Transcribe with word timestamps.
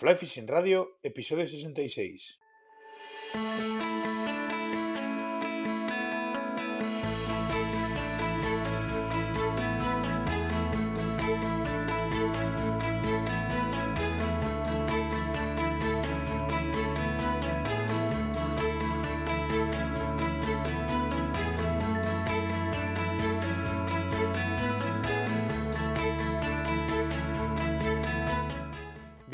Fly 0.00 0.16
Fishing 0.16 0.46
Radio, 0.46 0.96
episodio 1.02 1.46
66. 1.46 2.38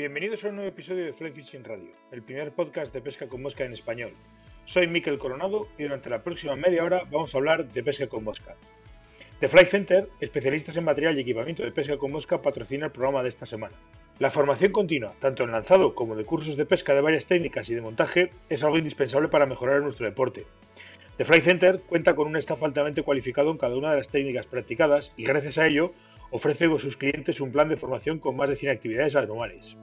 Bienvenidos 0.07 0.45
a 0.45 0.47
un 0.47 0.55
nuevo 0.55 0.69
episodio 0.69 1.03
de 1.03 1.11
Fly 1.11 1.31
Fishing 1.31 1.65
Radio, 1.65 1.91
el 2.13 2.21
primer 2.21 2.53
podcast 2.53 2.93
de 2.93 3.01
pesca 3.01 3.27
con 3.27 3.41
mosca 3.41 3.65
en 3.65 3.73
español. 3.73 4.13
Soy 4.63 4.87
Miquel 4.87 5.19
Coronado 5.19 5.67
y 5.77 5.83
durante 5.83 6.09
la 6.09 6.23
próxima 6.23 6.55
media 6.55 6.85
hora 6.85 7.03
vamos 7.11 7.35
a 7.35 7.37
hablar 7.37 7.67
de 7.67 7.83
pesca 7.83 8.07
con 8.07 8.23
mosca. 8.23 8.55
The 9.41 9.49
Fly 9.49 9.65
Center, 9.65 10.07
especialistas 10.21 10.77
en 10.77 10.85
material 10.85 11.17
y 11.17 11.21
equipamiento 11.23 11.61
de 11.61 11.73
pesca 11.73 11.97
con 11.97 12.13
mosca, 12.13 12.41
patrocina 12.41 12.85
el 12.85 12.93
programa 12.93 13.21
de 13.21 13.27
esta 13.27 13.45
semana. 13.45 13.75
La 14.19 14.31
formación 14.31 14.71
continua, 14.71 15.13
tanto 15.19 15.43
en 15.43 15.51
lanzado 15.51 15.93
como 15.93 16.15
de 16.15 16.23
cursos 16.23 16.55
de 16.55 16.65
pesca 16.65 16.95
de 16.95 17.01
varias 17.01 17.25
técnicas 17.25 17.69
y 17.69 17.75
de 17.75 17.81
montaje, 17.81 18.31
es 18.49 18.63
algo 18.63 18.77
indispensable 18.77 19.27
para 19.27 19.45
mejorar 19.45 19.81
nuestro 19.81 20.05
deporte. 20.05 20.45
The 21.17 21.25
Fly 21.25 21.41
Center 21.41 21.81
cuenta 21.81 22.15
con 22.15 22.27
un 22.27 22.37
staff 22.37 22.63
altamente 22.63 23.03
cualificado 23.03 23.51
en 23.51 23.57
cada 23.57 23.75
una 23.75 23.91
de 23.91 23.97
las 23.97 24.07
técnicas 24.07 24.45
practicadas 24.45 25.11
y 25.17 25.25
gracias 25.25 25.57
a 25.57 25.67
ello 25.67 25.91
ofrece 26.31 26.65
a 26.65 26.79
sus 26.79 26.97
clientes 26.97 27.39
un 27.41 27.51
plan 27.51 27.69
de 27.69 27.77
formación 27.77 28.19
con 28.19 28.35
más 28.35 28.49
de 28.49 28.55
100 28.55 28.71
actividades 28.71 29.15
anuales. 29.15 29.75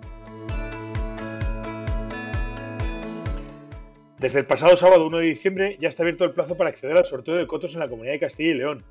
Desde 4.18 4.38
el 4.38 4.46
pasado 4.46 4.76
sábado 4.76 5.06
1 5.06 5.18
de 5.18 5.26
diciembre 5.26 5.76
ya 5.80 5.88
está 5.88 6.02
abierto 6.02 6.24
el 6.24 6.32
plazo 6.32 6.56
para 6.56 6.70
acceder 6.70 6.96
al 6.96 7.04
sorteo 7.04 7.34
de 7.34 7.46
cotos 7.46 7.74
en 7.74 7.80
la 7.80 7.88
Comunidad 7.88 8.14
de 8.14 8.20
Castilla 8.20 8.50
y 8.50 8.54
León. 8.54 8.84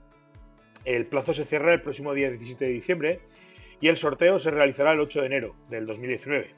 El 0.86 1.06
plazo 1.06 1.34
se 1.34 1.46
cierra 1.46 1.74
el 1.74 1.82
próximo 1.82 2.14
día 2.14 2.30
17 2.30 2.66
de 2.66 2.72
diciembre 2.72 3.20
y 3.82 3.88
el 3.88 3.98
sorteo 3.98 4.38
se 4.40 4.52
realizará 4.52 4.92
el 4.92 5.00
8 5.00 5.22
de 5.22 5.26
enero 5.26 5.56
del 5.70 5.88
2019. 5.88 6.52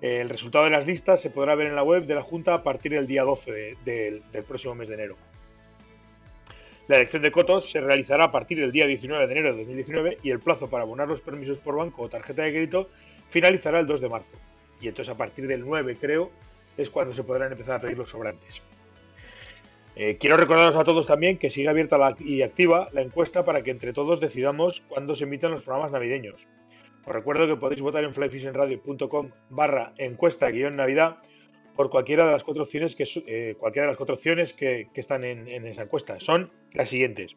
El 0.00 0.28
resultado 0.28 0.64
de 0.64 0.70
las 0.70 0.86
listas 0.86 1.20
se 1.20 1.30
podrá 1.30 1.54
ver 1.54 1.68
en 1.68 1.76
la 1.76 1.82
web 1.82 2.06
de 2.06 2.14
la 2.14 2.22
Junta 2.22 2.54
a 2.54 2.62
partir 2.62 2.92
del 2.92 3.06
día 3.06 3.22
12 3.22 3.76
del 3.84 4.22
próximo 4.46 4.74
mes 4.74 4.88
de 4.88 4.94
enero. 4.94 5.16
La 6.88 6.96
elección 6.96 7.22
de 7.22 7.32
cotos 7.32 7.68
se 7.68 7.80
realizará 7.80 8.24
a 8.24 8.30
partir 8.30 8.60
del 8.60 8.70
día 8.70 8.86
19 8.86 9.26
de 9.26 9.32
enero 9.32 9.50
de 9.50 9.58
2019 9.58 10.18
y 10.22 10.30
el 10.30 10.38
plazo 10.38 10.70
para 10.70 10.84
abonar 10.84 11.08
los 11.08 11.20
permisos 11.20 11.58
por 11.58 11.76
banco 11.76 12.02
o 12.02 12.08
tarjeta 12.08 12.42
de 12.42 12.52
crédito 12.52 12.88
finalizará 13.30 13.80
el 13.80 13.86
2 13.88 14.00
de 14.00 14.08
marzo. 14.08 14.38
Y 14.80 14.86
entonces 14.86 15.12
a 15.12 15.18
partir 15.18 15.48
del 15.48 15.64
9, 15.64 15.96
creo, 16.00 16.30
es 16.76 16.88
cuando 16.90 17.12
se 17.12 17.24
podrán 17.24 17.50
empezar 17.50 17.76
a 17.76 17.78
pedir 17.80 17.98
los 17.98 18.10
sobrantes. 18.10 18.62
Eh, 19.96 20.16
quiero 20.20 20.36
recordaros 20.36 20.76
a 20.76 20.84
todos 20.84 21.06
también 21.06 21.38
que 21.38 21.50
sigue 21.50 21.68
abierta 21.68 21.98
y 22.20 22.42
activa 22.42 22.88
la 22.92 23.00
encuesta 23.00 23.44
para 23.44 23.62
que 23.62 23.72
entre 23.72 23.92
todos 23.92 24.20
decidamos 24.20 24.82
cuándo 24.88 25.16
se 25.16 25.24
emiten 25.24 25.50
los 25.50 25.64
programas 25.64 25.90
navideños. 25.90 26.36
Os 27.04 27.12
recuerdo 27.12 27.48
que 27.48 27.56
podéis 27.56 27.80
votar 27.80 28.04
en 28.04 28.14
flyfishingradio.com 28.14 29.30
barra 29.50 29.92
encuesta-navidad 29.96 31.16
por 31.76 31.90
cualquiera 31.90 32.24
de 32.26 32.32
las 32.32 32.42
cuatro 32.42 32.64
opciones 32.64 32.96
que, 32.96 33.04
eh, 33.26 33.54
cualquiera 33.58 33.86
de 33.86 33.92
las 33.92 33.96
cuatro 33.96 34.14
opciones 34.14 34.52
que, 34.54 34.88
están 34.94 35.24
en, 35.24 35.66
esa 35.66 35.82
encuesta. 35.82 36.18
Son 36.18 36.50
las 36.72 36.88
siguientes. 36.88 37.36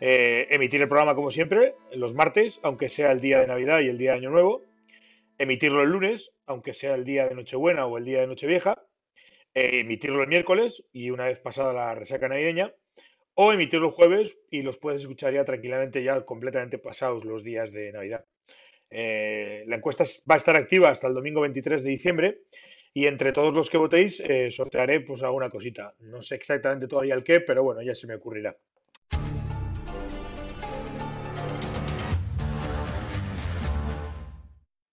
Eh, 0.00 0.46
emitir 0.50 0.82
el 0.82 0.88
programa 0.88 1.14
como 1.14 1.30
siempre, 1.30 1.74
los 1.92 2.14
martes, 2.14 2.60
aunque 2.62 2.90
sea 2.90 3.10
el 3.12 3.20
día 3.20 3.40
de 3.40 3.46
Navidad 3.46 3.80
y 3.80 3.88
el 3.88 3.98
día 3.98 4.12
de 4.12 4.18
Año 4.18 4.30
Nuevo. 4.30 4.62
Emitirlo 5.38 5.82
el 5.82 5.90
lunes, 5.90 6.30
aunque 6.46 6.74
sea 6.74 6.94
el 6.94 7.04
día 7.04 7.26
de 7.28 7.34
Nochebuena 7.34 7.86
o 7.86 7.96
el 7.98 8.04
día 8.04 8.20
de 8.20 8.26
Nochevieja. 8.26 8.82
Eh, 9.54 9.80
emitirlo 9.80 10.22
el 10.22 10.28
miércoles 10.28 10.84
y 10.92 11.10
una 11.10 11.24
vez 11.24 11.38
pasada 11.38 11.72
la 11.72 11.94
resaca 11.94 12.28
navideña. 12.28 12.72
O 13.34 13.52
emitirlo 13.52 13.88
el 13.88 13.92
jueves 13.92 14.36
y 14.50 14.62
los 14.62 14.78
puedes 14.78 15.02
escuchar 15.02 15.32
ya 15.32 15.44
tranquilamente, 15.44 16.02
ya 16.02 16.20
completamente 16.22 16.78
pasados 16.78 17.24
los 17.24 17.42
días 17.42 17.72
de 17.72 17.92
Navidad. 17.92 18.24
la 18.90 19.76
encuesta 19.76 20.04
va 20.30 20.36
a 20.36 20.38
estar 20.38 20.56
activa 20.56 20.88
hasta 20.90 21.06
el 21.06 21.14
domingo 21.14 21.40
23 21.40 21.82
de 21.82 21.90
diciembre 21.90 22.38
y 22.96 23.06
entre 23.06 23.30
todos 23.30 23.52
los 23.52 23.68
que 23.68 23.76
votéis 23.76 24.18
eh, 24.20 24.50
sortearé 24.50 25.00
pues 25.00 25.22
alguna 25.22 25.50
cosita. 25.50 25.92
No 26.00 26.22
sé 26.22 26.36
exactamente 26.36 26.88
todavía 26.88 27.12
el 27.12 27.22
qué, 27.22 27.40
pero 27.40 27.62
bueno, 27.62 27.82
ya 27.82 27.94
se 27.94 28.06
me 28.06 28.14
ocurrirá. 28.14 28.56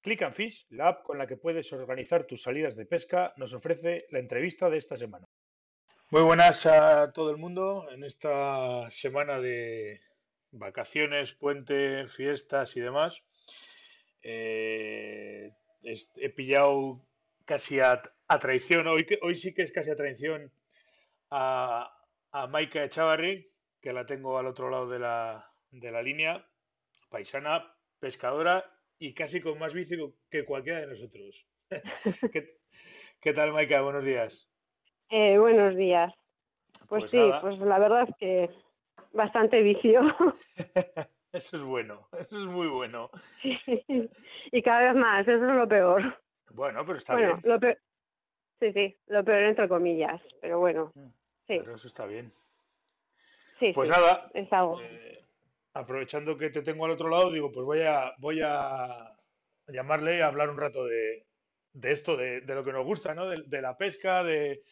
Click 0.02 0.22
and 0.22 0.36
Fish, 0.36 0.68
la 0.72 0.90
app 0.90 1.04
con 1.04 1.18
la 1.18 1.28
que 1.28 1.38
puedes 1.38 1.72
organizar 1.72 2.26
tus 2.26 2.42
salidas 2.42 2.76
de 2.76 2.86
pesca, 2.86 3.34
nos 3.38 3.54
ofrece 3.54 4.06
la 4.10 4.20
entrevista 4.20 4.70
de 4.70 4.80
esta 4.80 4.98
semana. 4.98 5.26
Muy 6.10 6.24
buenas 6.24 6.66
a 6.66 7.14
todo 7.14 7.32
el 7.32 7.38
mundo 7.38 7.88
en 7.90 8.04
esta 8.04 8.92
semana 8.92 9.40
de 9.40 10.02
vacaciones, 10.52 11.32
puente, 11.32 12.10
fiestas 12.10 12.76
y 12.76 12.82
demás. 12.82 13.24
Eh, 14.22 15.52
he 15.84 16.30
pillado 16.32 17.02
casi 17.46 17.80
a, 17.80 18.02
traición, 18.40 18.88
hoy, 18.88 19.06
hoy 19.22 19.36
sí 19.36 19.54
que 19.54 19.64
es 19.64 19.72
casi 19.72 19.92
a 19.92 19.96
traición 19.96 20.52
a, 21.30 21.92
a 22.32 22.48
Maika 22.48 22.84
Echavarri, 22.84 23.50
que 23.82 23.94
la 23.94 24.06
tengo 24.06 24.38
al 24.38 24.48
otro 24.48 24.70
lado 24.70 24.90
de 24.90 25.00
la, 25.00 25.52
de 25.72 25.92
la 25.92 26.02
línea, 26.02 26.46
paisana, 27.10 27.76
pescadora 28.00 28.66
y 28.98 29.14
casi 29.14 29.42
con 29.42 29.60
más 29.60 29.74
vicio 29.74 30.14
que 30.30 30.46
cualquiera 30.46 30.80
de 30.80 30.88
nosotros. 30.88 31.46
¿Qué, 33.22 33.34
tal, 33.34 33.54
Maika? 33.54 33.82
Buenos 33.82 34.04
días. 34.04 34.50
Eh, 35.10 35.38
buenos 35.38 35.76
días. 35.76 36.14
Pues, 36.88 37.04
pues 37.04 37.12
sí, 37.12 37.32
pues 37.42 37.60
la 37.60 37.80
verdad 37.80 38.08
es 38.10 38.16
que 38.18 38.50
bastante 39.14 39.62
vicio. 39.62 40.02
eso 41.34 41.58
es 41.58 41.64
bueno, 41.64 42.08
eso 42.20 42.40
es 42.40 42.46
muy 42.46 42.68
bueno. 42.68 43.10
y 44.52 44.62
cada 44.62 44.94
vez 44.94 44.96
más, 44.96 45.28
eso 45.28 45.46
es 45.46 45.56
lo 45.56 45.68
peor. 45.68 46.23
Bueno, 46.54 46.86
pero 46.86 46.98
está 46.98 47.16
bien. 47.16 47.40
Lo 47.44 47.60
Sí, 48.60 48.72
sí, 48.72 48.98
lo 49.08 49.26
peor 49.26 49.44
entre 49.44 49.68
comillas, 49.68 50.22
pero 50.40 50.60
bueno. 50.60 50.94
Sí. 50.96 51.60
Pero 51.60 51.76
eso 51.76 51.88
está 51.88 52.06
bien. 52.06 52.32
Sí, 53.60 53.74
pues 53.74 53.90
nada, 53.90 54.30
es 54.34 54.52
algo. 54.54 54.80
Eh, 54.82 55.22
aprovechando 55.74 56.38
que 56.38 56.50
te 56.50 56.62
tengo 56.62 56.86
al 56.86 56.92
otro 56.92 57.10
lado, 57.10 57.32
digo, 57.32 57.52
pues 57.52 57.66
voy 57.66 57.82
a, 57.82 58.14
voy 58.20 58.40
a 58.42 59.12
llamarle 59.68 60.18
y 60.18 60.22
a 60.22 60.28
hablar 60.28 60.50
un 60.50 60.58
rato 60.58 60.86
de, 60.86 61.26
de 61.74 61.92
esto, 61.92 62.16
de, 62.16 62.42
de, 62.42 62.56
lo 62.56 62.64
que 62.64 62.72
nos 62.72 62.86
gusta, 62.86 63.14
¿no? 63.14 63.28
De, 63.28 63.62
la 63.62 63.76
pesca, 63.76 64.24
de, 64.24 64.64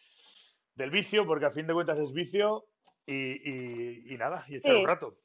del 0.74 0.90
vicio, 0.90 1.26
porque 1.26 1.46
a 1.46 1.50
fin 1.50 1.66
de 1.66 1.74
cuentas 1.74 1.98
es 1.98 2.12
vicio 2.12 2.64
y, 3.04 4.12
y, 4.12 4.16
nada, 4.16 4.44
y 4.48 4.56
echar 4.56 4.76
un 4.76 4.86
rato 4.86 5.16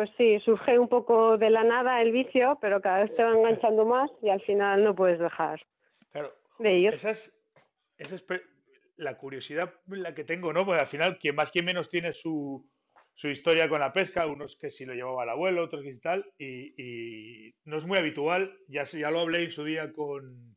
pues 0.00 0.12
sí, 0.16 0.40
surge 0.46 0.78
un 0.78 0.88
poco 0.88 1.36
de 1.36 1.50
la 1.50 1.62
nada 1.62 2.00
el 2.00 2.10
vicio, 2.10 2.56
pero 2.62 2.80
cada 2.80 3.02
vez 3.02 3.14
te 3.16 3.22
va 3.22 3.34
enganchando 3.34 3.84
más 3.84 4.10
y 4.22 4.30
al 4.30 4.40
final 4.40 4.82
no 4.82 4.94
puedes 4.94 5.18
dejar 5.18 5.60
claro, 6.10 6.32
de 6.58 6.74
ellos. 6.74 6.94
Esa 6.94 7.10
es, 7.10 7.32
esa 7.98 8.14
es 8.14 8.24
la 8.96 9.18
curiosidad 9.18 9.74
la 9.88 10.14
que 10.14 10.24
tengo, 10.24 10.54
¿no? 10.54 10.64
Porque 10.64 10.80
al 10.80 10.88
final, 10.88 11.18
quien 11.18 11.34
más, 11.34 11.50
quien 11.50 11.66
menos 11.66 11.90
tiene 11.90 12.14
su, 12.14 12.66
su 13.14 13.28
historia 13.28 13.68
con 13.68 13.80
la 13.80 13.92
pesca, 13.92 14.26
unos 14.26 14.56
que 14.56 14.70
si 14.70 14.86
lo 14.86 14.94
llevaba 14.94 15.24
el 15.24 15.28
abuelo, 15.28 15.64
otros 15.64 15.82
que 15.82 15.92
tal, 15.96 16.24
y, 16.38 17.52
no 17.66 17.76
es 17.76 17.84
muy 17.84 17.98
habitual, 17.98 18.56
ya, 18.68 18.84
ya 18.84 19.10
lo 19.10 19.20
hablé 19.20 19.44
en 19.44 19.52
su 19.52 19.64
día 19.64 19.92
con, 19.92 20.56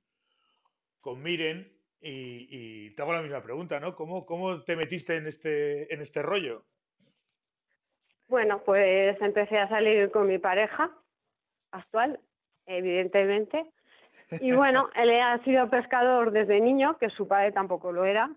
con 1.01 1.21
Miren, 1.21 1.69
y, 1.99 2.47
y, 2.49 2.95
te 2.95 3.01
hago 3.01 3.11
la 3.11 3.21
misma 3.21 3.43
pregunta, 3.43 3.81
¿no? 3.81 3.93
¿Cómo, 3.93 4.25
cómo 4.25 4.63
te 4.63 4.77
metiste 4.77 5.17
en 5.17 5.27
este, 5.27 5.93
en 5.93 6.01
este 6.01 6.21
rollo? 6.21 6.63
Bueno, 8.27 8.61
pues 8.65 9.19
empecé 9.21 9.59
a 9.59 9.69
salir 9.69 10.11
con 10.11 10.27
mi 10.27 10.37
pareja 10.37 10.91
actual, 11.71 12.19
evidentemente. 12.65 13.65
Y 14.39 14.53
bueno, 14.53 14.89
él 14.95 15.11
ha 15.19 15.37
sido 15.43 15.69
pescador 15.69 16.31
desde 16.31 16.59
niño, 16.59 16.97
que 16.97 17.09
su 17.09 17.27
padre 17.27 17.51
tampoco 17.51 17.91
lo 17.91 18.05
era. 18.05 18.29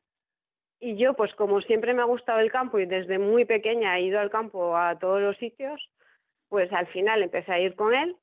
Y 0.79 0.97
yo, 0.97 1.15
pues 1.15 1.35
como 1.35 1.61
siempre 1.63 1.95
me 1.95 2.03
ha 2.03 2.07
gustado 2.07 2.41
el 2.41 2.53
campo 2.53 2.79
y 2.79 2.87
desde 2.87 3.19
muy 3.19 3.45
pequeña 3.45 3.97
he 3.97 4.03
ido 4.03 4.21
al 4.21 4.31
campo 4.31 4.77
a 4.77 4.99
todos 4.99 5.23
los 5.23 5.37
sitios, 5.39 5.81
pues 6.49 6.71
al 6.73 6.87
final 6.89 7.23
empecé 7.23 7.53
a 7.53 7.61
ir 7.61 7.75
con 7.75 7.95
él 7.95 8.17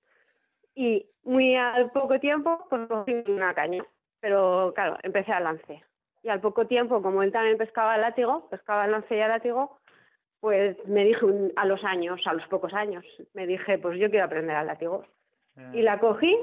y 0.75 1.07
muy 1.24 1.56
al 1.56 1.92
poco 1.92 2.19
tiempo 2.19 2.66
pues 2.69 2.88
cogí 2.88 3.24
una 3.27 3.54
caña. 3.54 3.83
Pero 4.19 4.71
claro, 4.75 4.98
empecé 5.04 5.31
a 5.33 5.39
lance. 5.39 5.83
Y 6.21 6.30
al 6.30 6.39
poco 6.39 6.68
tiempo, 6.68 7.01
como 7.01 7.24
él 7.24 7.31
también 7.31 7.57
pescaba 7.57 7.98
látigo, 7.98 8.48
pescaba 8.50 8.88
lance 8.88 9.16
y 9.16 9.19
a 9.19 9.27
látigo, 9.27 9.80
pues 10.44 10.75
me 10.90 11.06
dije 11.06 11.25
a 11.56 11.66
los 11.66 11.81
años, 11.86 12.19
a 12.28 12.34
los 12.34 12.45
pocos 12.50 12.74
años, 12.74 13.06
me 13.34 13.48
dije, 13.48 13.78
pues 13.78 13.98
yo 13.98 14.10
quiero 14.10 14.25
aprender 14.25 14.54
al 14.54 14.68
látigo. 14.68 15.06
Y 15.72 15.81
la 15.81 16.01
cogí 16.01 16.38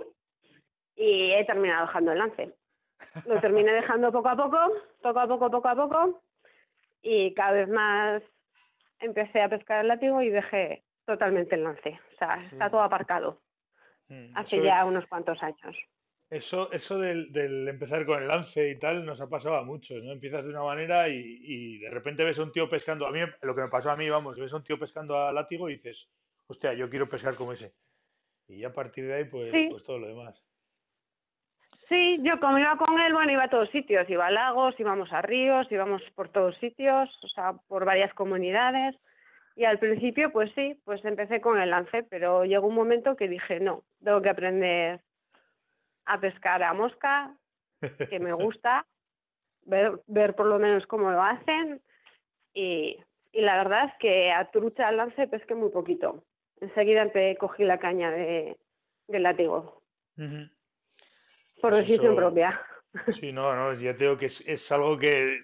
y 0.96 1.32
he 1.32 1.44
terminado 1.44 1.84
dejando 1.86 2.12
el 2.12 2.18
lance. 2.18 2.54
Lo 3.26 3.38
terminé 3.42 3.74
dejando 3.74 4.10
poco 4.10 4.30
a 4.30 4.36
poco, 4.36 4.56
poco 5.02 5.20
a 5.20 5.28
poco, 5.28 5.50
poco 5.50 5.68
a 5.68 5.74
poco, 5.74 6.22
y 7.02 7.34
cada 7.34 7.52
vez 7.52 7.68
más 7.68 8.22
empecé 9.00 9.42
a 9.42 9.50
pescar 9.50 9.82
el 9.82 9.88
látigo 9.88 10.22
y 10.22 10.30
dejé 10.30 10.82
totalmente 11.04 11.56
el 11.56 11.64
lance. 11.64 12.00
O 12.14 12.16
sea, 12.16 12.42
está 12.50 12.70
todo 12.70 12.80
aparcado. 12.80 13.42
Mm, 14.08 14.34
hace 14.34 14.62
ya 14.62 14.82
unos 14.86 15.04
cuantos 15.08 15.42
años. 15.42 15.76
Eso, 16.30 16.70
eso 16.70 16.96
del, 16.96 17.32
del, 17.32 17.66
empezar 17.66 18.06
con 18.06 18.22
el 18.22 18.28
lance 18.28 18.70
y 18.70 18.78
tal 18.78 19.04
nos 19.04 19.20
ha 19.20 19.28
pasado 19.28 19.56
a 19.56 19.64
muchos, 19.64 20.00
¿no? 20.04 20.12
Empiezas 20.12 20.44
de 20.44 20.50
una 20.50 20.62
manera 20.62 21.08
y, 21.08 21.40
y, 21.42 21.78
de 21.78 21.90
repente 21.90 22.22
ves 22.22 22.38
a 22.38 22.44
un 22.44 22.52
tío 22.52 22.70
pescando. 22.70 23.04
A 23.04 23.10
mí, 23.10 23.18
lo 23.42 23.54
que 23.54 23.62
me 23.62 23.68
pasó 23.68 23.90
a 23.90 23.96
mí, 23.96 24.08
vamos, 24.08 24.38
ves 24.38 24.52
a 24.52 24.56
un 24.56 24.62
tío 24.62 24.78
pescando 24.78 25.18
a 25.18 25.32
látigo 25.32 25.68
y 25.68 25.74
dices, 25.74 26.08
hostia, 26.46 26.72
yo 26.74 26.88
quiero 26.88 27.08
pescar 27.08 27.34
como 27.34 27.52
ese. 27.52 27.72
Y 28.46 28.62
a 28.62 28.72
partir 28.72 29.08
de 29.08 29.14
ahí, 29.14 29.24
pues, 29.24 29.52
pues 29.70 29.82
todo 29.82 29.98
lo 29.98 30.06
demás. 30.06 30.40
Sí, 31.88 32.20
yo 32.22 32.38
como 32.38 32.56
iba 32.60 32.76
con 32.76 33.00
él, 33.00 33.12
bueno, 33.12 33.32
iba 33.32 33.44
a 33.44 33.50
todos 33.50 33.68
sitios, 33.70 34.08
iba 34.08 34.28
a 34.28 34.30
lagos, 34.30 34.78
íbamos 34.78 35.12
a 35.12 35.22
ríos, 35.22 35.66
íbamos 35.72 36.00
por 36.14 36.28
todos 36.28 36.56
sitios, 36.58 37.10
o 37.24 37.28
sea, 37.28 37.54
por 37.66 37.84
varias 37.84 38.14
comunidades. 38.14 38.94
Y 39.56 39.64
al 39.64 39.80
principio, 39.80 40.30
pues 40.30 40.52
sí, 40.54 40.80
pues 40.84 41.04
empecé 41.04 41.40
con 41.40 41.60
el 41.60 41.70
lance, 41.70 42.04
pero 42.04 42.44
llegó 42.44 42.68
un 42.68 42.76
momento 42.76 43.16
que 43.16 43.26
dije, 43.26 43.58
no, 43.58 43.82
tengo 44.04 44.22
que 44.22 44.30
aprender 44.30 45.00
a 46.12 46.20
pescar 46.20 46.62
a 46.62 46.72
mosca, 46.72 47.34
que 47.80 48.18
me 48.18 48.32
gusta, 48.32 48.86
ver, 49.62 50.00
ver 50.06 50.34
por 50.34 50.46
lo 50.46 50.58
menos 50.58 50.86
cómo 50.86 51.10
lo 51.10 51.22
hacen. 51.22 51.80
Y, 52.54 52.96
y 53.32 53.40
la 53.42 53.56
verdad 53.56 53.86
es 53.86 53.94
que 54.00 54.32
a 54.32 54.50
trucha 54.50 54.88
al 54.88 54.96
lance 54.96 55.28
pesqué 55.28 55.54
muy 55.54 55.70
poquito. 55.70 56.24
Enseguida 56.60 57.10
cogí 57.38 57.64
la 57.64 57.78
caña 57.78 58.10
de, 58.10 58.56
del 59.08 59.22
látigo 59.22 59.82
por 61.60 61.72
pues 61.72 61.86
decisión 61.86 62.16
propia. 62.16 62.60
Sí, 63.20 63.32
no, 63.32 63.54
no, 63.54 63.72
ya 63.74 63.96
te 63.96 64.04
digo 64.04 64.18
que 64.18 64.26
es, 64.26 64.42
es, 64.46 64.70
algo 64.72 64.98
que 64.98 65.38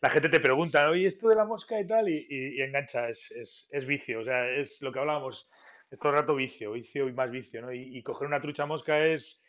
la 0.00 0.10
gente 0.10 0.28
te 0.28 0.40
pregunta, 0.40 0.88
oye, 0.90 1.08
esto 1.08 1.28
de 1.28 1.36
la 1.36 1.44
mosca 1.44 1.78
y 1.78 1.86
tal, 1.86 2.08
y, 2.08 2.26
y, 2.28 2.60
engancha, 2.60 3.08
es, 3.08 3.30
es, 3.32 3.68
es, 3.70 3.86
vicio, 3.86 4.20
o 4.20 4.24
sea, 4.24 4.48
es 4.48 4.80
lo 4.80 4.92
que 4.92 4.98
hablábamos, 4.98 5.48
es 5.90 5.98
todo 5.98 6.12
el 6.12 6.18
rato 6.18 6.34
vicio, 6.34 6.72
vicio 6.72 7.08
y 7.08 7.12
más 7.12 7.30
vicio, 7.30 7.62
¿no? 7.62 7.72
Y, 7.72 7.96
y 7.96 8.02
coger 8.02 8.26
una 8.26 8.40
trucha 8.40 8.66
mosca 8.66 8.98
es, 9.06 9.40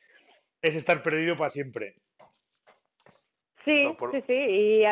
es 0.62 0.76
estar 0.76 1.02
perdido 1.04 1.38
para 1.38 1.50
siempre. 1.50 1.96
Sí, 3.66 3.96
sí, 4.12 4.24
sí, 4.26 4.34
y, 4.34 4.84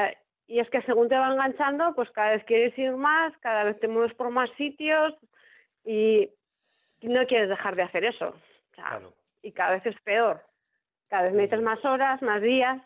y 0.48 0.60
es 0.60 0.70
que 0.70 0.82
según 0.84 1.10
te 1.10 1.18
va 1.18 1.32
enganchando, 1.32 1.94
pues 1.96 2.10
cada 2.12 2.32
vez 2.32 2.44
quieres 2.46 2.78
ir 2.78 2.92
más, 2.92 3.36
cada 3.40 3.64
vez 3.64 3.80
te 3.80 3.88
mueves 3.88 4.14
por 4.14 4.30
más 4.30 4.50
sitios 4.58 5.16
y 5.84 6.30
no 7.02 7.26
quieres 7.26 7.50
dejar 7.50 7.76
de 7.76 7.84
hacer 7.84 8.06
eso. 8.06 8.36
claro. 8.72 9.14
Y 9.42 9.54
cada 9.54 9.72
vez 9.72 9.86
es 9.86 10.00
peor. 10.02 10.44
Cada 11.08 11.24
vez 11.24 11.34
metes 11.34 11.62
más 11.62 11.84
horas, 11.86 12.22
más 12.22 12.42
días. 12.42 12.82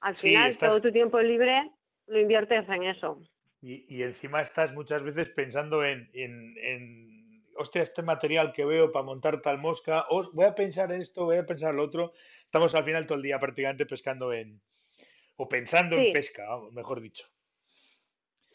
Al 0.00 0.16
final, 0.16 0.58
todo 0.58 0.82
tu 0.82 0.92
tiempo 0.92 1.20
libre 1.20 1.70
lo 2.08 2.18
inviertes 2.18 2.68
en 2.68 2.82
eso. 2.84 3.22
Y, 3.62 3.86
y 3.88 4.02
encima 4.02 4.42
estás 4.42 4.72
muchas 4.72 5.02
veces 5.02 5.30
pensando 5.30 5.84
en, 5.84 6.10
en, 6.12 6.54
en, 6.58 7.23
hostia, 7.56 7.82
este 7.82 8.02
material 8.02 8.52
que 8.52 8.64
veo 8.64 8.92
para 8.92 9.04
montar 9.04 9.40
tal 9.40 9.58
mosca, 9.58 10.06
os 10.10 10.32
voy 10.32 10.46
a 10.46 10.54
pensar 10.54 10.92
esto, 10.92 11.24
voy 11.24 11.38
a 11.38 11.46
pensar 11.46 11.74
lo 11.74 11.84
otro. 11.84 12.12
Estamos 12.44 12.74
al 12.74 12.84
final 12.84 13.06
todo 13.06 13.16
el 13.16 13.22
día 13.22 13.38
prácticamente 13.38 13.86
pescando 13.86 14.32
en, 14.32 14.60
o 15.36 15.48
pensando 15.48 15.96
en 15.96 16.12
pesca, 16.12 16.44
mejor 16.72 17.00
dicho. 17.00 17.26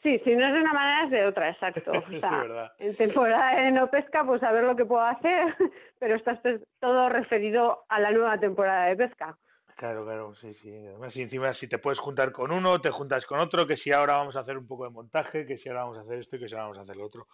Sí, 0.01 0.17
si 0.23 0.33
no 0.33 0.47
es 0.47 0.53
de 0.53 0.61
una 0.61 0.73
manera 0.73 1.03
es 1.05 1.11
de 1.11 1.25
otra, 1.25 1.49
exacto. 1.49 1.91
O 2.15 2.19
sea, 2.19 2.71
en 2.77 2.95
temporada 2.95 3.61
de 3.61 3.71
no 3.71 3.89
pesca, 3.89 4.23
pues 4.23 4.41
a 4.43 4.51
ver 4.51 4.63
lo 4.63 4.75
que 4.75 4.85
puedo 4.85 5.03
hacer, 5.03 5.55
pero 5.99 6.15
está 6.15 6.39
todo 6.79 7.09
referido 7.09 7.83
a 7.89 7.99
la 7.99 8.11
nueva 8.11 8.39
temporada 8.39 8.85
de 8.87 8.95
pesca. 8.95 9.37
Claro, 9.75 10.03
claro, 10.03 10.35
sí, 10.35 10.53
sí. 10.55 10.69
Además, 10.69 11.15
encima 11.15 11.53
si 11.53 11.67
te 11.69 11.77
puedes 11.77 11.99
juntar 11.99 12.33
con 12.33 12.51
uno, 12.51 12.81
te 12.81 12.91
juntas 12.91 13.25
con 13.25 13.39
otro, 13.39 13.65
que 13.65 13.77
si 13.77 13.93
ahora 13.93 14.17
vamos 14.17 14.35
a 14.35 14.41
hacer 14.41 14.57
un 14.57 14.67
poco 14.67 14.83
de 14.83 14.89
montaje, 14.89 15.45
que 15.45 15.57
si 15.57 15.69
ahora 15.69 15.83
vamos 15.83 15.97
a 15.97 16.01
hacer 16.01 16.19
esto 16.19 16.35
y 16.35 16.39
que 16.39 16.49
si 16.49 16.55
ahora 16.55 16.65
vamos 16.65 16.79
a 16.79 16.81
hacer 16.81 16.97
lo 16.97 17.05
otro. 17.05 17.27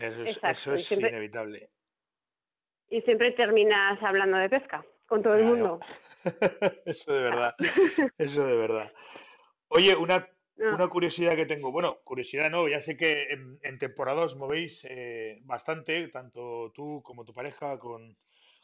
Eso 0.00 0.22
es, 0.22 0.40
eso 0.42 0.74
es 0.74 0.92
inevitable. 0.92 1.70
Y 2.90 3.00
siempre 3.02 3.32
terminas 3.32 4.02
hablando 4.02 4.38
de 4.38 4.48
pesca 4.48 4.84
con 5.06 5.22
todo 5.22 5.34
el 5.34 5.44
mundo. 5.44 5.80
eso 6.86 7.12
de 7.12 7.22
verdad, 7.22 7.54
eso 8.18 8.44
de 8.44 8.56
verdad. 8.56 8.92
Oye, 9.68 9.94
una 9.96 10.26
una 10.58 10.88
curiosidad 10.88 11.36
que 11.36 11.46
tengo, 11.46 11.70
bueno, 11.70 12.00
curiosidad 12.02 12.50
no, 12.50 12.68
ya 12.68 12.82
sé 12.82 12.96
que 12.96 13.28
en, 13.30 13.58
en 13.62 13.78
temporada 13.78 14.22
os 14.22 14.34
movéis 14.34 14.80
eh, 14.84 15.38
bastante, 15.42 16.08
tanto 16.08 16.72
tú 16.74 17.00
como 17.04 17.24
tu 17.24 17.32
pareja, 17.32 17.78
con, 17.78 18.16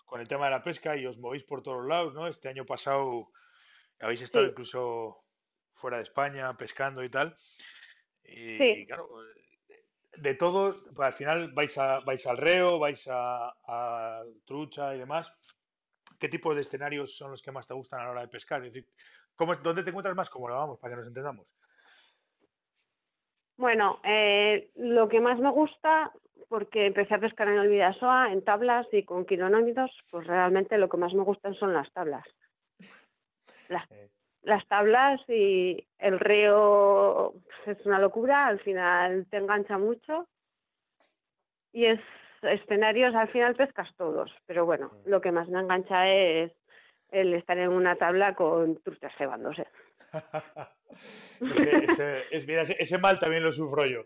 con, 0.04 0.20
el 0.20 0.26
tema 0.26 0.46
de 0.46 0.50
la 0.50 0.64
pesca 0.64 0.96
y 0.96 1.06
os 1.06 1.18
movéis 1.18 1.44
por 1.44 1.62
todos 1.62 1.86
lados, 1.86 2.14
¿no? 2.14 2.26
Este 2.26 2.48
año 2.48 2.66
pasado 2.66 3.28
habéis 4.00 4.22
estado 4.22 4.46
incluso 4.46 5.22
fuera 5.74 5.98
de 5.98 6.02
España 6.02 6.56
pescando 6.56 7.04
y 7.04 7.10
tal. 7.10 7.36
Y, 8.24 8.58
sí. 8.58 8.86
claro, 8.86 9.08
de 10.16 10.34
todos, 10.34 10.76
pues, 10.94 11.08
al 11.08 11.14
final 11.14 11.52
vais, 11.52 11.76
a, 11.78 12.00
vais 12.00 12.26
al 12.26 12.36
reo, 12.36 12.78
vais 12.78 13.02
a, 13.08 13.54
a, 13.66 14.22
trucha 14.44 14.94
y 14.94 14.98
demás. 14.98 15.30
¿Qué 16.18 16.28
tipo 16.28 16.54
de 16.54 16.62
escenarios 16.62 17.16
son 17.16 17.30
los 17.30 17.42
que 17.42 17.52
más 17.52 17.66
te 17.66 17.74
gustan 17.74 18.00
a 18.00 18.04
la 18.04 18.10
hora 18.10 18.20
de 18.22 18.28
pescar? 18.28 18.64
Es 18.64 18.72
decir, 18.72 18.88
¿cómo, 19.34 19.54
¿dónde 19.56 19.82
te 19.82 19.90
encuentras 19.90 20.16
más 20.16 20.30
cómodo? 20.30 20.54
Vamos, 20.54 20.78
para 20.78 20.94
que 20.94 20.98
nos 20.98 21.08
entendamos. 21.08 21.46
Bueno, 23.56 24.00
eh, 24.04 24.70
lo 24.76 25.08
que 25.08 25.20
más 25.20 25.38
me 25.38 25.50
gusta, 25.50 26.12
porque 26.48 26.86
empecé 26.86 27.14
a 27.14 27.20
pescar 27.20 27.48
en 27.48 27.58
el 27.58 27.68
Vidasoa, 27.68 28.32
en 28.32 28.44
tablas 28.44 28.86
y 28.92 29.04
con 29.04 29.24
kilonómetros, 29.24 29.90
pues 30.10 30.26
realmente 30.26 30.78
lo 30.78 30.88
que 30.88 30.96
más 30.96 31.14
me 31.14 31.22
gustan 31.22 31.54
son 31.54 31.72
las 31.72 31.92
tablas. 31.92 32.26
Las, 33.68 33.88
las 34.44 34.66
tablas 34.68 35.20
y 35.28 35.86
el 35.98 36.20
río 36.20 37.32
pues, 37.64 37.78
es 37.78 37.86
una 37.86 37.98
locura, 37.98 38.46
al 38.46 38.60
final 38.60 39.26
te 39.30 39.38
engancha 39.38 39.78
mucho 39.78 40.28
y 41.72 41.86
es 41.86 42.00
escenarios, 42.42 43.14
al 43.14 43.28
final 43.28 43.56
pescas 43.56 43.88
todos, 43.96 44.30
pero 44.46 44.66
bueno, 44.66 44.92
lo 45.06 45.20
que 45.20 45.32
más 45.32 45.48
me 45.48 45.60
engancha 45.60 46.08
es 46.08 46.52
el 47.10 47.34
estar 47.34 47.58
en 47.58 47.70
una 47.70 47.96
tabla 47.96 48.34
con 48.34 48.80
truchas 48.82 49.12
cebándose. 49.16 49.66
ese, 52.30 52.76
ese, 52.78 52.98
mal 52.98 53.18
también 53.18 53.42
lo 53.42 53.52
sufro 53.52 53.86
yo. 53.86 54.04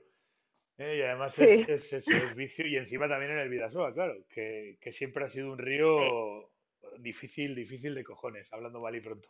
¿eh? 0.78 0.98
Y 0.98 1.02
además 1.02 1.38
es, 1.38 1.92
es, 1.92 2.06
vicio 2.36 2.66
y 2.66 2.76
encima 2.76 3.08
también 3.08 3.32
en 3.32 3.38
el 3.38 3.48
Vidasoa, 3.48 3.92
claro, 3.92 4.14
que, 4.32 4.78
que 4.80 4.92
siempre 4.92 5.24
ha 5.24 5.28
sido 5.28 5.50
un 5.50 5.58
río 5.58 6.50
difícil, 6.98 7.54
difícil 7.54 7.94
de 7.94 8.04
cojones, 8.04 8.50
hablando 8.52 8.80
mal 8.80 8.94
y 8.94 9.00
pronto. 9.00 9.28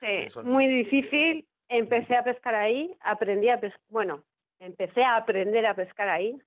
Sí, 0.00 0.40
muy 0.44 0.66
difícil. 0.66 1.46
Empecé 1.68 2.16
a 2.16 2.24
pescar 2.24 2.54
ahí, 2.54 2.96
aprendí 3.00 3.48
a 3.48 3.60
pescar, 3.60 3.80
bueno, 3.88 4.24
empecé 4.58 5.04
a 5.04 5.16
aprender 5.16 5.66
a 5.66 5.74
pescar 5.74 6.08
ahí. 6.08 6.40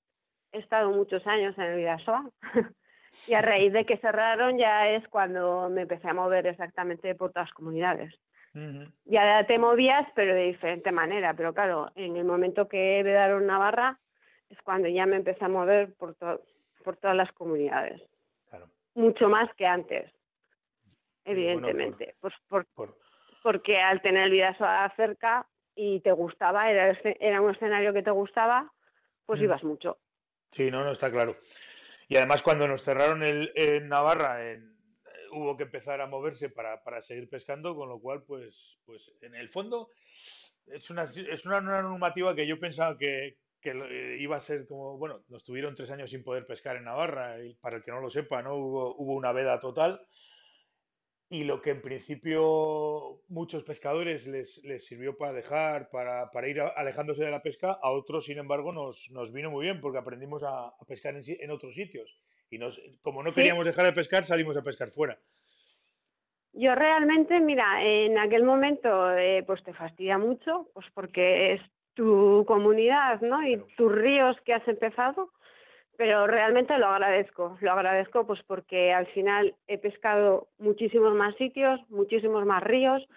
He 0.52 0.60
estado 0.60 0.92
muchos 0.92 1.26
años 1.28 1.58
en 1.58 1.64
el 1.66 1.78
Vidasoa 1.78 2.30
y 3.28 3.34
a 3.34 3.42
raíz 3.42 3.72
de 3.72 3.86
que 3.86 3.98
cerraron 3.98 4.58
ya 4.58 4.90
es 4.90 5.08
cuando 5.08 5.70
me 5.70 5.82
empecé 5.82 6.10
a 6.10 6.14
mover 6.14 6.48
exactamente 6.48 7.14
por 7.16 7.32
todas 7.32 7.48
las 7.48 7.54
comunidades. 7.54 8.14
Ya 9.06 9.46
te 9.48 9.58
movías, 9.58 10.06
pero 10.14 10.36
de 10.36 10.48
diferente 10.48 10.92
manera. 10.92 11.34
Pero 11.34 11.54
claro, 11.54 11.90
en 11.96 12.18
el 12.18 12.26
momento 12.26 12.68
que 12.68 13.02
vedaron 13.02 13.48
Navarra 13.48 13.98
es 14.50 14.62
cuando 14.62 14.90
ya 14.90 15.06
me 15.06 15.16
empecé 15.16 15.46
a 15.46 15.48
mover 15.48 15.94
por, 15.94 16.18
por 16.84 16.98
todas 16.98 17.16
las 17.16 17.32
comunidades. 17.32 18.02
Mucho 18.94 19.30
más 19.30 19.54
que 19.56 19.66
antes, 19.66 20.12
evidentemente. 21.24 22.16
pues 22.20 22.34
por, 22.50 22.68
Porque 23.42 23.80
al 23.80 24.02
tener 24.02 24.24
el 24.24 24.32
Vidaso 24.32 24.66
cerca 24.96 25.48
y 25.76 26.00
te 26.02 26.12
gustaba, 26.12 26.70
era, 26.70 26.98
era 27.20 27.42
un 27.42 27.52
escenario 27.52 27.94
que 27.94 28.04
te 28.04 28.12
gustaba, 28.12 28.72
pues 29.26 29.40
mm. 29.40 29.44
ibas 29.44 29.64
mucho. 29.64 29.98
Sí, 30.54 30.70
no, 30.70 30.84
no, 30.84 30.92
está 30.92 31.10
claro. 31.10 31.38
Y 32.08 32.18
además 32.18 32.42
cuando 32.42 32.68
nos 32.68 32.84
cerraron 32.84 33.24
el, 33.24 33.52
en 33.56 33.88
Navarra 33.88 34.52
en 34.52 34.72
hubo 35.32 35.58
que 35.58 35.64
empezar 35.64 36.02
a 36.02 36.08
moverse 36.08 36.50
para, 36.50 36.84
para 36.84 37.02
seguir 37.04 37.30
pescando, 37.30 37.76
con 37.76 37.90
lo 37.90 38.00
cual, 38.00 38.24
pues, 38.28 38.54
pues 38.86 39.02
en 39.22 39.36
el 39.36 39.50
fondo 39.50 39.90
es 40.68 40.90
una, 40.90 41.04
es 41.04 41.46
una, 41.46 41.62
normativa 41.62 42.36
que 42.36 42.48
yo 42.48 42.60
pensaba 42.60 42.98
que, 42.98 43.38
que 43.62 43.72
eh, 43.72 44.18
iba 44.20 44.38
a 44.38 44.42
ser 44.42 44.68
como, 44.68 44.98
bueno, 44.98 45.22
nos 45.30 45.44
tuvieron 45.44 45.76
tres 45.76 45.90
años 45.90 46.10
sin 46.10 46.24
poder 46.24 46.46
pescar 46.46 46.76
en 46.76 46.86
Navarra, 46.86 47.44
y 47.44 47.56
para 47.56 47.78
el 47.78 47.84
que 47.84 47.92
no 47.92 48.02
lo 48.02 48.10
sepa, 48.10 48.42
¿no? 48.42 48.56
Hubo, 48.56 48.96
hubo 48.96 49.14
una 49.14 49.32
veda 49.32 49.60
total. 49.60 50.02
Y 51.32 51.46
lo 51.46 51.62
que 51.62 51.70
en 51.70 51.82
principio 51.82 53.22
muchos 53.30 53.64
pescadores 53.64 54.28
les, 54.28 54.62
les 54.66 54.86
sirvió 54.86 55.18
para 55.18 55.32
dejar, 55.32 55.90
para, 55.90 56.30
para, 56.30 56.50
ir 56.50 56.60
alejándose 56.60 57.24
de 57.24 57.32
la 57.32 57.42
pesca, 57.42 57.80
a 57.82 57.90
otros, 57.90 58.26
sin 58.26 58.38
embargo, 58.38 58.74
nos, 58.74 59.02
nos 59.12 59.32
vino 59.32 59.50
muy 59.50 59.64
bien 59.64 59.80
porque 59.80 59.98
aprendimos 59.98 60.44
a, 60.44 60.68
a 60.68 60.86
pescar 60.86 61.16
en, 61.16 61.24
en 61.26 61.52
otros 61.52 61.74
sitios. 61.74 62.14
Y 62.50 62.58
nos, 62.58 62.78
como 63.02 63.24
no 63.24 63.34
queríamos 63.34 63.64
dejar 63.64 63.86
de 63.86 63.94
pescar, 63.94 64.28
salimos 64.28 64.58
a 64.58 64.62
pescar 64.62 64.92
fuera. 64.92 65.18
Yo 66.52 66.76
realmente, 66.76 67.40
mira, 67.40 67.82
en 67.82 68.18
aquel 68.18 68.44
momento 68.44 69.18
eh, 69.18 69.42
pues 69.48 69.64
te 69.64 69.74
fastidia 69.74 70.18
mucho, 70.18 70.68
pues 70.74 70.86
porque 70.94 71.54
es 71.54 71.62
tu 71.94 72.44
comunidad, 72.46 73.22
¿no? 73.22 73.42
Y 73.48 73.58
tus 73.78 73.90
ríos 73.90 74.36
que 74.44 74.54
has 74.54 74.68
empezado, 74.68 75.30
pero 76.02 76.26
realmente 76.26 76.76
lo 76.80 76.88
agradezco, 76.88 77.60
lo 77.62 77.74
agradezco 77.74 78.26
pues 78.26 78.42
porque 78.48 78.92
al 78.92 79.06
final 79.14 79.54
he 79.68 79.78
pescado 79.78 80.48
muchísimos 80.58 81.14
más 81.14 81.36
sitios, 81.36 81.80
muchísimos 81.90 82.44
más 82.44 82.64
ríos, 82.64 83.08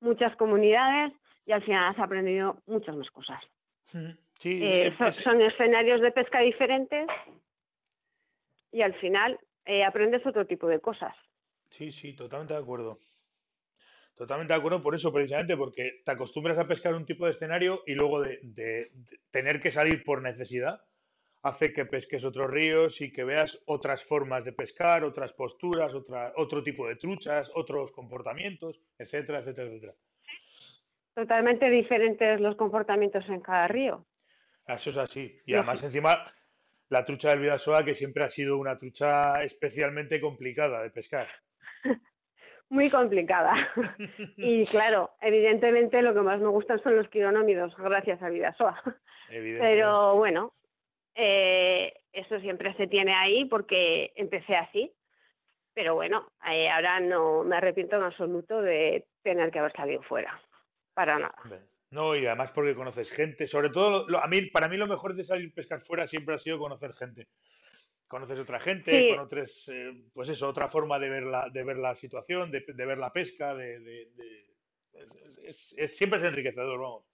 muchas 0.00 0.36
comunidades 0.36 1.14
y 1.46 1.52
al 1.52 1.62
final 1.62 1.94
has 1.94 1.98
aprendido 1.98 2.58
muchas 2.66 2.94
más 2.96 3.10
cosas. 3.12 3.42
Sí, 4.40 4.60
eh, 4.62 4.94
son 5.24 5.40
escenarios 5.40 6.02
de 6.02 6.12
pesca 6.12 6.40
diferentes 6.40 7.06
y 8.72 8.82
al 8.82 8.92
final 8.96 9.40
eh, 9.64 9.82
aprendes 9.82 10.26
otro 10.26 10.44
tipo 10.44 10.68
de 10.68 10.80
cosas. 10.80 11.16
Sí, 11.70 11.92
sí, 11.92 12.12
totalmente 12.12 12.52
de 12.52 12.60
acuerdo. 12.60 12.98
Totalmente 14.18 14.52
de 14.52 14.58
acuerdo 14.58 14.82
por 14.82 14.94
eso, 14.94 15.10
precisamente, 15.10 15.56
porque 15.56 16.02
te 16.04 16.10
acostumbras 16.10 16.58
a 16.58 16.68
pescar 16.68 16.94
un 16.94 17.06
tipo 17.06 17.24
de 17.24 17.32
escenario 17.32 17.82
y 17.86 17.94
luego 17.94 18.20
de, 18.20 18.90
tener 19.30 19.62
que 19.62 19.72
salir 19.72 20.04
por 20.04 20.20
necesidad, 20.20 20.82
hace 21.44 21.74
que 21.74 21.84
pesques 21.84 22.24
otros 22.24 22.50
ríos 22.50 22.98
y 23.02 23.12
que 23.12 23.22
veas 23.22 23.58
otras 23.66 24.02
formas 24.04 24.44
de 24.46 24.52
pescar, 24.52 25.04
otras 25.04 25.30
posturas, 25.34 25.92
otra, 25.92 26.32
otro 26.36 26.62
tipo 26.62 26.88
de 26.88 26.96
truchas, 26.96 27.50
otros 27.54 27.92
comportamientos, 27.92 28.80
etcétera, 28.98 29.40
etcétera, 29.40 29.68
etcétera. 29.68 29.92
Totalmente 31.14 31.68
diferentes 31.68 32.40
los 32.40 32.56
comportamientos 32.56 33.28
en 33.28 33.40
cada 33.40 33.68
río. 33.68 34.06
Eso 34.66 34.88
es 34.90 34.96
así. 34.96 35.38
Y 35.44 35.54
además, 35.54 35.82
encima, 35.84 36.32
la 36.88 37.04
trucha 37.04 37.28
del 37.28 37.40
Vidasoa, 37.40 37.84
que 37.84 37.94
siempre 37.94 38.24
ha 38.24 38.30
sido 38.30 38.56
una 38.56 38.78
trucha 38.78 39.44
especialmente 39.44 40.22
complicada 40.22 40.82
de 40.82 40.90
pescar. 40.90 41.28
muy 42.70 42.88
complicada. 42.88 43.54
y 44.38 44.64
claro, 44.64 45.10
evidentemente 45.20 46.00
lo 46.00 46.14
que 46.14 46.20
más 46.20 46.40
me 46.40 46.48
gustan 46.48 46.82
son 46.82 46.96
los 46.96 47.08
quironómidos, 47.10 47.76
gracias 47.76 48.22
a 48.22 48.30
Vidasoa. 48.30 48.80
Pero 49.28 50.16
bueno, 50.16 50.54
eh, 51.14 51.94
eso 52.12 52.40
siempre 52.40 52.74
se 52.74 52.86
tiene 52.86 53.14
ahí 53.14 53.44
porque 53.46 54.12
empecé 54.16 54.56
así. 54.56 54.92
Pero 55.74 55.94
bueno, 55.94 56.28
eh, 56.48 56.70
ahora 56.70 57.00
no 57.00 57.42
me 57.42 57.56
arrepiento 57.56 57.96
en 57.96 58.04
absoluto 58.04 58.62
de 58.62 59.06
tener 59.22 59.50
que 59.50 59.58
haber 59.58 59.72
salido 59.72 60.02
fuera. 60.02 60.40
Para 60.94 61.18
nada. 61.18 61.34
No, 61.90 62.14
y 62.14 62.26
además 62.26 62.52
porque 62.52 62.74
conoces 62.74 63.10
gente. 63.10 63.48
Sobre 63.48 63.70
todo, 63.70 64.06
a 64.18 64.28
mí, 64.28 64.42
para 64.50 64.68
mí 64.68 64.76
lo 64.76 64.86
mejor 64.86 65.14
de 65.14 65.24
salir 65.24 65.50
a 65.50 65.54
pescar 65.54 65.80
fuera 65.82 66.06
siempre 66.06 66.36
ha 66.36 66.38
sido 66.38 66.58
conocer 66.58 66.92
gente 66.94 67.26
conoces 68.14 68.38
otra 68.38 68.60
gente, 68.60 69.08
conoces, 69.08 69.64
eh, 69.66 69.92
pues 70.12 70.28
eso, 70.28 70.48
otra 70.48 70.68
forma 70.68 71.00
de 71.00 71.08
ver 71.08 71.24
la, 71.24 71.48
de 71.50 71.64
ver 71.64 71.78
la 71.78 71.96
situación, 71.96 72.50
de, 72.50 72.60
ver 72.60 72.96
la 72.96 73.12
pesca, 73.12 73.54
de, 73.54 74.08
es, 75.42 75.96
siempre 75.96 76.20
es 76.20 76.26
enriquecedor, 76.26 76.78
vamos. 76.78 77.04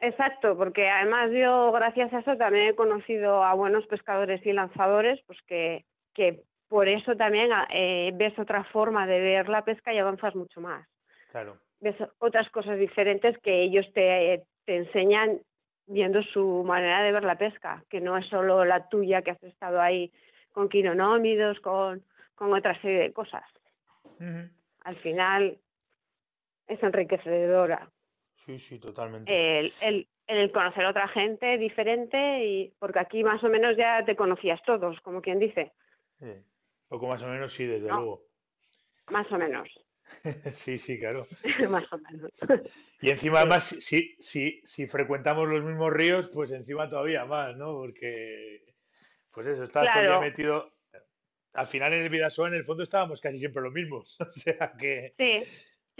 Exacto, 0.00 0.56
porque 0.56 0.88
además 0.88 1.30
yo 1.30 1.72
gracias 1.72 2.12
a 2.12 2.20
eso 2.20 2.36
también 2.36 2.68
he 2.68 2.74
conocido 2.74 3.44
a 3.44 3.52
buenos 3.54 3.86
pescadores 3.86 4.44
y 4.46 4.52
lanzadores, 4.52 5.20
pues 5.26 5.38
que, 5.46 5.84
que 6.14 6.42
por 6.68 6.88
eso 6.88 7.16
también 7.16 7.50
eh, 7.70 8.10
ves 8.14 8.38
otra 8.38 8.64
forma 8.64 9.06
de 9.06 9.20
ver 9.20 9.48
la 9.48 9.62
pesca 9.62 9.92
y 9.92 9.98
avanzas 9.98 10.34
mucho 10.34 10.60
más. 10.60 10.86
Claro. 11.30 11.58
Ves 11.80 11.96
otras 12.18 12.48
cosas 12.50 12.78
diferentes 12.78 13.36
que 13.38 13.62
ellos 13.62 13.86
te, 13.92 14.42
te 14.64 14.76
enseñan 14.76 15.40
viendo 15.86 16.22
su 16.22 16.64
manera 16.64 17.02
de 17.02 17.12
ver 17.12 17.24
la 17.24 17.36
pesca, 17.36 17.84
que 17.90 18.00
no 18.00 18.16
es 18.16 18.26
solo 18.26 18.64
la 18.64 18.88
tuya 18.88 19.22
que 19.22 19.32
has 19.32 19.42
estado 19.42 19.80
ahí 19.80 20.10
con 20.52 20.68
quinonómidos, 20.68 21.60
con, 21.60 22.02
con 22.34 22.52
otra 22.54 22.80
serie 22.80 23.00
de 23.00 23.12
cosas. 23.12 23.44
Al 24.84 24.96
final 24.96 25.58
es 26.68 26.82
enriquecedora. 26.82 27.90
Sí, 28.46 28.58
sí, 28.60 28.78
totalmente. 28.78 29.60
El, 29.60 29.72
el, 29.80 30.08
el 30.26 30.52
conocer 30.52 30.84
a 30.84 30.90
otra 30.90 31.08
gente 31.08 31.58
diferente, 31.58 32.44
y 32.44 32.74
porque 32.78 32.98
aquí 32.98 33.24
más 33.24 33.42
o 33.44 33.48
menos 33.48 33.76
ya 33.76 34.04
te 34.04 34.16
conocías 34.16 34.62
todos, 34.62 35.00
como 35.00 35.20
quien 35.20 35.38
dice. 35.38 35.72
Sí. 36.18 36.32
Poco 36.88 37.06
más 37.06 37.22
o 37.22 37.26
menos, 37.28 37.52
sí, 37.54 37.64
desde 37.66 37.88
luego. 37.88 38.22
Más 39.10 39.30
o 39.30 39.38
menos. 39.38 39.68
sí, 40.54 40.78
sí, 40.78 40.98
claro. 40.98 41.26
Más 41.70 41.84
o 41.92 41.98
menos. 41.98 42.30
Y 43.00 43.10
encima, 43.10 43.40
además, 43.40 43.64
si, 43.80 44.16
si, 44.18 44.60
si 44.64 44.86
frecuentamos 44.86 45.48
los 45.48 45.62
mismos 45.64 45.92
ríos, 45.92 46.28
pues 46.34 46.50
encima 46.50 46.90
todavía 46.90 47.24
más, 47.24 47.56
¿no? 47.56 47.72
Porque, 47.74 48.74
pues 49.32 49.46
eso, 49.46 49.64
estás 49.64 49.84
todavía 49.84 50.20
metido. 50.20 50.72
Al 51.52 51.68
final 51.68 51.92
en 51.94 52.02
el 52.02 52.08
Vidasoa, 52.08 52.48
en 52.48 52.54
el 52.54 52.64
fondo, 52.64 52.82
estábamos 52.82 53.20
casi 53.20 53.38
siempre 53.38 53.62
los 53.62 53.72
mismos. 53.72 54.16
O 54.20 54.32
sea 54.32 54.72
que. 54.78 55.14
Sí. 55.16 55.44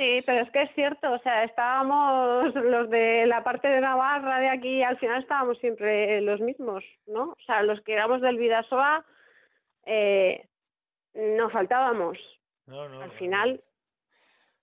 Sí, 0.01 0.23
pero 0.25 0.41
es 0.41 0.51
que 0.51 0.63
es 0.63 0.75
cierto, 0.75 1.13
o 1.13 1.19
sea, 1.19 1.45
estábamos 1.45 2.55
los 2.55 2.89
de 2.89 3.27
la 3.27 3.45
parte 3.45 3.69
de 3.69 3.83
Navarra, 3.83 4.41
de 4.41 4.49
aquí, 4.49 4.83
al 4.83 4.97
final 4.97 5.21
estábamos 5.21 5.59
siempre 5.59 6.23
los 6.23 6.41
mismos, 6.41 6.83
¿no? 7.07 7.33
O 7.33 7.41
sea, 7.45 7.63
los 7.63 7.83
que 7.83 7.93
éramos 7.93 8.23
del 8.23 8.39
Vidasoa, 8.39 9.05
eh, 9.85 10.49
no 11.13 11.51
faltábamos. 11.51 12.17
No, 12.65 12.89
no, 12.89 13.03
al 13.03 13.11
final, 13.11 13.63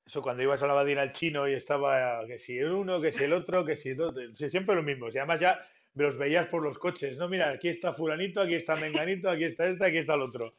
eso 0.08 0.24
cuando 0.24 0.42
ibas 0.42 0.64
a 0.64 0.66
la 0.66 0.74
badina 0.74 1.04
al 1.04 1.14
chino 1.14 1.48
y 1.48 1.54
estaba 1.54 2.26
que 2.26 2.40
si 2.40 2.58
el 2.58 2.72
uno, 2.72 3.00
que 3.00 3.12
si 3.12 3.24
el 3.24 3.34
otro, 3.34 3.64
que 3.64 3.78
si 3.78 3.94
dos, 3.94 4.16
siempre 4.38 4.74
lo 4.74 4.82
mismo. 4.82 5.10
Y 5.10 5.20
además 5.20 5.40
ya 5.40 5.64
los 5.94 6.18
veías 6.18 6.48
por 6.48 6.64
los 6.64 6.80
coches, 6.80 7.16
¿no? 7.16 7.30
Mira, 7.30 7.52
aquí 7.52 7.70
está 7.70 7.94
fulanito, 7.94 8.42
aquí 8.42 8.56
está 8.56 8.76
menganito, 8.76 9.30
aquí 9.30 9.44
está 9.44 9.68
este, 9.68 9.86
aquí 9.86 9.98
está 10.00 10.16
el 10.16 10.22
otro. 10.24 10.56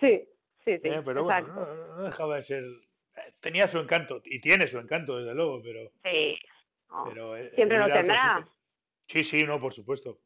Sí, 0.00 0.22
sí, 0.66 0.78
sí. 0.82 0.88
Eh, 0.88 1.00
pero 1.02 1.24
bueno, 1.24 1.66
no, 1.96 2.02
dejaba 2.02 2.36
de 2.36 2.42
ser... 2.42 2.64
Tenía 3.40 3.68
su 3.68 3.78
encanto, 3.78 4.20
y 4.24 4.40
tiene 4.40 4.68
su 4.68 4.78
encanto, 4.78 5.18
desde 5.18 5.34
luego, 5.34 5.62
pero... 5.62 5.90
Sí. 6.04 6.38
pero, 7.08 7.36
eh, 7.36 7.50
siempre 7.54 7.78
lo 7.78 7.86
tendrá. 7.86 8.46
Sí, 9.06 9.24
sí, 9.24 9.38
no, 9.44 9.60
por 9.60 9.72
supuesto. 9.72 10.18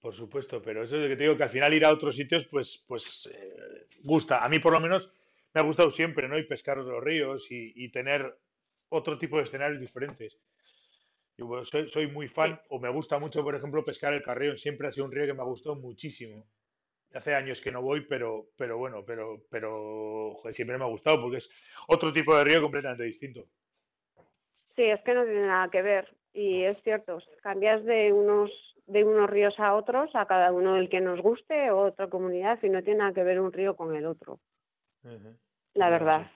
Por 0.00 0.14
supuesto, 0.14 0.60
pero 0.60 0.82
eso 0.82 0.96
es 0.96 1.02
lo 1.02 1.08
que 1.08 1.16
te 1.16 1.22
digo, 1.22 1.36
que 1.36 1.44
al 1.44 1.50
final 1.50 1.72
ir 1.74 1.84
a 1.84 1.92
otros 1.92 2.16
sitios, 2.16 2.44
pues, 2.50 2.82
pues 2.88 3.28
eh, 3.32 3.86
gusta. 4.02 4.44
A 4.44 4.48
mí 4.48 4.58
por 4.58 4.72
lo 4.72 4.80
menos 4.80 5.08
me 5.54 5.60
ha 5.60 5.64
gustado 5.64 5.90
siempre, 5.90 6.28
¿no? 6.28 6.38
Y 6.38 6.44
pescar 6.44 6.78
otros 6.78 7.02
ríos 7.02 7.46
y, 7.50 7.88
tener 7.90 8.36
otro 8.88 9.16
tipo 9.16 9.36
de 9.36 9.44
escenarios 9.44 9.80
diferentes. 9.80 10.36
Yo 11.36 11.64
soy, 11.64 12.06
muy 12.08 12.28
fan, 12.28 12.60
o 12.68 12.78
me 12.78 12.88
gusta 12.90 13.18
mucho, 13.18 13.42
por 13.42 13.54
ejemplo, 13.54 13.84
pescar 13.84 14.12
el 14.12 14.22
Carrión. 14.22 14.58
Siempre 14.58 14.88
ha 14.88 14.92
sido 14.92 15.06
un 15.06 15.12
río 15.12 15.26
que 15.26 15.34
me 15.34 15.42
ha 15.42 15.46
gustado 15.46 15.76
muchísimo. 15.76 16.46
Hace 17.14 17.34
años 17.34 17.60
que 17.60 17.70
no 17.70 17.82
voy, 17.82 18.02
pero, 18.02 18.46
pero 18.56 18.78
bueno, 18.78 19.04
pero, 19.06 19.42
pero 19.50 20.36
siempre 20.52 20.78
me 20.78 20.84
ha 20.84 20.88
gustado 20.88 21.20
porque 21.20 21.38
es 21.38 21.50
otro 21.88 22.12
tipo 22.12 22.36
de 22.36 22.44
río 22.44 22.62
completamente 22.62 23.04
distinto. 23.04 23.44
Sí, 24.76 24.84
es 24.84 25.00
que 25.02 25.14
no 25.14 25.24
tiene 25.24 25.46
nada 25.46 25.68
que 25.70 25.82
ver. 25.82 26.16
Y 26.32 26.62
es 26.62 26.82
cierto, 26.82 27.18
cambias 27.42 27.84
de 27.84 28.12
unos 28.12 28.50
de 28.86 29.04
unos 29.04 29.30
ríos 29.30 29.54
a 29.58 29.74
otros, 29.74 30.10
a 30.14 30.26
cada 30.26 30.50
uno 30.52 30.76
el 30.76 30.88
que 30.88 31.00
nos 31.00 31.20
guste, 31.20 31.70
o 31.70 31.82
otra 31.86 32.08
comunidad, 32.08 32.58
y 32.62 32.68
no 32.68 32.82
tiene 32.82 32.98
nada 32.98 33.12
que 33.12 33.22
ver 33.22 33.40
un 33.40 33.52
río 33.52 33.76
con 33.76 33.94
el 33.94 34.06
otro 34.06 34.40
la 35.74 35.90
verdad. 35.90 36.30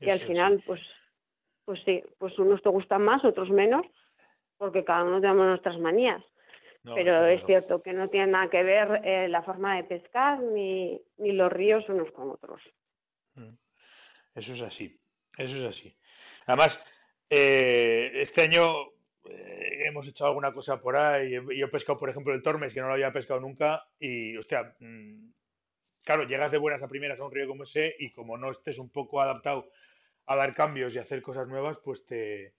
Y 0.00 0.10
al 0.10 0.20
final, 0.20 0.62
pues, 0.66 0.80
pues 1.64 1.80
sí, 1.84 2.02
pues 2.18 2.38
unos 2.38 2.62
te 2.62 2.68
gustan 2.68 3.02
más, 3.02 3.24
otros 3.24 3.50
menos, 3.50 3.86
porque 4.58 4.84
cada 4.84 5.04
uno 5.04 5.20
tenemos 5.20 5.46
nuestras 5.46 5.78
manías. 5.78 6.22
Pero 6.84 7.26
es 7.26 7.44
cierto 7.46 7.82
que 7.82 7.94
no 7.94 8.10
tiene 8.10 8.26
nada 8.26 8.50
que 8.50 8.62
ver 8.62 9.00
eh, 9.04 9.28
la 9.28 9.42
forma 9.42 9.76
de 9.76 9.84
pescar 9.84 10.38
ni, 10.40 11.00
ni 11.16 11.32
los 11.32 11.50
ríos 11.50 11.88
unos 11.88 12.10
con 12.12 12.30
otros. 12.30 12.60
Mm. 13.34 13.54
Eso 14.34 14.52
es 14.52 14.60
así, 14.60 14.98
eso 15.38 15.56
es 15.56 15.64
así. 15.64 15.96
Además, 16.46 16.78
eh, 17.30 18.10
este 18.16 18.42
año 18.42 18.88
eh, 19.24 19.84
hemos 19.86 20.06
hecho 20.06 20.26
alguna 20.26 20.52
cosa 20.52 20.80
por 20.80 20.96
ahí. 20.96 21.32
Yo 21.32 21.66
he 21.66 21.68
pescado, 21.68 21.98
por 21.98 22.10
ejemplo, 22.10 22.34
el 22.34 22.42
Tormes, 22.42 22.74
que 22.74 22.80
no 22.80 22.88
lo 22.88 22.94
había 22.94 23.12
pescado 23.12 23.40
nunca, 23.40 23.86
y, 23.98 24.36
hostia, 24.36 24.74
mm, 24.80 25.30
claro, 26.02 26.24
llegas 26.24 26.52
de 26.52 26.58
buenas 26.58 26.82
a 26.82 26.88
primeras 26.88 27.18
a 27.18 27.24
un 27.24 27.32
río 27.32 27.48
como 27.48 27.64
ese 27.64 27.94
y 27.98 28.10
como 28.10 28.36
no 28.36 28.50
estés 28.50 28.78
un 28.78 28.90
poco 28.90 29.22
adaptado 29.22 29.70
a 30.26 30.36
dar 30.36 30.54
cambios 30.54 30.94
y 30.94 30.98
hacer 30.98 31.22
cosas 31.22 31.48
nuevas, 31.48 31.78
pues 31.82 32.04
te, 32.04 32.54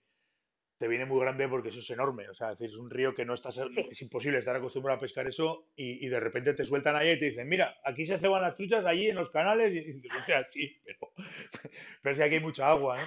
te 0.78 0.88
viene 0.88 1.06
muy 1.06 1.20
grande 1.20 1.48
porque 1.48 1.70
eso 1.70 1.78
es 1.78 1.90
enorme. 1.90 2.28
O 2.28 2.34
sea, 2.34 2.52
es, 2.58 2.74
un 2.74 2.90
río 2.90 3.14
que 3.14 3.24
no 3.24 3.34
estás, 3.34 3.58
es 3.76 4.02
imposible 4.02 4.38
estar 4.38 4.54
acostumbrado 4.56 4.98
a 4.98 5.00
pescar 5.00 5.26
eso 5.26 5.66
y, 5.76 6.06
de 6.06 6.20
repente 6.20 6.54
te 6.54 6.64
sueltan 6.64 6.96
ahí 6.96 7.10
y 7.10 7.18
te 7.18 7.26
dicen, 7.26 7.48
mira, 7.48 7.76
aquí 7.84 8.06
se 8.06 8.18
ceban 8.18 8.42
las 8.42 8.56
truchas, 8.56 8.84
allí 8.84 9.08
en 9.08 9.16
los 9.16 9.30
canales, 9.30 9.72
y 9.72 9.92
dices, 9.92 10.46
sí, 10.52 10.80
pero, 10.84 11.12
pero 12.02 12.16
sí 12.16 12.22
aquí 12.22 12.34
hay 12.34 12.40
mucha 12.40 12.68
agua, 12.68 13.00
¿no? 13.00 13.06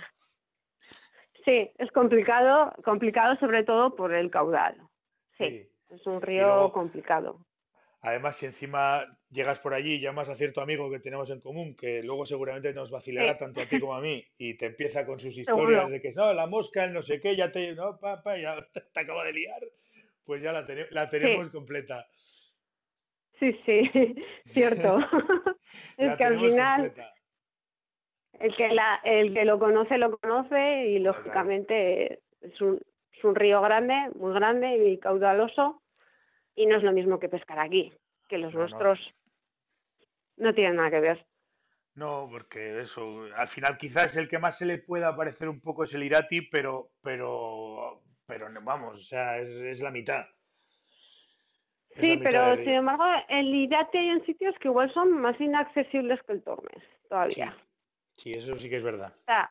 Sí, 1.45 1.71
es 1.77 1.91
complicado, 1.91 2.73
complicado 2.83 3.35
sobre 3.37 3.63
todo 3.63 3.95
por 3.95 4.13
el 4.13 4.29
caudal. 4.29 4.75
Sí, 5.37 5.67
es 5.89 6.05
un 6.05 6.21
río 6.21 6.71
complicado. 6.73 7.39
Además, 8.01 8.37
si 8.37 8.45
encima 8.45 9.05
llegas 9.29 9.59
por 9.59 9.73
allí 9.73 9.95
y 9.95 9.99
llamas 9.99 10.29
a 10.29 10.35
cierto 10.35 10.61
amigo 10.61 10.89
que 10.89 10.99
tenemos 10.99 11.29
en 11.29 11.41
común, 11.41 11.75
que 11.75 12.01
luego 12.01 12.25
seguramente 12.25 12.73
nos 12.73 12.89
vacilará 12.89 13.37
tanto 13.37 13.61
a 13.61 13.65
ti 13.67 13.79
como 13.79 13.93
a 13.93 13.99
mí, 13.99 14.23
y 14.37 14.55
te 14.55 14.67
empieza 14.67 15.05
con 15.05 15.19
sus 15.19 15.37
historias 15.37 15.89
de 15.89 16.01
que 16.01 16.13
no, 16.13 16.33
la 16.33 16.47
mosca, 16.47 16.85
el 16.85 16.93
no 16.93 17.03
sé 17.03 17.19
qué, 17.19 17.35
ya 17.35 17.51
te, 17.51 17.75
no, 17.75 17.99
papá, 17.99 18.37
ya 18.37 18.55
te, 18.93 18.99
acaba 18.99 19.25
de 19.25 19.33
liar, 19.33 19.61
pues 20.23 20.41
ya 20.41 20.53
la, 20.53 20.65
la 20.91 21.09
tenemos 21.09 21.49
completa. 21.49 22.07
Sí, 23.37 23.53
sí, 23.65 23.81
cierto. 24.53 24.99
es 25.97 26.15
que 26.17 26.23
al 26.23 26.39
final 26.39 26.93
el 28.39 28.55
que, 28.55 28.69
la, 28.69 29.01
el 29.03 29.33
que 29.33 29.43
lo 29.43 29.59
conoce, 29.59 29.97
lo 29.97 30.17
conoce 30.17 30.87
y 30.87 30.99
lógicamente 30.99 32.21
es, 32.41 32.61
un, 32.61 32.79
es 33.11 33.23
un 33.25 33.35
río 33.35 33.61
grande, 33.61 33.95
muy 34.15 34.33
grande 34.33 34.89
y 34.89 34.97
caudaloso 34.97 35.81
y 36.59 36.65
no 36.65 36.75
es 36.75 36.83
lo 36.83 36.91
mismo 36.91 37.19
que 37.19 37.29
pescar 37.29 37.57
aquí, 37.57 37.93
que 38.27 38.37
los 38.37 38.53
nuestros 38.53 38.99
no. 40.35 40.53
tienen 40.53 40.75
nada 40.75 40.91
que 40.91 40.99
ver. 40.99 41.25
No, 41.95 42.27
porque 42.29 42.81
eso, 42.81 43.27
al 43.33 43.47
final 43.47 43.77
quizás 43.77 44.15
el 44.17 44.27
que 44.27 44.39
más 44.39 44.57
se 44.57 44.65
le 44.65 44.79
pueda 44.79 45.15
parecer 45.15 45.47
un 45.47 45.61
poco 45.61 45.85
es 45.85 45.93
el 45.93 46.03
Irati, 46.03 46.41
pero, 46.41 46.89
pero, 47.01 48.01
pero 48.25 48.47
vamos, 48.61 48.95
o 48.95 49.03
sea, 49.05 49.37
es, 49.39 49.79
la 49.79 49.89
mitad. 49.89 50.25
Sí, 51.95 52.19
pero 52.21 52.57
sin 52.57 52.73
embargo, 52.73 53.05
el 53.29 53.55
Irate 53.55 53.97
hay 53.97 54.09
en 54.09 54.25
sitios 54.25 54.53
que 54.59 54.67
igual 54.67 54.93
son 54.93 55.13
más 55.13 55.39
inaccesibles 55.39 56.21
que 56.23 56.33
el 56.33 56.43
Tormes, 56.43 56.83
todavía. 57.07 57.55
Sí, 58.17 58.33
eso 58.33 58.57
sí 58.59 58.69
que 58.69 58.77
es 58.77 58.83
verdad. 58.83 59.13
O 59.15 59.25
sea, 59.25 59.49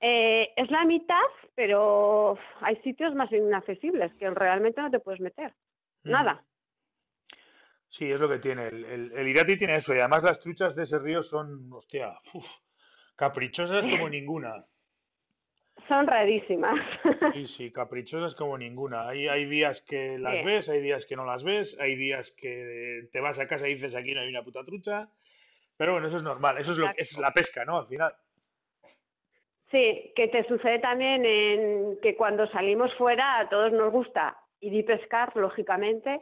eh, 0.00 0.52
es 0.56 0.70
la 0.72 0.84
mitad, 0.84 1.22
pero 1.54 2.36
hay 2.62 2.74
sitios 2.82 3.14
más 3.14 3.30
inaccesibles 3.30 4.12
que 4.14 4.28
realmente 4.30 4.80
no 4.80 4.90
te 4.90 4.98
puedes 4.98 5.20
meter. 5.20 5.54
Nada. 6.10 6.42
Sí, 7.90 8.10
es 8.10 8.20
lo 8.20 8.28
que 8.28 8.38
tiene. 8.38 8.68
El, 8.68 9.12
el, 9.12 9.28
Irati 9.28 9.56
tiene 9.56 9.76
eso, 9.76 9.94
y 9.94 9.98
además 9.98 10.22
las 10.22 10.40
truchas 10.40 10.74
de 10.74 10.82
ese 10.82 10.98
río 10.98 11.22
son, 11.22 11.72
hostia, 11.72 12.18
caprichosas 13.16 13.86
como 13.86 14.08
ninguna. 14.10 14.64
Son 15.88 16.06
rarísimas. 16.06 16.78
Sí, 17.32 17.46
sí, 17.56 17.72
caprichosas 17.72 18.34
como 18.34 18.58
ninguna. 18.58 19.08
Hay, 19.08 19.28
hay 19.28 19.44
días 19.46 19.82
que 19.82 20.18
las 20.18 20.44
ves, 20.44 20.68
hay 20.68 20.80
días 20.80 21.04
que 21.06 21.16
no 21.16 21.24
las 21.24 21.44
ves, 21.44 21.76
hay 21.78 21.96
días 21.96 22.30
que 22.36 23.08
te 23.12 23.20
vas 23.20 23.38
a 23.38 23.46
casa 23.46 23.68
y 23.68 23.74
dices 23.74 23.94
aquí 23.94 24.14
no 24.14 24.20
hay 24.20 24.28
una 24.28 24.42
puta 24.42 24.64
trucha. 24.64 25.08
Pero 25.76 25.92
bueno, 25.92 26.08
eso 26.08 26.16
es 26.16 26.22
normal, 26.22 26.58
eso 26.58 26.72
es, 26.72 26.78
lo, 26.78 26.88
es 26.96 27.16
la 27.18 27.32
pesca, 27.32 27.64
¿no? 27.64 27.78
Al 27.78 27.86
final. 27.86 28.14
Sí, 29.70 30.12
que 30.14 30.28
te 30.28 30.44
sucede 30.44 30.78
también 30.78 31.24
en 31.26 31.98
que 32.00 32.16
cuando 32.16 32.46
salimos 32.48 32.94
fuera 32.94 33.40
a 33.40 33.48
todos 33.48 33.72
nos 33.72 33.92
gusta 33.92 34.36
y 34.60 34.82
pescar, 34.82 35.36
lógicamente, 35.36 36.20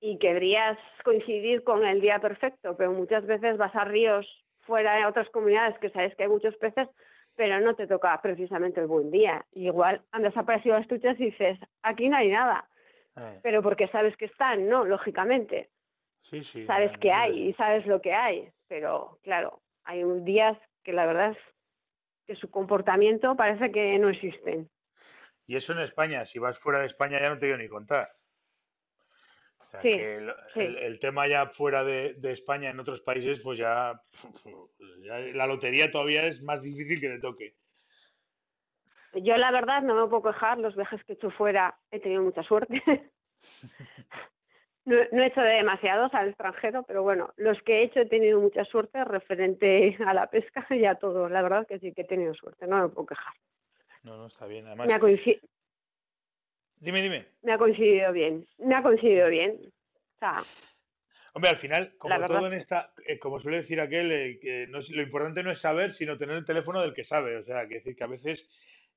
y 0.00 0.18
querrías 0.18 0.78
coincidir 1.04 1.64
con 1.64 1.84
el 1.84 2.00
día 2.00 2.18
perfecto, 2.20 2.76
pero 2.76 2.92
muchas 2.92 3.26
veces 3.26 3.56
vas 3.56 3.74
a 3.74 3.84
ríos 3.84 4.26
fuera 4.60 4.96
de 4.96 5.06
otras 5.06 5.28
comunidades 5.30 5.78
que 5.78 5.90
sabes 5.90 6.14
que 6.14 6.24
hay 6.24 6.28
muchos 6.28 6.54
peces, 6.56 6.88
pero 7.34 7.60
no 7.60 7.74
te 7.74 7.86
toca 7.86 8.20
precisamente 8.20 8.80
el 8.80 8.86
buen 8.86 9.10
día. 9.10 9.44
Igual 9.52 10.02
han 10.12 10.22
desaparecido 10.22 10.76
las 10.76 10.88
truchas 10.88 11.18
y 11.20 11.26
dices, 11.26 11.58
aquí 11.82 12.08
no 12.08 12.16
hay 12.16 12.28
nada. 12.28 12.68
Eh. 13.16 13.40
Pero 13.42 13.62
porque 13.62 13.88
sabes 13.88 14.16
que 14.16 14.26
están, 14.26 14.68
¿no? 14.68 14.84
Lógicamente. 14.84 15.70
Sí, 16.22 16.42
sí. 16.42 16.66
Sabes 16.66 16.96
que 16.98 17.12
hay 17.12 17.48
y 17.48 17.52
sabes 17.54 17.86
lo 17.86 18.00
que 18.00 18.12
hay. 18.12 18.48
Pero 18.68 19.18
claro, 19.22 19.60
hay 19.84 20.04
días 20.22 20.58
que 20.84 20.92
la 20.92 21.06
verdad 21.06 21.30
es 21.30 21.38
que 22.26 22.36
su 22.36 22.50
comportamiento 22.50 23.36
parece 23.36 23.72
que 23.72 23.98
no 23.98 24.10
existen. 24.10 24.68
Y 25.48 25.56
eso 25.56 25.72
en 25.72 25.80
España, 25.80 26.24
si 26.24 26.38
vas 26.38 26.58
fuera 26.60 26.78
de 26.78 26.86
España 26.86 27.20
ya 27.20 27.30
no 27.30 27.38
te 27.38 27.46
digo 27.46 27.58
ni 27.58 27.66
contar 27.66 28.08
sí, 29.82 29.90
el, 29.90 30.98
tema 31.00 31.28
ya 31.28 31.46
fuera 31.46 31.84
de, 31.84 32.16
España 32.22 32.70
en 32.70 32.80
otros 32.80 33.00
países, 33.00 33.40
pues 33.40 33.58
ya, 33.58 34.00
la 35.34 35.46
lotería 35.46 35.90
todavía 35.90 36.26
es 36.26 36.42
más 36.42 36.62
difícil 36.62 37.00
que 37.00 37.08
le 37.08 37.20
toque. 37.20 37.54
Yo 39.14 39.36
la 39.36 39.50
verdad 39.50 39.82
no 39.82 39.94
me 39.94 40.08
puedo 40.08 40.32
quejar, 40.32 40.58
los 40.58 40.76
viajes 40.76 41.02
que 41.04 41.12
he 41.12 41.16
hecho 41.16 41.30
fuera 41.30 41.76
he 41.90 41.98
tenido 42.00 42.22
mucha 42.22 42.42
suerte. 42.42 42.82
no, 44.84 44.96
he 44.96 45.26
hecho 45.26 45.40
demasiados 45.40 46.12
al 46.14 46.28
extranjero, 46.28 46.82
pero 46.82 47.02
bueno, 47.02 47.32
los 47.36 47.60
que 47.62 47.78
he 47.78 47.84
hecho 47.84 48.00
he 48.00 48.06
tenido 48.06 48.40
mucha 48.40 48.64
suerte 48.64 49.02
referente 49.04 49.96
a 50.06 50.12
la 50.12 50.28
pesca 50.28 50.66
y 50.70 50.84
a 50.84 50.96
todo. 50.96 51.28
La 51.28 51.42
verdad 51.42 51.66
que 51.66 51.78
sí 51.78 51.92
que 51.92 52.02
he 52.02 52.06
tenido 52.06 52.34
suerte, 52.34 52.66
no 52.66 52.82
me 52.82 52.88
puedo 52.88 53.06
quejar. 53.06 53.34
No, 54.08 54.16
no, 54.16 54.26
está 54.26 54.46
bien. 54.46 54.66
Además, 54.66 54.88
Dime, 56.80 57.02
dime. 57.02 57.26
Me 57.42 57.52
ha 57.52 57.58
coincidido 57.58 58.12
bien, 58.12 58.46
me 58.58 58.74
ha 58.74 58.82
coincidido 58.82 59.28
bien. 59.28 59.58
O 59.60 60.18
sea, 60.18 60.44
Hombre, 61.34 61.50
al 61.50 61.58
final, 61.58 61.94
como 61.98 62.26
todo 62.26 62.46
en 62.46 62.54
esta, 62.54 62.92
eh, 63.06 63.18
como 63.18 63.38
suele 63.38 63.58
decir 63.58 63.80
aquel, 63.80 64.10
eh, 64.10 64.38
que 64.40 64.66
no 64.68 64.78
lo 64.80 65.02
importante 65.02 65.42
no 65.42 65.52
es 65.52 65.60
saber, 65.60 65.94
sino 65.94 66.16
tener 66.16 66.36
el 66.36 66.44
teléfono 66.44 66.80
del 66.80 66.94
que 66.94 67.04
sabe. 67.04 67.36
O 67.36 67.44
sea, 67.44 67.68
que 67.68 67.74
decir 67.74 67.94
que 67.94 68.04
a 68.04 68.08
veces 68.08 68.48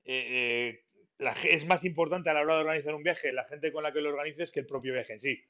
eh, 0.04 0.84
la, 1.18 1.32
es 1.44 1.66
más 1.66 1.84
importante 1.84 2.30
a 2.30 2.34
la 2.34 2.40
hora 2.40 2.54
de 2.54 2.60
organizar 2.62 2.94
un 2.94 3.02
viaje 3.02 3.32
la 3.32 3.44
gente 3.44 3.70
con 3.70 3.82
la 3.82 3.92
que 3.92 4.00
lo 4.00 4.10
organices 4.10 4.50
que 4.50 4.60
el 4.60 4.66
propio 4.66 4.94
viaje 4.94 5.12
en 5.12 5.20
sí. 5.20 5.44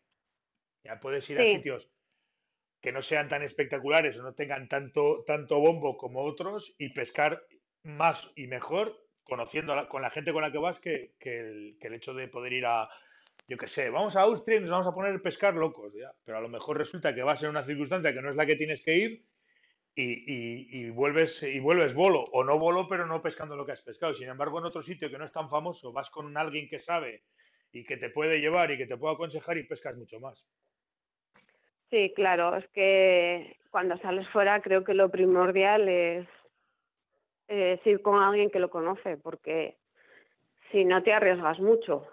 Ya 0.85 0.99
puedes 0.99 1.29
ir 1.31 1.41
a 1.41 1.45
sitios 1.45 1.89
que 2.81 2.93
no 2.93 3.03
sean 3.03 3.29
tan 3.29 3.43
espectaculares 3.43 4.17
o 4.19 4.23
no 4.23 4.35
tengan 4.35 4.69
tanto, 4.69 5.23
tanto 5.25 5.61
bombo 5.61 5.97
como 5.97 6.25
otros 6.25 6.75
y 6.79 6.89
pescar 6.93 7.41
más 7.85 8.29
y 8.35 8.49
mejor 8.49 9.02
conociendo 9.25 9.89
con 9.89 10.03
la 10.03 10.11
gente 10.11 10.33
con 10.33 10.43
la 10.43 10.53
que 10.53 10.59
vas 10.59 10.79
que, 10.81 11.13
el, 11.21 11.77
hecho 11.95 12.15
de 12.15 12.29
poder 12.29 12.53
ir 12.53 12.67
a, 12.67 12.89
yo 13.49 13.57
qué 13.57 13.69
sé, 13.69 13.91
vamos 13.91 14.17
a 14.17 14.23
Austria 14.23 14.59
y 14.59 14.61
nos 14.61 14.71
vamos 14.71 14.87
a 14.87 14.95
poner 14.95 15.21
pescar 15.23 15.55
locos, 15.55 15.93
ya. 15.95 16.13
Pero 16.25 16.39
a 16.39 16.41
lo 16.41 16.49
mejor 16.49 16.79
resulta 16.79 17.15
que 17.15 17.23
vas 17.23 17.43
en 17.43 17.51
una 17.51 17.65
circunstancia 17.65 18.13
que 18.13 18.23
no 18.23 18.31
es 18.31 18.37
la 18.37 18.47
que 18.47 18.57
tienes 18.57 18.83
que 18.83 18.97
ir 18.97 19.25
y, 19.95 20.89
vuelves 20.91 21.43
y 21.43 21.61
vuelves 21.61 21.95
bolo 21.95 22.25
o 22.33 22.45
no 22.45 22.59
bolo, 22.59 22.89
pero 22.89 23.07
no 23.07 23.23
pescando 23.23 23.57
lo 23.57 23.67
que 23.67 23.73
has 23.73 23.83
pescado. 23.83 24.15
Sin 24.15 24.29
embargo, 24.29 24.59
en 24.59 24.67
otro 24.67 24.83
sitio 24.83 25.11
que 25.11 25.19
no 25.19 25.27
es 25.27 25.33
tan 25.33 25.51
famoso, 25.51 25.93
vas 25.93 26.09
con 26.11 26.37
alguien 26.37 26.69
que 26.69 26.81
sabe 26.81 27.23
y 27.73 27.85
que 27.85 27.97
te 27.97 28.11
puede 28.11 28.39
llevar 28.41 28.71
y 28.71 28.79
que 28.79 28.87
te 28.87 28.97
puede 28.97 29.15
aconsejar 29.15 29.59
y 29.59 29.65
pescas 29.65 29.97
mucho 29.97 30.21
más. 30.21 30.43
Sí, 31.91 32.13
claro, 32.17 32.57
es 32.57 32.67
que 32.69 33.57
cuando 33.71 33.99
sales 33.99 34.27
fuera 34.29 34.63
creo 34.63 34.83
que 34.83 34.95
lo 34.95 35.11
primordial 35.11 35.89
es 35.89 36.27
eh, 37.53 37.79
ir 37.85 38.01
con 38.01 38.23
alguien 38.23 38.51
que 38.51 38.59
lo 38.59 38.71
conoce, 38.71 39.19
porque 39.19 39.77
si 40.71 40.87
no 40.87 41.03
te 41.03 41.13
arriesgas 41.13 41.61
mucho. 41.61 42.07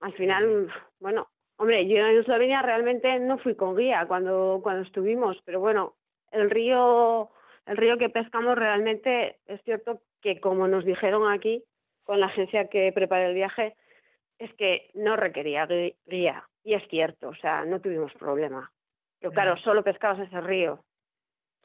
Al 0.00 0.12
final, 0.12 0.70
bueno, 0.98 1.28
hombre, 1.56 1.86
yo 1.88 1.96
en 1.96 2.18
Eslovenia 2.18 2.60
realmente 2.60 3.18
no 3.18 3.38
fui 3.38 3.54
con 3.54 3.76
guía 3.76 4.04
cuando, 4.06 4.60
cuando 4.62 4.82
estuvimos, 4.82 5.38
pero 5.46 5.58
bueno, 5.58 5.94
el 6.32 6.50
río, 6.50 7.30
el 7.64 7.78
río 7.78 7.96
que 7.96 8.10
pescamos 8.10 8.56
realmente 8.58 9.38
es 9.46 9.62
cierto 9.62 10.02
que 10.20 10.38
como 10.40 10.68
nos 10.68 10.84
dijeron 10.84 11.30
aquí 11.30 11.64
con 12.04 12.20
la 12.20 12.26
agencia 12.26 12.68
que 12.68 12.92
prepara 12.92 13.26
el 13.26 13.34
viaje, 13.34 13.74
es 14.38 14.52
que 14.54 14.90
no 14.94 15.16
requería 15.16 15.66
guía. 16.06 16.46
Y 16.62 16.74
es 16.74 16.86
cierto, 16.88 17.28
o 17.28 17.34
sea, 17.36 17.64
no 17.64 17.80
tuvimos 17.80 18.12
problema. 18.14 18.70
Pero 19.18 19.32
claro, 19.32 19.56
solo 19.58 19.82
pescabas 19.82 20.18
ese 20.18 20.40
río 20.42 20.84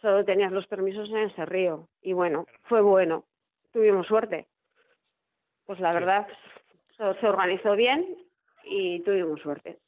solo 0.05 0.23
tenías 0.23 0.51
los 0.51 0.67
permisos 0.67 1.09
en 1.09 1.17
ese 1.17 1.47
río. 1.47 1.89
Y 2.03 2.13
bueno, 2.13 2.45
fue 2.65 2.79
bueno, 2.79 3.25
tuvimos 3.73 4.05
suerte. 4.05 4.45
Pues 5.65 5.79
la 5.79 5.91
verdad, 5.91 6.27
se 6.95 7.27
organizó 7.27 7.75
bien 7.75 8.15
y 8.65 8.99
tuvimos 8.99 9.41
suerte. 9.41 9.79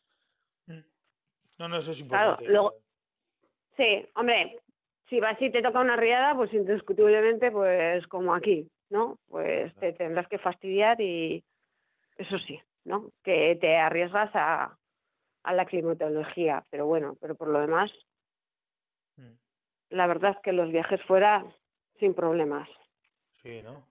Mm. 0.65 0.79
No, 1.59 1.67
no, 1.67 1.77
eso 1.77 1.91
es 1.91 1.99
importante. 1.99 2.45
Claro, 2.45 2.51
luego, 2.51 2.73
sí, 3.75 4.07
hombre, 4.15 4.59
si 5.07 5.19
vas 5.19 5.39
y 5.39 5.51
te 5.51 5.61
toca 5.61 5.81
una 5.81 5.95
riada, 5.95 6.33
pues 6.33 6.51
indiscutiblemente, 6.51 7.51
pues 7.51 8.07
como 8.07 8.33
aquí, 8.33 8.67
¿no? 8.89 9.19
Pues 9.29 9.71
te 9.75 9.93
tendrás 9.93 10.27
que 10.27 10.39
fastidiar 10.39 10.99
y 10.99 11.43
eso 12.17 12.39
sí, 12.39 12.59
¿no? 12.85 13.11
Que 13.23 13.55
te 13.61 13.77
arriesgas 13.77 14.31
a, 14.33 14.75
a 15.43 15.53
la 15.53 15.65
climatología, 15.65 16.65
pero 16.71 16.87
bueno, 16.87 17.15
pero 17.21 17.35
por 17.35 17.49
lo 17.49 17.59
demás, 17.59 17.91
mm 19.17 19.46
la 19.89 20.07
verdad 20.07 20.31
es 20.31 20.37
que 20.43 20.51
los 20.51 20.71
viajes 20.71 21.01
fuera 21.03 21.45
sin 21.99 22.13
problemas. 22.13 22.69
Sí, 23.41 23.61
¿no? 23.61 23.87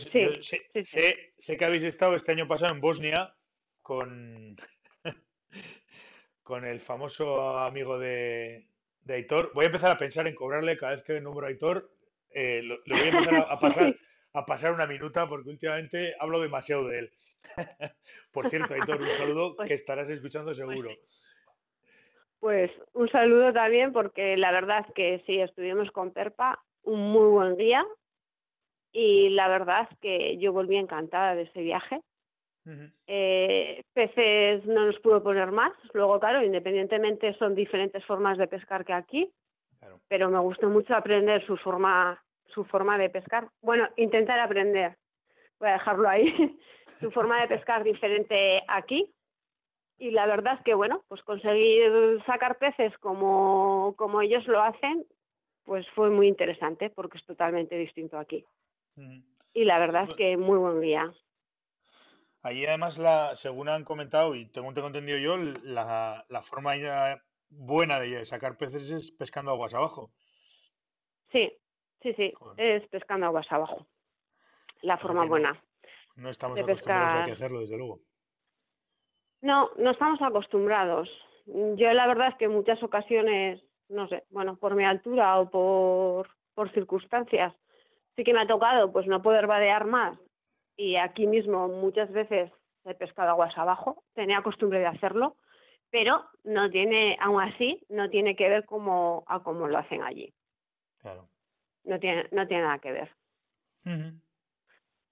sé, 0.00 1.56
que 1.58 1.64
habéis 1.64 1.84
estado 1.84 2.16
este 2.16 2.32
año 2.32 2.48
pasado 2.48 2.72
en 2.72 2.80
Bosnia 2.80 3.34
con, 3.82 4.56
con 6.42 6.64
el 6.64 6.80
famoso 6.80 7.58
amigo 7.58 7.98
de, 7.98 8.66
de 9.02 9.14
Aitor. 9.14 9.52
Voy 9.54 9.64
a 9.64 9.68
empezar 9.68 9.90
a 9.90 9.98
pensar 9.98 10.26
en 10.26 10.34
cobrarle 10.34 10.78
cada 10.78 10.96
vez 10.96 11.04
que 11.04 11.20
nombro 11.20 11.46
a 11.46 11.50
Aitor. 11.50 11.90
Eh, 12.30 12.62
lo, 12.62 12.78
voy 12.86 13.00
a 13.00 13.08
empezar 13.08 13.46
a, 13.48 13.58
pasar, 13.60 13.96
a 14.32 14.46
pasar 14.46 14.72
una 14.72 14.86
minuta 14.86 15.28
porque 15.28 15.50
últimamente 15.50 16.14
hablo 16.18 16.40
demasiado 16.40 16.88
de 16.88 17.00
él. 17.00 17.12
Por 18.32 18.50
cierto, 18.50 18.74
Aitor, 18.74 19.00
un 19.00 19.16
saludo 19.16 19.56
pues 19.56 19.68
que 19.68 19.74
estarás 19.74 20.08
escuchando 20.08 20.54
seguro. 20.54 20.90
Pues 22.40 22.70
un 22.92 23.08
saludo 23.08 23.52
también 23.52 23.92
porque 23.92 24.36
la 24.36 24.52
verdad 24.52 24.86
que 24.94 25.22
sí, 25.26 25.40
estuvimos 25.40 25.90
con 25.90 26.12
Perpa, 26.12 26.62
un 26.82 27.00
muy 27.10 27.28
buen 27.28 27.56
guía 27.56 27.84
y 28.92 29.30
la 29.30 29.48
verdad 29.48 29.88
que 30.00 30.36
yo 30.38 30.52
volví 30.52 30.76
encantada 30.76 31.34
de 31.34 31.42
ese 31.42 31.62
viaje. 31.62 32.00
eh, 33.06 33.82
peces 33.92 34.66
no 34.66 34.86
nos 34.86 34.98
pudo 35.00 35.22
poner 35.22 35.52
más, 35.52 35.72
luego 35.92 36.18
claro, 36.18 36.42
independientemente 36.42 37.32
son 37.34 37.54
diferentes 37.54 38.04
formas 38.04 38.38
de 38.38 38.48
pescar 38.48 38.84
que 38.84 38.92
aquí, 38.92 39.30
pero 40.08 40.30
me 40.30 40.40
gustó 40.40 40.68
mucho 40.68 40.94
aprender 40.94 41.46
su 41.46 41.56
forma, 41.56 42.20
su 42.46 42.64
forma 42.64 42.98
de 42.98 43.10
pescar. 43.10 43.48
Bueno, 43.62 43.88
intentar 43.96 44.40
aprender, 44.40 44.96
voy 45.60 45.68
a 45.68 45.74
dejarlo 45.74 46.08
ahí, 46.08 46.26
su 47.00 47.10
forma 47.12 47.40
de 47.40 47.48
pescar 47.48 47.84
diferente 47.84 48.62
aquí 48.66 49.12
y 49.98 50.10
la 50.10 50.26
verdad 50.26 50.54
es 50.54 50.64
que 50.64 50.74
bueno, 50.74 51.02
pues 51.08 51.22
conseguir 51.22 52.22
sacar 52.26 52.58
peces 52.58 52.96
como, 52.98 53.94
como 53.96 54.20
ellos 54.20 54.46
lo 54.46 54.62
hacen, 54.62 55.06
pues 55.64 55.86
fue 55.90 56.10
muy 56.10 56.28
interesante 56.28 56.90
porque 56.90 57.18
es 57.18 57.24
totalmente 57.24 57.76
distinto 57.76 58.18
aquí. 58.18 58.44
Y 59.52 59.64
la 59.64 59.78
verdad 59.78 60.08
es 60.08 60.16
que 60.16 60.36
muy 60.36 60.58
buen 60.58 60.80
día. 60.80 61.12
Allí 62.42 62.64
además, 62.64 62.96
la, 62.98 63.34
según 63.36 63.68
han 63.68 63.84
comentado 63.84 64.34
y 64.34 64.46
tengo, 64.46 64.72
tengo 64.72 64.86
entendido 64.86 65.18
yo, 65.18 65.36
la, 65.36 66.24
la 66.28 66.42
forma 66.42 66.74
buena 67.48 67.98
de 67.98 68.24
sacar 68.24 68.56
peces 68.56 68.88
es 68.90 69.10
pescando 69.10 69.50
aguas 69.50 69.74
abajo. 69.74 70.10
Sí, 71.32 71.52
sí, 72.02 72.14
sí, 72.14 72.32
es 72.56 72.86
pescando 72.88 73.26
aguas 73.26 73.50
abajo. 73.50 73.86
La 74.82 74.98
forma 74.98 75.24
buena. 75.24 75.60
No 76.14 76.30
estamos 76.30 76.58
acostumbrados 76.58 77.30
a 77.30 77.32
hacerlo, 77.32 77.60
desde 77.60 77.76
luego. 77.76 78.00
No, 79.46 79.70
no 79.78 79.92
estamos 79.92 80.20
acostumbrados. 80.22 81.08
Yo 81.46 81.92
la 81.92 82.08
verdad 82.08 82.30
es 82.30 82.34
que 82.34 82.46
en 82.46 82.50
muchas 82.50 82.82
ocasiones, 82.82 83.62
no 83.88 84.08
sé, 84.08 84.24
bueno, 84.30 84.56
por 84.56 84.74
mi 84.74 84.84
altura 84.84 85.38
o 85.38 85.48
por, 85.48 86.28
por 86.52 86.72
circunstancias, 86.72 87.54
sí 88.16 88.24
que 88.24 88.34
me 88.34 88.40
ha 88.40 88.48
tocado 88.48 88.90
pues 88.90 89.06
no 89.06 89.22
poder 89.22 89.46
vadear 89.46 89.84
más 89.84 90.18
y 90.76 90.96
aquí 90.96 91.28
mismo 91.28 91.68
muchas 91.68 92.10
veces 92.10 92.50
he 92.84 92.94
pescado 92.94 93.30
aguas 93.30 93.56
abajo, 93.56 94.02
tenía 94.14 94.42
costumbre 94.42 94.80
de 94.80 94.86
hacerlo, 94.86 95.36
pero 95.90 96.24
no 96.42 96.68
tiene, 96.68 97.16
aún 97.20 97.40
así, 97.40 97.80
no 97.88 98.10
tiene 98.10 98.34
que 98.34 98.48
ver 98.48 98.64
como 98.64 99.22
a 99.28 99.44
cómo 99.44 99.68
lo 99.68 99.78
hacen 99.78 100.02
allí. 100.02 100.34
Claro. 100.98 101.28
No 101.84 102.00
tiene, 102.00 102.26
no 102.32 102.48
tiene 102.48 102.64
nada 102.64 102.80
que 102.80 102.90
ver. 102.90 103.10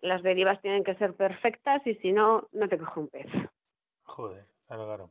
Las 0.00 0.24
derivas 0.24 0.60
tienen 0.60 0.82
que 0.82 0.96
ser 0.96 1.14
perfectas 1.14 1.86
y 1.86 1.94
si 1.96 2.10
no, 2.10 2.48
no 2.50 2.68
te 2.68 2.78
coge 2.78 2.98
un 2.98 3.08
pez. 3.08 3.30
Joder, 4.04 4.46
claro. 4.66 5.10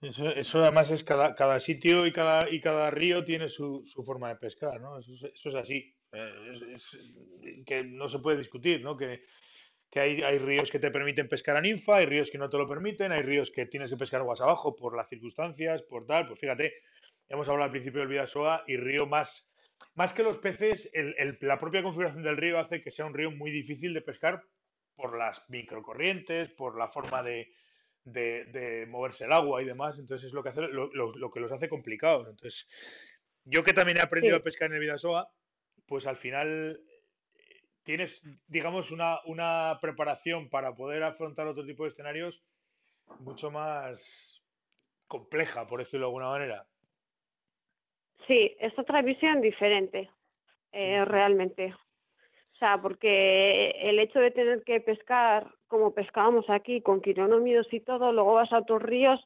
Eso, 0.00 0.28
eso 0.30 0.62
además 0.62 0.90
es 0.90 1.02
cada, 1.02 1.34
cada 1.34 1.60
sitio 1.60 2.06
y 2.06 2.12
cada, 2.12 2.50
y 2.50 2.60
cada 2.60 2.90
río 2.90 3.24
tiene 3.24 3.48
su, 3.48 3.84
su 3.86 4.04
forma 4.04 4.28
de 4.28 4.36
pescar, 4.36 4.80
¿no? 4.80 4.98
Eso, 4.98 5.48
es 5.48 5.54
así. 5.54 5.94
Eh, 6.12 6.74
es, 6.74 7.64
que 7.64 7.84
no 7.84 8.08
se 8.10 8.18
puede 8.18 8.38
discutir, 8.38 8.82
¿no? 8.82 8.96
Que, 8.96 9.22
que 9.90 10.00
hay, 10.00 10.22
hay, 10.22 10.38
ríos 10.38 10.70
que 10.70 10.78
te 10.78 10.90
permiten 10.90 11.28
pescar 11.28 11.56
a 11.56 11.60
ninfa, 11.60 11.96
hay 11.96 12.06
ríos 12.06 12.30
que 12.30 12.38
no 12.38 12.50
te 12.50 12.58
lo 12.58 12.68
permiten, 12.68 13.12
hay 13.12 13.22
ríos 13.22 13.50
que 13.50 13.66
tienes 13.66 13.90
que 13.90 13.96
pescar 13.96 14.20
aguas 14.20 14.40
abajo 14.42 14.76
por 14.76 14.94
las 14.94 15.08
circunstancias, 15.08 15.82
por 15.82 16.06
tal. 16.06 16.26
Pues 16.28 16.38
fíjate, 16.38 16.74
hemos 17.28 17.48
hablado 17.48 17.64
al 17.64 17.70
principio 17.70 18.00
del 18.00 18.08
Vidasoa 18.08 18.64
y 18.66 18.76
río 18.76 19.06
más, 19.06 19.48
más 19.94 20.12
que 20.12 20.22
los 20.22 20.36
peces, 20.38 20.90
el, 20.92 21.14
el, 21.16 21.38
la 21.40 21.58
propia 21.58 21.82
configuración 21.82 22.22
del 22.22 22.36
río 22.36 22.58
hace 22.58 22.82
que 22.82 22.90
sea 22.90 23.06
un 23.06 23.14
río 23.14 23.30
muy 23.30 23.50
difícil 23.50 23.94
de 23.94 24.02
pescar 24.02 24.42
por 24.96 25.16
las 25.16 25.42
microcorrientes, 25.48 26.50
por 26.50 26.78
la 26.78 26.88
forma 26.88 27.22
de, 27.22 27.52
de, 28.04 28.44
de, 28.46 28.86
moverse 28.86 29.24
el 29.24 29.32
agua 29.32 29.62
y 29.62 29.64
demás, 29.64 29.98
entonces 29.98 30.28
es 30.28 30.32
lo 30.32 30.42
que, 30.42 30.50
hace, 30.50 30.60
lo, 30.62 30.92
lo, 30.92 31.16
lo 31.16 31.30
que 31.30 31.40
los 31.40 31.52
hace 31.52 31.68
complicados. 31.68 32.28
Entonces, 32.28 32.66
yo 33.44 33.64
que 33.64 33.72
también 33.72 33.98
he 33.98 34.02
aprendido 34.02 34.34
sí. 34.34 34.40
a 34.40 34.44
pescar 34.44 34.68
en 34.68 34.74
el 34.74 34.80
Vidasoa, 34.80 35.28
pues 35.86 36.06
al 36.06 36.16
final 36.16 36.80
tienes, 37.84 38.22
digamos, 38.48 38.90
una, 38.90 39.20
una 39.26 39.78
preparación 39.80 40.48
para 40.48 40.74
poder 40.74 41.02
afrontar 41.02 41.46
otro 41.46 41.64
tipo 41.64 41.84
de 41.84 41.90
escenarios 41.90 42.42
mucho 43.20 43.50
más 43.50 44.42
compleja, 45.06 45.66
por 45.66 45.80
decirlo 45.80 46.06
de 46.06 46.10
alguna 46.10 46.30
manera. 46.30 46.66
Sí, 48.26 48.56
es 48.58 48.76
otra 48.78 49.02
visión 49.02 49.40
diferente, 49.42 50.10
eh, 50.72 51.04
realmente. 51.04 51.74
O 52.54 52.56
sea, 52.56 52.80
porque 52.80 53.70
el 53.82 53.98
hecho 53.98 54.20
de 54.20 54.30
tener 54.30 54.62
que 54.62 54.80
pescar 54.80 55.48
como 55.66 55.92
pescábamos 55.92 56.48
aquí, 56.48 56.80
con 56.80 57.00
quironómidos 57.00 57.66
y 57.72 57.80
todo, 57.80 58.12
luego 58.12 58.34
vas 58.34 58.52
a 58.52 58.58
otros 58.58 58.80
ríos 58.82 59.20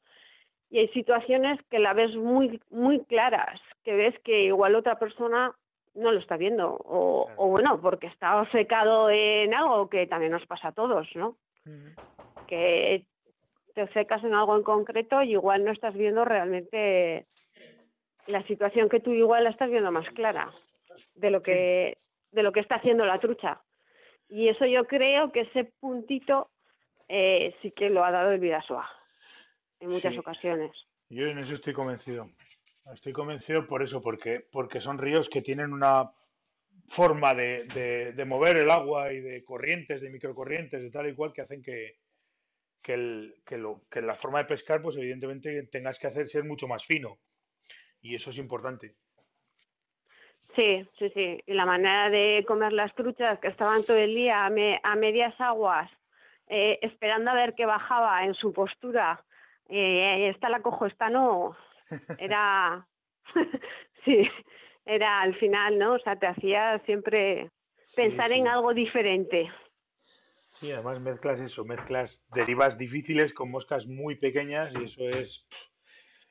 y 0.70 0.78
hay 0.78 0.88
situaciones 0.88 1.60
que 1.70 1.78
la 1.78 1.92
ves 1.92 2.14
muy, 2.16 2.60
muy 2.70 3.04
claras, 3.04 3.60
que 3.84 3.94
ves 3.94 4.18
que 4.20 4.44
igual 4.44 4.74
otra 4.74 4.98
persona 4.98 5.54
no 5.94 6.12
lo 6.12 6.18
está 6.20 6.36
viendo, 6.36 6.70
o, 6.70 7.26
claro. 7.26 7.42
o 7.42 7.48
bueno, 7.48 7.80
porque 7.80 8.06
está 8.06 8.48
secado 8.50 9.10
en 9.10 9.52
algo 9.52 9.88
que 9.88 10.06
también 10.06 10.32
nos 10.32 10.46
pasa 10.46 10.68
a 10.68 10.72
todos, 10.72 11.08
¿no? 11.14 11.36
Uh 11.66 11.70
-huh. 11.70 12.46
Que 12.46 13.04
te 13.74 13.86
secas 13.88 14.24
en 14.24 14.34
algo 14.34 14.56
en 14.56 14.62
concreto 14.62 15.22
y 15.22 15.32
igual 15.32 15.64
no 15.64 15.72
estás 15.72 15.94
viendo 15.94 16.24
realmente 16.24 17.26
la 18.26 18.42
situación 18.44 18.88
que 18.88 19.00
tú 19.00 19.12
igual 19.12 19.44
la 19.44 19.50
estás 19.50 19.70
viendo 19.70 19.90
más 19.90 20.08
clara 20.10 20.50
de 21.14 21.30
lo 21.30 21.42
que. 21.42 21.98
De 22.32 22.42
lo 22.42 22.52
que 22.52 22.60
está 22.60 22.76
haciendo 22.76 23.04
la 23.04 23.20
trucha. 23.20 23.62
Y 24.28 24.48
eso 24.48 24.66
yo 24.66 24.86
creo 24.86 25.32
que 25.32 25.40
ese 25.40 25.72
puntito 25.80 26.50
eh, 27.08 27.54
sí 27.62 27.70
que 27.72 27.88
lo 27.88 28.04
ha 28.04 28.10
dado 28.10 28.32
el 28.32 28.40
Vidasoa 28.40 28.88
en 29.80 29.90
muchas 29.90 30.12
sí. 30.12 30.18
ocasiones. 30.18 30.70
Yo 31.08 31.26
en 31.26 31.38
eso 31.38 31.54
estoy 31.54 31.72
convencido. 31.72 32.30
Estoy 32.92 33.12
convencido 33.12 33.66
por 33.66 33.82
eso, 33.82 34.00
porque, 34.00 34.46
porque 34.50 34.80
son 34.80 34.98
ríos 34.98 35.28
que 35.28 35.42
tienen 35.42 35.72
una 35.72 36.10
forma 36.88 37.34
de, 37.34 37.64
de, 37.74 38.12
de, 38.12 38.24
mover 38.24 38.56
el 38.56 38.70
agua 38.70 39.12
y 39.12 39.20
de 39.20 39.44
corrientes, 39.44 40.00
de 40.00 40.10
microcorrientes, 40.10 40.82
de 40.82 40.90
tal 40.90 41.08
y 41.08 41.14
cual, 41.14 41.32
que 41.34 41.42
hacen 41.42 41.62
que, 41.62 41.98
que, 42.82 42.94
el, 42.94 43.34
que, 43.44 43.58
lo, 43.58 43.82
que 43.90 44.00
la 44.00 44.14
forma 44.14 44.38
de 44.38 44.46
pescar, 44.46 44.80
pues 44.80 44.96
evidentemente 44.96 45.62
tengas 45.64 45.98
que 45.98 46.06
hacer 46.06 46.28
ser 46.28 46.44
mucho 46.44 46.66
más 46.66 46.84
fino. 46.84 47.18
Y 48.00 48.14
eso 48.14 48.30
es 48.30 48.38
importante. 48.38 48.94
Sí, 50.54 50.86
sí, 50.98 51.10
sí. 51.10 51.42
Y 51.46 51.54
la 51.54 51.66
manera 51.66 52.10
de 52.10 52.44
comer 52.46 52.72
las 52.72 52.94
truchas 52.94 53.38
que 53.40 53.48
estaban 53.48 53.84
todo 53.84 53.96
el 53.96 54.14
día 54.14 54.46
a, 54.46 54.50
me, 54.50 54.80
a 54.82 54.96
medias 54.96 55.38
aguas, 55.40 55.90
eh, 56.48 56.78
esperando 56.82 57.30
a 57.30 57.34
ver 57.34 57.54
qué 57.54 57.66
bajaba 57.66 58.24
en 58.24 58.34
su 58.34 58.52
postura. 58.52 59.22
Eh, 59.68 60.30
esta 60.30 60.48
la 60.48 60.60
cojo, 60.60 60.86
esta 60.86 61.10
no 61.10 61.56
era, 62.18 62.86
sí, 64.04 64.28
era 64.86 65.20
al 65.20 65.34
final, 65.36 65.78
¿no? 65.78 65.94
O 65.94 65.98
sea, 65.98 66.16
te 66.16 66.26
hacía 66.26 66.78
siempre 66.86 67.50
pensar 67.94 68.28
sí, 68.28 68.34
sí. 68.34 68.40
en 68.40 68.48
algo 68.48 68.72
diferente. 68.72 69.50
Sí, 70.54 70.72
además 70.72 71.00
mezclas 71.00 71.40
eso, 71.40 71.64
mezclas 71.64 72.24
derivas 72.34 72.76
difíciles 72.76 73.32
con 73.32 73.50
moscas 73.50 73.86
muy 73.86 74.16
pequeñas 74.16 74.72
y 74.74 74.84
eso 74.84 75.08
es 75.08 75.46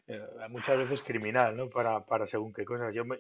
eh, 0.07 0.19
muchas 0.49 0.77
veces 0.77 1.01
criminal, 1.01 1.55
¿no? 1.55 1.69
Para, 1.69 2.05
para 2.05 2.27
según 2.27 2.51
qué 2.51 2.65
cosas. 2.65 2.93
Yo 2.93 3.05
me, 3.05 3.19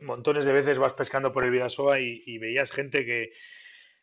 montones 0.00 0.44
de 0.44 0.52
veces 0.52 0.78
vas 0.78 0.92
pescando 0.94 1.32
por 1.32 1.44
el 1.44 1.50
Vidasoa 1.50 2.00
y, 2.00 2.22
y, 2.26 2.38
veías 2.38 2.70
gente 2.70 3.04
que, 3.04 3.32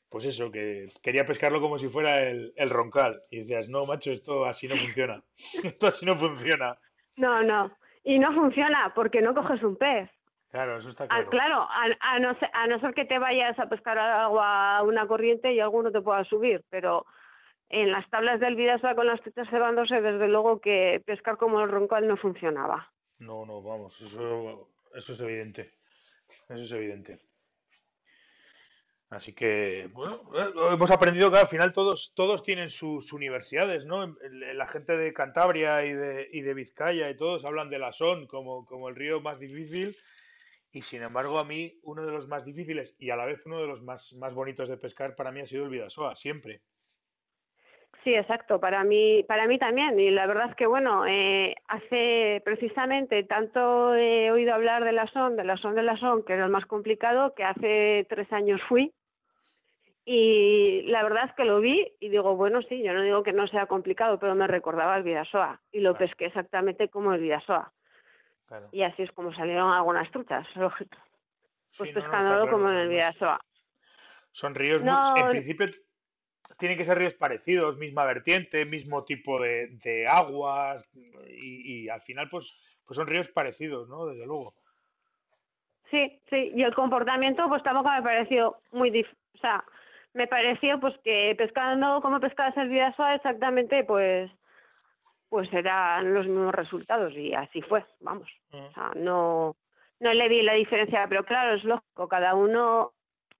pues 0.10 0.26
eso, 0.26 0.52
que 0.52 0.92
quería 1.02 1.26
pescarlo 1.26 1.62
como 1.62 1.80
si 1.80 1.90
fuera 1.90 2.24
el, 2.24 2.54
el 2.56 2.70
roncal. 2.70 3.22
Y 3.30 3.40
decías, 3.40 3.70
no, 3.70 3.86
macho, 3.86 4.12
esto 4.12 4.46
así 4.46 4.68
no 4.68 4.78
funciona. 4.78 5.22
esto 5.64 5.88
así 5.88 6.06
no 6.06 6.18
funciona. 6.18 6.78
No, 7.18 7.44
no. 7.44 7.72
Y 8.04 8.20
no 8.20 8.34
funciona 8.34 8.92
porque 8.94 9.22
no 9.22 9.34
coges 9.34 9.64
un 9.64 9.76
pez. 9.78 10.10
Claro, 10.50 10.78
eso 10.78 10.90
está 10.90 11.08
claro. 11.08 11.28
A, 11.28 11.30
claro, 11.30 11.62
a, 11.62 11.86
a, 12.00 12.20
no 12.20 12.38
ser, 12.40 12.50
a 12.54 12.68
no 12.68 12.80
ser 12.80 12.94
que 12.94 13.06
te 13.06 13.20
vayas 13.20 13.58
a 13.60 13.68
pescar 13.68 13.98
agua 13.98 14.78
a 14.78 14.84
una 14.84 15.06
corriente 15.08 15.54
y 15.54 15.60
alguno 15.60 15.92
te 15.92 16.02
pueda 16.02 16.24
subir, 16.24 16.64
pero 16.70 17.06
en 17.70 17.92
las 17.92 18.10
tablas 18.10 18.40
del 18.40 18.56
Vidasoa 18.56 18.96
con 18.96 19.08
las 19.08 19.22
tetas 19.22 19.50
cebándose, 19.50 20.00
desde 20.00 20.28
luego 20.28 20.62
que 20.62 21.02
pescar 21.06 21.38
como 21.38 21.62
el 21.62 21.70
roncal 21.70 22.08
no 22.08 22.16
funcionaba. 22.16 22.90
No, 23.20 23.46
no, 23.46 23.62
vamos, 23.62 24.00
eso, 24.02 24.70
eso 24.96 25.14
es 25.14 25.20
evidente. 25.20 25.74
Eso 26.50 26.64
es 26.64 26.72
evidente. 26.72 27.20
Así 29.10 29.34
que, 29.34 29.88
bueno, 29.94 30.22
eh, 30.36 30.74
hemos 30.74 30.92
aprendido 30.92 31.32
que 31.32 31.38
al 31.38 31.48
final 31.48 31.72
todos, 31.72 32.14
todos 32.16 32.44
tienen 32.44 32.70
sus 32.70 33.14
universidades, 33.14 33.86
¿no? 33.86 34.16
La 34.30 34.68
gente 34.68 34.98
de 34.98 35.14
Cantabria 35.14 35.86
y 35.86 35.94
de, 35.94 36.28
y 36.32 36.42
de 36.42 36.54
Vizcaya 36.54 37.10
y 37.10 37.16
todos 37.16 37.46
hablan 37.46 37.70
de 37.70 37.80
la 37.80 37.94
Son 37.94 38.26
como, 38.28 38.66
como 38.66 38.90
el 38.90 38.96
río 38.96 39.22
más 39.22 39.40
difícil 39.40 39.96
y 40.72 40.82
sin 40.82 41.04
embargo 41.04 41.40
a 41.40 41.46
mí 41.46 41.80
uno 41.84 42.06
de 42.06 42.12
los 42.12 42.28
más 42.28 42.44
difíciles 42.44 42.94
y 43.00 43.10
a 43.10 43.16
la 43.16 43.26
vez 43.26 43.40
uno 43.46 43.62
de 43.62 43.68
los 43.68 43.82
más, 43.82 44.12
más 44.14 44.34
bonitos 44.34 44.68
de 44.68 44.76
pescar 44.76 45.16
para 45.16 45.32
mí 45.32 45.40
ha 45.40 45.48
sido 45.48 45.64
el 45.64 45.70
Vidasoa, 45.70 46.16
siempre. 46.18 46.62
Sí, 48.04 48.14
exacto, 48.14 48.60
para 48.60 48.84
mí, 48.84 49.24
para 49.24 49.48
mí 49.48 49.58
también. 49.58 50.00
Y 50.00 50.12
la 50.12 50.28
verdad 50.28 50.50
es 50.50 50.56
que, 50.56 50.68
bueno, 50.68 51.08
eh, 51.08 51.55
hace 51.68 52.42
precisamente 52.46 53.24
tanto 53.24 53.96
he 53.96 54.32
oído 54.32 54.54
hablar 54.54 54.84
de 54.84 54.92
la 54.92 55.08
SON, 55.08 55.36
de 55.36 55.44
la 55.44 55.58
SON 55.58 55.76
de 55.76 55.84
la 55.84 55.98
SON, 55.98 56.24
que 56.24 56.34
era 56.34 56.46
el 56.46 56.52
más 56.52 56.66
complicado, 56.66 57.34
que 57.34 57.44
hace 57.44 58.06
tres 58.10 58.32
años 58.32 58.62
fui. 58.68 58.94
Y 60.08 60.84
la 60.84 61.02
verdad 61.02 61.26
es 61.26 61.34
que 61.34 61.46
lo 61.46 61.60
vi 61.60 61.92
y 62.00 62.10
digo, 62.10 62.36
bueno, 62.36 62.62
sí, 62.64 62.84
yo 62.84 62.94
no 62.94 63.02
digo 63.02 63.24
que 63.24 63.34
no 63.34 63.48
sea 63.48 63.66
complicado, 63.66 64.20
pero 64.20 64.36
me 64.36 64.46
recordaba 64.46 64.96
el 64.98 65.04
Vidasoa 65.04 65.60
y 65.72 65.80
lo 65.80 65.96
claro. 65.96 66.06
pesqué 66.06 66.26
exactamente 66.28 66.90
como 66.90 67.14
el 67.14 67.22
Vidasoa. 67.22 67.74
Claro. 68.46 68.70
Y 68.72 68.84
así 68.84 69.02
es 69.02 69.12
como 69.14 69.34
salieron 69.34 69.72
algunas 69.72 70.10
truchas, 70.12 70.48
lógico. 70.56 70.96
Pues 71.76 71.90
sí, 71.90 71.96
pescándolo 71.96 72.36
no, 72.36 72.36
no, 72.36 72.42
claro, 72.44 72.52
como 72.52 72.70
en 72.70 72.78
el 72.78 72.90
Vidasoa. 72.90 73.40
Son 74.32 74.54
ríos, 74.54 74.84
no, 74.84 75.12
muy, 75.12 75.22
en 75.22 75.30
principio 75.30 75.68
tienen 76.58 76.78
que 76.78 76.86
ser 76.86 76.98
ríos 76.98 77.14
parecidos, 77.16 77.78
misma 77.78 78.06
vertiente, 78.06 78.66
mismo 78.66 79.04
tipo 79.04 79.42
de, 79.42 79.68
de 79.84 80.08
aguas 80.08 80.84
y, 81.28 81.84
y, 81.86 81.90
al 81.90 82.02
final 82.02 82.30
pues, 82.30 82.46
pues 82.86 82.96
son 82.98 83.08
ríos 83.08 83.28
parecidos, 83.30 83.90
¿no? 83.90 84.06
Desde 84.06 84.26
luego. 84.26 84.54
Sí, 85.92 86.20
sí, 86.30 86.52
y 86.56 86.64
el 86.64 86.74
comportamiento 86.74 87.48
pues 87.48 87.62
tampoco 87.64 87.90
me 87.90 88.02
pareció 88.02 88.58
muy 88.72 88.90
dif 88.90 89.08
o 89.36 89.38
sea, 89.38 89.64
me 90.14 90.28
pareció 90.28 90.80
pues 90.80 90.96
que 91.04 91.36
pescando 91.38 92.02
como 92.02 92.20
pescabas 92.20 92.56
el 92.58 92.70
Vidasoa 92.70 93.16
exactamente 93.16 93.84
pues 93.84 94.32
pues 95.30 95.52
eran 95.54 96.14
los 96.14 96.26
mismos 96.26 96.56
resultados 96.56 97.14
y 97.14 97.34
así 97.34 97.62
fue, 97.62 97.84
vamos. 98.00 98.30
Uh 98.52 98.58
-huh. 98.58 98.70
O 98.70 98.74
sea, 98.74 98.92
no 98.96 99.56
no 100.00 100.14
le 100.14 100.30
vi 100.30 100.42
la 100.42 100.54
diferencia, 100.54 101.06
pero 101.08 101.24
claro, 101.24 101.56
es 101.56 101.64
lógico, 101.64 102.08
cada 102.08 102.36
uno 102.36 102.94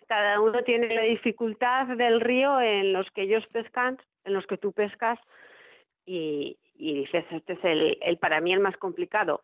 cada 0.08 0.40
uno 0.40 0.64
tiene 0.64 0.94
la 0.94 1.04
dificultad 1.04 1.88
del 1.88 2.22
río 2.22 2.60
en 2.62 2.94
los 2.94 3.10
que 3.12 3.24
ellos 3.24 3.46
pescan, 3.52 3.98
en 4.24 4.34
los 4.34 4.46
que 4.48 4.58
tú 4.58 4.72
pescas, 4.72 5.20
y, 6.06 6.58
y 6.76 7.00
dices, 7.00 7.26
este 7.32 7.54
es 7.54 7.64
el, 7.64 7.98
el, 8.02 8.18
para 8.18 8.42
mí 8.42 8.54
el 8.54 8.60
más 8.60 8.78
complicado, 8.78 9.44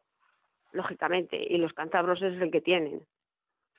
lógicamente, 0.72 1.38
y 1.38 1.58
los 1.58 1.74
cántabros 1.74 2.22
es 2.22 2.40
el 2.42 2.52
que 2.52 2.62
tienen. 2.62 3.06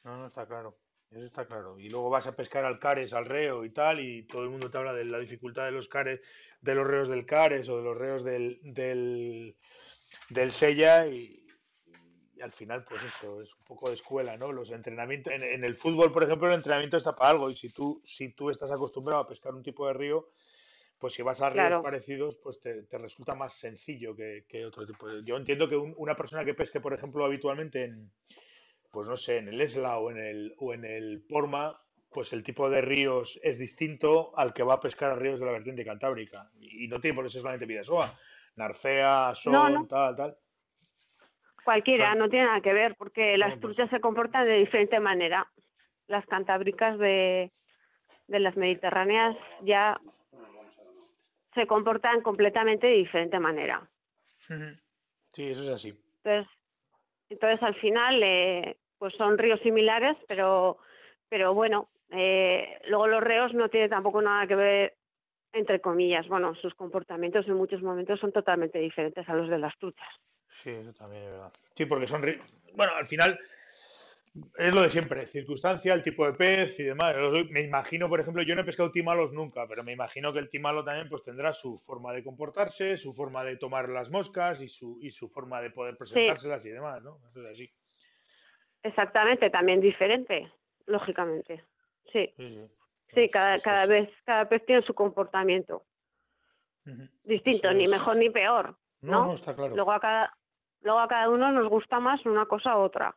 No, 0.04 0.16
no, 0.16 0.26
está 0.26 0.46
claro. 0.46 0.76
Eso 1.10 1.26
está 1.26 1.44
claro. 1.44 1.78
Y 1.78 1.90
luego 1.90 2.08
vas 2.08 2.26
a 2.26 2.34
pescar 2.34 2.64
al 2.64 2.78
Cares, 2.78 3.12
al 3.12 3.26
reo 3.26 3.64
y 3.64 3.70
tal, 3.70 4.00
y 4.00 4.22
todo 4.22 4.44
el 4.44 4.50
mundo 4.50 4.70
te 4.70 4.78
habla 4.78 4.94
de 4.94 5.04
la 5.04 5.18
dificultad 5.18 5.66
de 5.66 5.72
los 5.72 5.86
cares, 5.88 6.20
de 6.62 6.74
los 6.74 6.86
reos 6.86 7.08
del 7.08 7.26
Cares 7.26 7.68
o 7.68 7.76
de 7.76 7.84
los 7.84 7.96
reos 7.96 8.24
del, 8.24 8.58
del, 8.62 9.54
del 10.30 10.52
Sella 10.52 11.06
y, 11.06 11.41
al 12.42 12.52
final, 12.52 12.84
pues 12.84 13.02
eso, 13.02 13.40
es 13.40 13.54
un 13.54 13.64
poco 13.64 13.88
de 13.88 13.94
escuela, 13.94 14.36
¿no? 14.36 14.52
Los 14.52 14.70
entrenamientos, 14.70 15.32
en, 15.32 15.64
el 15.64 15.76
fútbol, 15.76 16.12
por 16.12 16.24
ejemplo, 16.24 16.48
el 16.48 16.54
entrenamiento 16.54 16.96
está 16.96 17.14
para 17.14 17.30
algo, 17.30 17.50
y 17.50 17.56
si 17.56 17.70
tú, 17.70 18.00
si 18.04 18.30
tú 18.30 18.50
estás 18.50 18.70
acostumbrado 18.70 19.22
a 19.22 19.28
pescar 19.28 19.54
un 19.54 19.62
tipo 19.62 19.86
de 19.86 19.94
río, 19.94 20.28
pues 20.98 21.14
si 21.14 21.22
vas 21.22 21.40
a 21.40 21.50
ríos 21.50 21.82
parecidos, 21.82 22.36
pues 22.42 22.60
te, 22.60 22.86
resulta 22.98 23.34
más 23.34 23.54
sencillo 23.54 24.14
que, 24.14 24.64
otro 24.64 24.86
tipo 24.86 25.08
de... 25.08 25.24
Yo 25.24 25.36
entiendo 25.36 25.68
que 25.68 25.76
una 25.76 26.14
persona 26.14 26.44
que 26.44 26.54
pesque, 26.54 26.80
por 26.80 26.94
ejemplo, 26.94 27.24
habitualmente 27.24 27.84
en, 27.84 28.10
pues 28.92 29.08
no 29.08 29.16
sé, 29.16 29.38
en 29.38 29.48
el 29.48 29.60
Esla 29.60 29.98
o 29.98 30.10
en 30.10 30.18
el, 30.18 30.54
o 30.58 30.74
en 30.74 30.84
el 30.84 31.24
Porma, 31.28 31.80
pues 32.12 32.32
el 32.32 32.44
tipo 32.44 32.68
de 32.70 32.82
ríos 32.82 33.40
es 33.42 33.58
distinto 33.58 34.36
al 34.38 34.52
que 34.52 34.62
va 34.62 34.74
a 34.74 34.80
pescar 34.80 35.10
a 35.10 35.16
ríos 35.16 35.40
de 35.40 35.46
la 35.46 35.52
vertiente 35.52 35.84
cantábrica. 35.84 36.50
Y, 36.60 36.86
no 36.88 37.00
tiene 37.00 37.16
por 37.16 37.26
eso 37.26 37.38
solamente 37.38 37.66
Vidasoa. 37.66 38.16
Narcea, 38.56 39.34
Son, 39.34 39.88
tal, 39.88 40.14
tal. 40.14 40.36
Cualquiera, 41.64 42.14
no 42.14 42.28
tiene 42.28 42.46
nada 42.46 42.60
que 42.60 42.72
ver, 42.72 42.96
porque 42.96 43.38
las 43.38 43.50
pues 43.50 43.60
truchas 43.60 43.90
se 43.90 44.00
comportan 44.00 44.46
de 44.46 44.58
diferente 44.58 44.98
manera. 44.98 45.46
Las 46.08 46.26
cantábricas 46.26 46.98
de, 46.98 47.52
de 48.26 48.40
las 48.40 48.56
mediterráneas 48.56 49.36
ya 49.62 50.00
se 51.54 51.66
comportan 51.66 52.22
completamente 52.22 52.86
de 52.86 52.94
diferente 52.94 53.38
manera. 53.38 53.88
Sí, 55.32 55.50
eso 55.50 55.62
es 55.62 55.68
así. 55.68 55.94
Entonces, 56.24 56.52
entonces 57.28 57.62
al 57.62 57.74
final, 57.76 58.22
eh, 58.22 58.76
pues 58.98 59.14
son 59.14 59.38
ríos 59.38 59.60
similares, 59.60 60.16
pero, 60.28 60.78
pero 61.28 61.54
bueno, 61.54 61.88
eh, 62.10 62.80
luego 62.86 63.06
los 63.06 63.22
ríos 63.22 63.54
no 63.54 63.68
tienen 63.68 63.90
tampoco 63.90 64.20
nada 64.20 64.46
que 64.46 64.54
ver, 64.54 64.96
entre 65.52 65.80
comillas, 65.80 66.26
bueno, 66.28 66.54
sus 66.56 66.74
comportamientos 66.74 67.46
en 67.46 67.54
muchos 67.54 67.82
momentos 67.82 68.20
son 68.20 68.32
totalmente 68.32 68.78
diferentes 68.78 69.28
a 69.28 69.34
los 69.34 69.48
de 69.48 69.58
las 69.58 69.76
truchas. 69.78 70.08
Sí, 70.62 70.70
eso 70.70 70.92
también 70.92 71.24
es 71.24 71.30
verdad. 71.30 71.52
Sí, 71.76 71.86
porque 71.86 72.06
son, 72.06 72.22
bueno, 72.74 72.94
al 72.94 73.06
final 73.06 73.38
es 74.58 74.72
lo 74.72 74.82
de 74.82 74.90
siempre, 74.90 75.26
circunstancia, 75.26 75.92
el 75.92 76.02
tipo 76.02 76.24
de 76.24 76.32
pez 76.32 76.78
y 76.80 76.84
demás. 76.84 77.14
Me 77.50 77.62
imagino, 77.62 78.08
por 78.08 78.20
ejemplo, 78.20 78.42
yo 78.42 78.54
no 78.54 78.62
he 78.62 78.64
pescado 78.64 78.90
timalos 78.90 79.32
nunca, 79.32 79.66
pero 79.68 79.84
me 79.84 79.92
imagino 79.92 80.32
que 80.32 80.38
el 80.38 80.48
timalo 80.48 80.84
también 80.84 81.08
pues 81.08 81.22
tendrá 81.22 81.52
su 81.52 81.78
forma 81.80 82.12
de 82.12 82.24
comportarse, 82.24 82.96
su 82.96 83.12
forma 83.12 83.44
de 83.44 83.56
tomar 83.56 83.88
las 83.88 84.08
moscas 84.08 84.60
y 84.60 84.68
su, 84.68 84.98
y 85.02 85.10
su 85.10 85.28
forma 85.28 85.60
de 85.60 85.70
poder 85.70 85.96
presentárselas 85.96 86.64
y 86.64 86.70
demás, 86.70 87.02
¿no? 87.02 87.18
Eso 87.30 87.42
es 87.42 87.52
así. 87.52 87.70
Exactamente, 88.82 89.50
también 89.50 89.80
diferente, 89.80 90.50
lógicamente. 90.86 91.64
Sí. 92.10 92.32
Sí, 93.14 93.28
cada, 93.28 93.60
cada 93.60 93.86
vez, 93.86 94.08
cada 94.24 94.48
pez 94.48 94.64
tiene 94.64 94.82
su 94.82 94.94
comportamiento. 94.94 95.84
Distinto, 97.24 97.72
ni 97.72 97.86
mejor 97.86 98.16
ni 98.16 98.30
peor. 98.30 98.76
¿no? 99.02 99.26
no, 99.26 99.34
está 99.34 99.54
claro. 99.54 99.74
Luego 99.74 99.92
a 99.92 100.00
cada, 100.00 100.36
luego 100.82 101.00
a 101.00 101.08
cada 101.08 101.28
uno 101.28 101.52
nos 101.52 101.68
gusta 101.68 102.00
más 102.00 102.24
una 102.26 102.46
cosa 102.46 102.76
u 102.76 102.80
otra. 102.80 103.14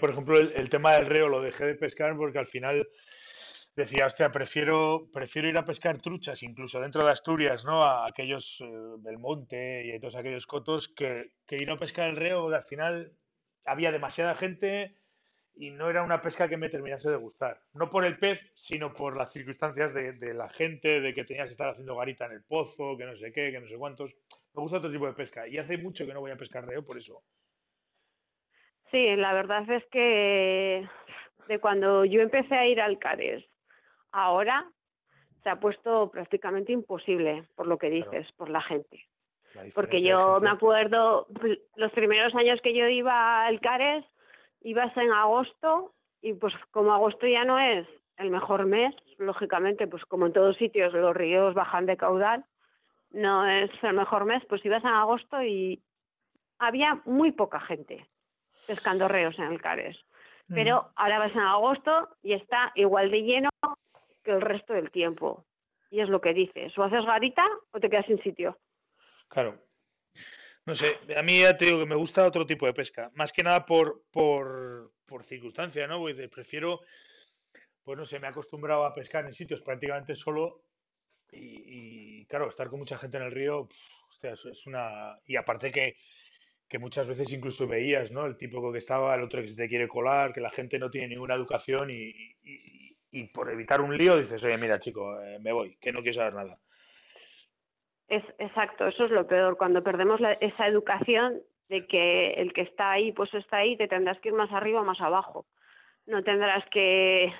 por 0.00 0.10
ejemplo, 0.10 0.38
el, 0.38 0.70
tema 0.70 0.92
del 0.92 1.06
reo 1.06 1.28
lo 1.28 1.40
dejé 1.40 1.66
de 1.66 1.74
pescar 1.74 2.16
porque 2.16 2.38
al 2.38 2.46
final 2.46 2.86
decía, 3.74 4.06
hostia, 4.06 4.32
prefiero, 4.32 5.08
prefiero 5.12 5.48
ir 5.48 5.58
a 5.58 5.66
pescar 5.66 6.00
truchas, 6.00 6.42
incluso 6.42 6.80
dentro 6.80 7.04
de 7.04 7.10
Asturias, 7.10 7.64
¿no? 7.64 7.82
A 7.82 8.06
aquellos 8.06 8.56
del 8.58 9.14
eh, 9.14 9.18
monte 9.18 9.84
y 9.86 10.00
todos 10.00 10.16
aquellos 10.16 10.46
cotos, 10.46 10.88
que, 10.96 11.30
ir 11.50 11.70
a 11.70 11.78
pescar 11.78 12.08
el 12.08 12.16
reo, 12.16 12.48
al 12.48 12.64
final 12.64 13.12
había 13.64 13.92
demasiada 13.92 14.34
gente 14.34 14.96
y 15.58 15.70
no 15.70 15.88
era 15.90 16.02
una 16.02 16.20
pesca 16.20 16.48
que 16.48 16.56
me 16.56 16.68
terminase 16.68 17.10
de 17.10 17.16
gustar. 17.16 17.60
No 17.72 17.90
por 17.90 18.04
el 18.04 18.18
pez, 18.18 18.40
sino 18.54 18.94
por 18.94 19.16
las 19.16 19.32
circunstancias 19.32 19.92
de, 19.94 20.12
de, 20.12 20.34
la 20.34 20.48
gente, 20.50 21.00
de 21.00 21.14
que 21.14 21.24
tenías 21.24 21.46
que 21.46 21.52
estar 21.52 21.70
haciendo 21.70 21.96
garita 21.96 22.26
en 22.26 22.32
el 22.32 22.44
pozo, 22.44 22.96
que 22.96 23.04
no 23.04 23.16
sé 23.16 23.32
qué, 23.32 23.50
que 23.50 23.60
no 23.60 23.68
sé 23.68 23.76
cuántos. 23.76 24.12
Me 24.56 24.62
gusta 24.62 24.78
otro 24.78 24.90
tipo 24.90 25.06
de 25.06 25.12
pesca 25.12 25.46
y 25.46 25.58
hace 25.58 25.76
mucho 25.76 26.06
que 26.06 26.14
no 26.14 26.20
voy 26.20 26.30
a 26.30 26.36
pescar 26.36 26.66
reo 26.66 26.82
por 26.82 26.96
eso. 26.96 27.20
Sí, 28.90 29.14
la 29.16 29.34
verdad 29.34 29.70
es 29.70 29.84
que 29.90 30.88
de 31.46 31.58
cuando 31.58 32.06
yo 32.06 32.22
empecé 32.22 32.54
a 32.54 32.66
ir 32.66 32.80
al 32.80 32.98
Cares, 32.98 33.44
ahora 34.12 34.66
se 35.42 35.50
ha 35.50 35.60
puesto 35.60 36.10
prácticamente 36.10 36.72
imposible 36.72 37.46
por 37.54 37.66
lo 37.66 37.76
que 37.76 37.90
dices, 37.90 38.32
por 38.32 38.48
la 38.48 38.62
gente. 38.62 39.04
Porque 39.74 40.02
yo 40.02 40.40
me 40.40 40.50
acuerdo, 40.50 41.26
los 41.76 41.92
primeros 41.92 42.34
años 42.34 42.60
que 42.62 42.74
yo 42.74 42.86
iba 42.88 43.44
al 43.44 43.60
Cares, 43.60 44.04
ibas 44.62 44.96
en 44.96 45.12
agosto 45.12 45.92
y 46.22 46.32
pues 46.32 46.54
como 46.70 46.94
agosto 46.94 47.26
ya 47.26 47.44
no 47.44 47.58
es 47.58 47.86
el 48.16 48.30
mejor 48.30 48.64
mes, 48.64 48.94
lógicamente, 49.18 49.86
pues 49.86 50.04
como 50.06 50.26
en 50.26 50.32
todos 50.32 50.56
sitios 50.56 50.94
los 50.94 51.14
ríos 51.14 51.54
bajan 51.54 51.84
de 51.84 51.98
caudal, 51.98 52.44
no 53.16 53.48
es 53.48 53.70
el 53.82 53.94
mejor 53.94 54.26
mes, 54.26 54.44
pues 54.46 54.64
ibas 54.64 54.84
en 54.84 54.90
agosto 54.90 55.42
y 55.42 55.82
había 56.58 57.00
muy 57.06 57.32
poca 57.32 57.60
gente 57.60 58.06
pescando 58.66 59.08
reos 59.08 59.38
en 59.38 59.46
el 59.46 59.60
Cares. 59.60 59.96
Pero 60.48 60.92
ahora 60.94 61.18
vas 61.18 61.32
en 61.32 61.40
agosto 61.40 62.08
y 62.22 62.34
está 62.34 62.70
igual 62.76 63.10
de 63.10 63.22
lleno 63.22 63.48
que 64.22 64.30
el 64.30 64.40
resto 64.40 64.74
del 64.74 64.92
tiempo. 64.92 65.44
Y 65.90 66.00
es 66.00 66.08
lo 66.08 66.20
que 66.20 66.34
dices, 66.34 66.76
o 66.78 66.84
haces 66.84 67.04
garita 67.04 67.44
o 67.72 67.80
te 67.80 67.90
quedas 67.90 68.06
sin 68.06 68.22
sitio. 68.22 68.56
Claro. 69.28 69.58
No 70.64 70.74
sé, 70.74 70.98
a 71.16 71.22
mí 71.22 71.40
ya 71.40 71.56
te 71.56 71.64
digo 71.64 71.80
que 71.80 71.86
me 71.86 71.96
gusta 71.96 72.26
otro 72.26 72.46
tipo 72.46 72.66
de 72.66 72.74
pesca, 72.74 73.10
más 73.14 73.32
que 73.32 73.42
nada 73.42 73.64
por, 73.66 74.02
por, 74.12 74.92
por 75.06 75.24
circunstancia, 75.24 75.86
¿no? 75.86 75.98
Pues 76.00 76.16
prefiero, 76.28 76.80
pues 77.82 77.98
no 77.98 78.04
sé, 78.04 78.20
me 78.20 78.26
he 78.26 78.30
acostumbrado 78.30 78.84
a 78.84 78.94
pescar 78.94 79.24
en 79.24 79.34
sitios 79.34 79.62
prácticamente 79.62 80.14
solo 80.16 80.65
y, 81.32 82.24
claro, 82.26 82.48
estar 82.48 82.68
con 82.68 82.78
mucha 82.78 82.98
gente 82.98 83.16
en 83.16 83.24
el 83.24 83.32
río, 83.32 83.68
hostia, 84.10 84.32
es 84.32 84.66
una... 84.66 85.18
Y 85.26 85.36
aparte 85.36 85.70
que, 85.70 85.96
que 86.68 86.78
muchas 86.78 87.06
veces 87.06 87.30
incluso 87.30 87.66
veías, 87.66 88.10
¿no? 88.10 88.26
El 88.26 88.36
tipo 88.36 88.72
que 88.72 88.78
estaba, 88.78 89.14
el 89.14 89.22
otro 89.22 89.40
que 89.42 89.48
se 89.48 89.56
te 89.56 89.68
quiere 89.68 89.88
colar, 89.88 90.32
que 90.32 90.40
la 90.40 90.50
gente 90.50 90.78
no 90.78 90.90
tiene 90.90 91.08
ninguna 91.08 91.34
educación 91.34 91.90
y, 91.90 92.12
y, 92.42 93.24
por 93.28 93.50
evitar 93.50 93.80
un 93.80 93.96
lío 93.96 94.16
dices, 94.16 94.42
oye, 94.42 94.58
mira, 94.58 94.78
chico, 94.78 95.20
eh, 95.22 95.38
me 95.40 95.52
voy, 95.52 95.76
que 95.76 95.92
no 95.92 96.02
quiero 96.02 96.16
saber 96.16 96.34
nada. 96.34 96.58
Es 98.08 98.22
exacto, 98.38 98.86
eso 98.86 99.06
es 99.06 99.10
lo 99.10 99.26
peor, 99.26 99.56
cuando 99.56 99.82
perdemos 99.82 100.20
esa 100.40 100.66
educación 100.66 101.40
de 101.68 101.86
que 101.86 102.32
el 102.34 102.52
que 102.52 102.62
está 102.62 102.92
ahí, 102.92 103.12
pues 103.12 103.32
está 103.34 103.58
ahí, 103.58 103.76
te 103.76 103.88
tendrás 103.88 104.18
que 104.20 104.28
ir 104.28 104.34
más 104.34 104.52
arriba 104.52 104.82
o 104.82 104.84
más 104.84 105.00
abajo. 105.00 105.46
No 106.04 106.22
tendrás 106.22 106.64
que, 106.70 107.32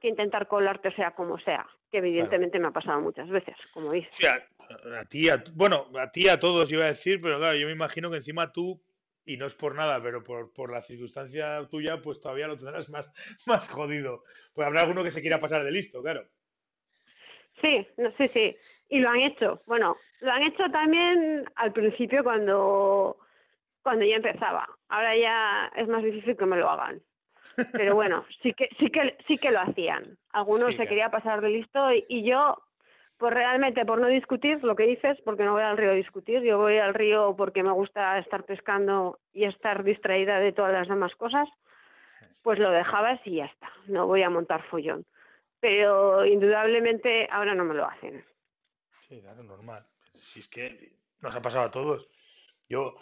que 0.00 0.08
intentar 0.08 0.48
colarte 0.48 0.92
sea 0.92 1.12
como 1.12 1.38
sea, 1.40 1.66
que 1.92 1.98
evidentemente 1.98 2.58
me 2.58 2.66
ha 2.66 2.72
pasado 2.72 3.00
muchas 3.00 3.28
veces, 3.28 3.54
como 3.72 3.92
dices. 3.92 4.10
Sí, 4.16 4.26
a, 4.26 5.04
ti, 5.04 5.28
bueno, 5.54 5.86
a 6.00 6.10
ti 6.10 6.28
a 6.28 6.40
todos 6.40 6.72
iba 6.72 6.84
a 6.84 6.88
decir, 6.88 7.20
pero 7.20 7.38
claro, 7.38 7.56
yo 7.56 7.66
me 7.66 7.72
imagino 7.72 8.10
que 8.10 8.16
encima 8.16 8.50
tú, 8.50 8.82
y 9.24 9.36
no 9.36 9.46
es 9.46 9.54
por 9.54 9.76
nada, 9.76 10.02
pero 10.02 10.24
por, 10.24 10.52
por 10.52 10.72
la 10.72 10.82
circunstancia 10.82 11.64
tuya, 11.70 12.02
pues 12.02 12.18
todavía 12.18 12.48
lo 12.48 12.56
tendrás 12.56 12.88
más, 12.88 13.08
más 13.46 13.68
jodido. 13.68 14.24
Pues 14.54 14.66
habrá 14.66 14.80
alguno 14.80 15.04
que 15.04 15.12
se 15.12 15.20
quiera 15.20 15.38
pasar 15.38 15.62
de 15.62 15.70
listo, 15.70 16.02
claro. 16.02 16.26
Sí, 17.60 17.86
no, 17.98 18.10
sí, 18.16 18.28
sí 18.32 18.56
y 18.92 19.00
lo 19.00 19.08
han 19.08 19.20
hecho. 19.20 19.62
Bueno, 19.66 19.96
lo 20.20 20.30
han 20.30 20.42
hecho 20.42 20.64
también 20.70 21.46
al 21.56 21.72
principio 21.72 22.22
cuando 22.22 23.16
cuando 23.82 24.04
ya 24.04 24.16
empezaba. 24.16 24.68
Ahora 24.90 25.16
ya 25.16 25.72
es 25.74 25.88
más 25.88 26.04
difícil 26.04 26.36
que 26.36 26.44
me 26.44 26.58
lo 26.58 26.68
hagan. 26.68 27.00
Pero 27.72 27.94
bueno, 27.94 28.24
sí 28.42 28.52
que 28.54 28.68
sí 28.78 28.90
que 28.90 29.16
sí 29.26 29.38
que 29.38 29.50
lo 29.50 29.60
hacían. 29.60 30.16
Algunos 30.32 30.74
se 30.76 30.86
quería 30.86 31.10
pasar 31.10 31.40
de 31.40 31.50
listo 31.50 31.92
y, 31.92 32.22
yo 32.24 32.56
pues 33.18 33.34
realmente 33.34 33.84
por 33.84 34.00
no 34.00 34.08
discutir 34.08 34.62
lo 34.64 34.74
que 34.74 34.84
dices, 34.84 35.16
porque 35.24 35.44
no 35.44 35.52
voy 35.52 35.62
al 35.62 35.76
río 35.76 35.90
a 35.90 35.94
discutir, 35.94 36.42
yo 36.42 36.58
voy 36.58 36.78
al 36.78 36.92
río 36.92 37.36
porque 37.36 37.62
me 37.62 37.70
gusta 37.70 38.18
estar 38.18 38.44
pescando 38.44 39.20
y 39.32 39.44
estar 39.44 39.84
distraída 39.84 40.40
de 40.40 40.52
todas 40.52 40.72
las 40.72 40.88
demás 40.88 41.14
cosas, 41.14 41.48
pues 42.42 42.58
lo 42.58 42.70
dejabas 42.70 43.20
y 43.24 43.36
ya 43.36 43.44
está, 43.44 43.70
no 43.86 44.08
voy 44.08 44.22
a 44.22 44.30
montar 44.30 44.64
follón. 44.64 45.04
Pero 45.60 46.26
indudablemente 46.26 47.28
ahora 47.30 47.54
no 47.54 47.64
me 47.64 47.74
lo 47.74 47.86
hacen. 47.86 48.24
Sí, 49.08 49.20
claro, 49.20 49.44
normal. 49.44 49.84
Si 50.32 50.40
es 50.40 50.48
que 50.48 50.92
nos 51.20 51.34
ha 51.34 51.40
pasado 51.40 51.66
a 51.66 51.70
todos. 51.70 52.08
Yo 52.68 52.96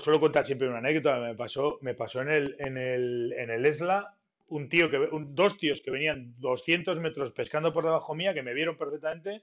suelo 0.00 0.20
contar 0.20 0.46
siempre 0.46 0.68
una 0.68 0.78
anécdota. 0.78 1.18
Me 1.18 1.34
pasó, 1.34 1.78
me 1.82 1.94
pasó 1.94 2.22
en 2.22 2.30
el, 2.30 2.56
en 2.58 2.76
el, 2.76 3.34
en 3.36 3.50
el 3.50 3.66
Esla 3.66 4.14
un 4.48 4.68
tío 4.68 4.90
que, 4.90 5.08
dos 5.12 5.56
tíos 5.58 5.80
que 5.80 5.92
venían 5.92 6.34
200 6.38 6.98
metros 6.98 7.32
pescando 7.32 7.72
por 7.72 7.84
debajo 7.84 8.14
mía, 8.14 8.34
que 8.34 8.42
me 8.42 8.52
vieron 8.52 8.76
perfectamente, 8.76 9.42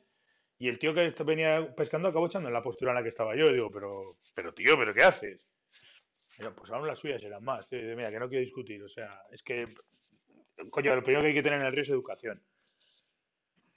y 0.59 0.67
el 0.67 0.79
tío 0.79 0.93
que 0.93 1.13
venía 1.23 1.73
pescando 1.75 2.09
acabó 2.09 2.27
echando 2.27 2.49
en 2.49 2.53
la 2.53 2.63
postura 2.63 2.91
en 2.91 2.95
la 2.95 3.03
que 3.03 3.09
estaba 3.09 3.35
yo. 3.35 3.45
Y 3.45 3.53
digo, 3.53 3.71
pero, 3.71 4.17
pero 4.35 4.53
tío, 4.53 4.77
¿pero 4.77 4.93
qué 4.93 5.03
haces? 5.03 5.39
Mira, 6.37 6.51
pues 6.51 6.69
aún 6.71 6.87
las 6.87 6.99
suyas 6.99 7.23
eran 7.23 7.43
más. 7.43 7.65
Mira, 7.71 8.11
que 8.11 8.19
no 8.19 8.27
quiero 8.27 8.43
discutir. 8.43 8.83
O 8.83 8.89
sea, 8.89 9.21
es 9.31 9.41
que, 9.43 9.73
coño, 10.69 10.95
lo 10.95 11.03
primero 11.03 11.21
que 11.21 11.29
hay 11.29 11.33
que 11.33 11.43
tener 11.43 11.61
en 11.61 11.67
el 11.67 11.71
río 11.71 11.83
es 11.83 11.89
educación. 11.89 12.41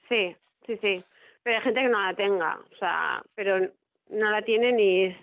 Sí, 0.09 0.35
sí, 0.67 0.77
sí 0.79 1.05
pero 1.43 1.57
hay 1.57 1.63
gente 1.63 1.81
que 1.83 1.89
no 1.89 2.03
la 2.03 2.15
tenga, 2.15 2.59
o 2.71 2.77
sea, 2.77 3.23
pero 3.35 3.61
no 4.11 4.31
la 4.31 4.43
tiene 4.43 4.73
ni 4.73 5.17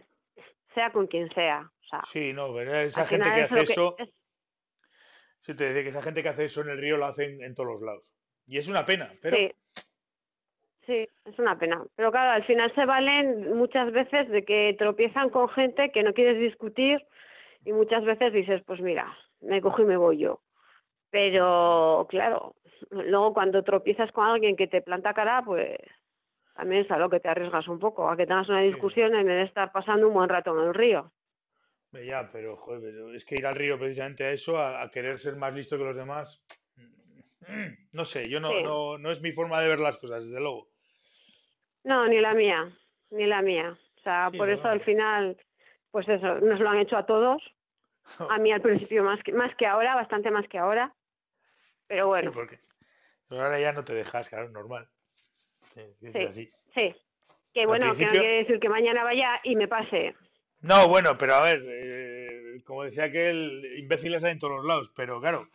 sea 0.78 0.92
con 0.92 1.08
quien 1.08 1.28
sea. 1.34 1.62
O 1.62 1.88
sea, 1.90 2.04
sí, 2.14 2.34
no, 2.34 2.54
pero 2.54 2.76
esa 2.76 3.06
gente 3.08 3.26
que 3.34 3.42
hace 3.42 3.74
eso, 3.74 3.96
Sí, 5.42 5.56
te 5.56 5.64
decía 5.64 5.84
que 5.84 5.90
esa 5.90 6.04
gente 6.04 6.22
que 6.22 6.30
hace 6.30 6.46
eso 6.46 6.62
en 6.62 6.70
el 6.70 6.78
río 6.78 6.98
lo 6.98 7.06
hacen 7.08 7.42
en 7.42 7.56
todos 7.56 7.70
los 7.70 7.82
lados. 7.82 8.04
Y 8.46 8.60
es 8.60 8.68
una 8.68 8.86
pena, 8.86 9.12
pero... 9.22 9.38
Sí. 9.38 9.52
Sí, 10.86 11.08
es 11.26 11.40
una 11.40 11.58
pena. 11.58 11.84
Pero 11.96 12.12
claro, 12.12 12.32
al 12.32 12.46
final 12.46 12.74
se 12.76 12.86
valen 12.86 13.58
muchas 13.58 13.92
veces 13.92 14.30
de 14.30 14.46
que 14.46 14.76
tropiezan 14.78 15.30
con 15.30 15.50
gente 15.50 15.92
que 15.92 16.04
no 16.04 16.14
quieres 16.14 16.40
discutir 16.40 17.04
y 17.66 17.74
muchas 17.74 18.06
veces 18.06 18.32
dices, 18.32 18.62
pues 18.66 18.80
mira, 18.80 19.18
me 19.42 19.62
cojo 19.62 19.82
y 19.82 19.86
me 19.86 19.98
voy 19.98 20.20
yo. 20.20 20.42
Pero 21.10 22.08
claro, 22.10 22.56
luego 22.92 23.34
cuando 23.34 23.64
tropiezas 23.64 24.12
con 24.12 24.28
alguien 24.28 24.56
que 24.56 24.68
te 24.68 24.82
planta 24.82 25.14
cara, 25.14 25.42
pues 25.44 25.78
también 26.58 26.82
es 26.82 26.92
a 26.92 26.98
lo 26.98 27.08
que 27.08 27.20
te 27.20 27.30
arriesgas 27.30 27.68
un 27.68 27.78
poco, 27.78 28.10
a 28.10 28.18
que 28.18 28.26
tengas 28.26 28.50
una 28.50 28.62
discusión 28.62 29.14
en 29.14 29.28
vez 29.28 29.38
de 29.38 29.44
estar 29.44 29.72
pasando 29.72 30.08
un 30.08 30.14
buen 30.16 30.28
rato 30.28 30.60
en 30.60 30.68
el 30.68 30.74
río. 30.74 31.12
Ya, 31.92 32.30
pero 32.32 32.58
joder, 32.58 33.16
es 33.16 33.24
que 33.26 33.36
ir 33.36 33.46
al 33.46 33.56
río 33.56 33.78
precisamente 33.78 34.26
a 34.26 34.32
eso, 34.32 34.60
a, 34.60 34.90
querer 34.92 35.20
ser 35.20 35.36
más 35.36 35.54
listo 35.54 35.78
que 35.78 35.84
los 35.84 35.96
demás, 35.96 36.44
no 37.92 38.06
sé, 38.06 38.28
yo 38.28 38.40
no, 38.40 38.60
no, 38.62 38.98
no 38.98 39.12
es 39.12 39.22
mi 39.22 39.34
forma 39.34 39.62
de 39.62 39.68
ver 39.68 39.80
las 39.80 39.98
cosas, 39.98 40.26
desde 40.26 40.40
luego. 40.40 40.68
No, 41.84 42.08
ni 42.08 42.20
la 42.20 42.34
mía, 42.34 42.70
ni 43.12 43.28
la 43.28 43.44
mía. 43.44 43.78
O 43.98 44.02
sea, 44.02 44.32
por 44.36 44.50
eso 44.50 44.68
al 44.68 44.82
final, 44.82 45.38
pues 45.92 46.10
eso, 46.10 46.40
nos 46.40 46.60
lo 46.60 46.70
han 46.70 46.80
hecho 46.80 46.98
a 46.98 47.06
todos. 47.06 47.42
A 48.30 48.40
mí 48.40 48.52
al 48.52 48.62
principio 48.62 49.04
más 49.04 49.22
que, 49.22 49.32
más 49.32 49.54
que 49.56 49.68
ahora, 49.68 49.94
bastante 49.94 50.32
más 50.32 50.48
que 50.48 50.58
ahora. 50.58 50.94
Pero 51.88 52.08
bueno. 52.08 52.32
Sí, 52.32 52.36
porque 52.36 52.60
ahora 53.30 53.60
ya 53.60 53.74
no 53.74 53.84
te 53.84 53.94
dejas, 53.94 54.28
claro, 54.28 54.50
normal. 54.50 54.90
Sí, 56.02 56.50
sí, 56.74 56.96
Que 57.54 57.66
bueno, 57.66 57.94
que 57.96 58.06
no 58.06 58.12
quiere 58.12 58.38
decir 58.40 58.60
que 58.60 58.70
mañana 58.70 59.04
vaya 59.04 59.40
y 59.44 59.56
me 59.56 59.68
pase. 59.68 60.16
No, 60.62 60.88
bueno, 60.88 61.18
pero 61.18 61.36
a 61.36 61.42
ver, 61.44 61.64
eh, 61.68 62.62
como 62.66 62.84
decía 62.84 63.06
aquel, 63.06 63.78
imbéciles 63.78 64.24
hay 64.24 64.32
en 64.34 64.40
todos 64.40 64.58
los 64.58 64.66
lados, 64.66 64.92
pero 64.96 65.22
claro, 65.22 65.50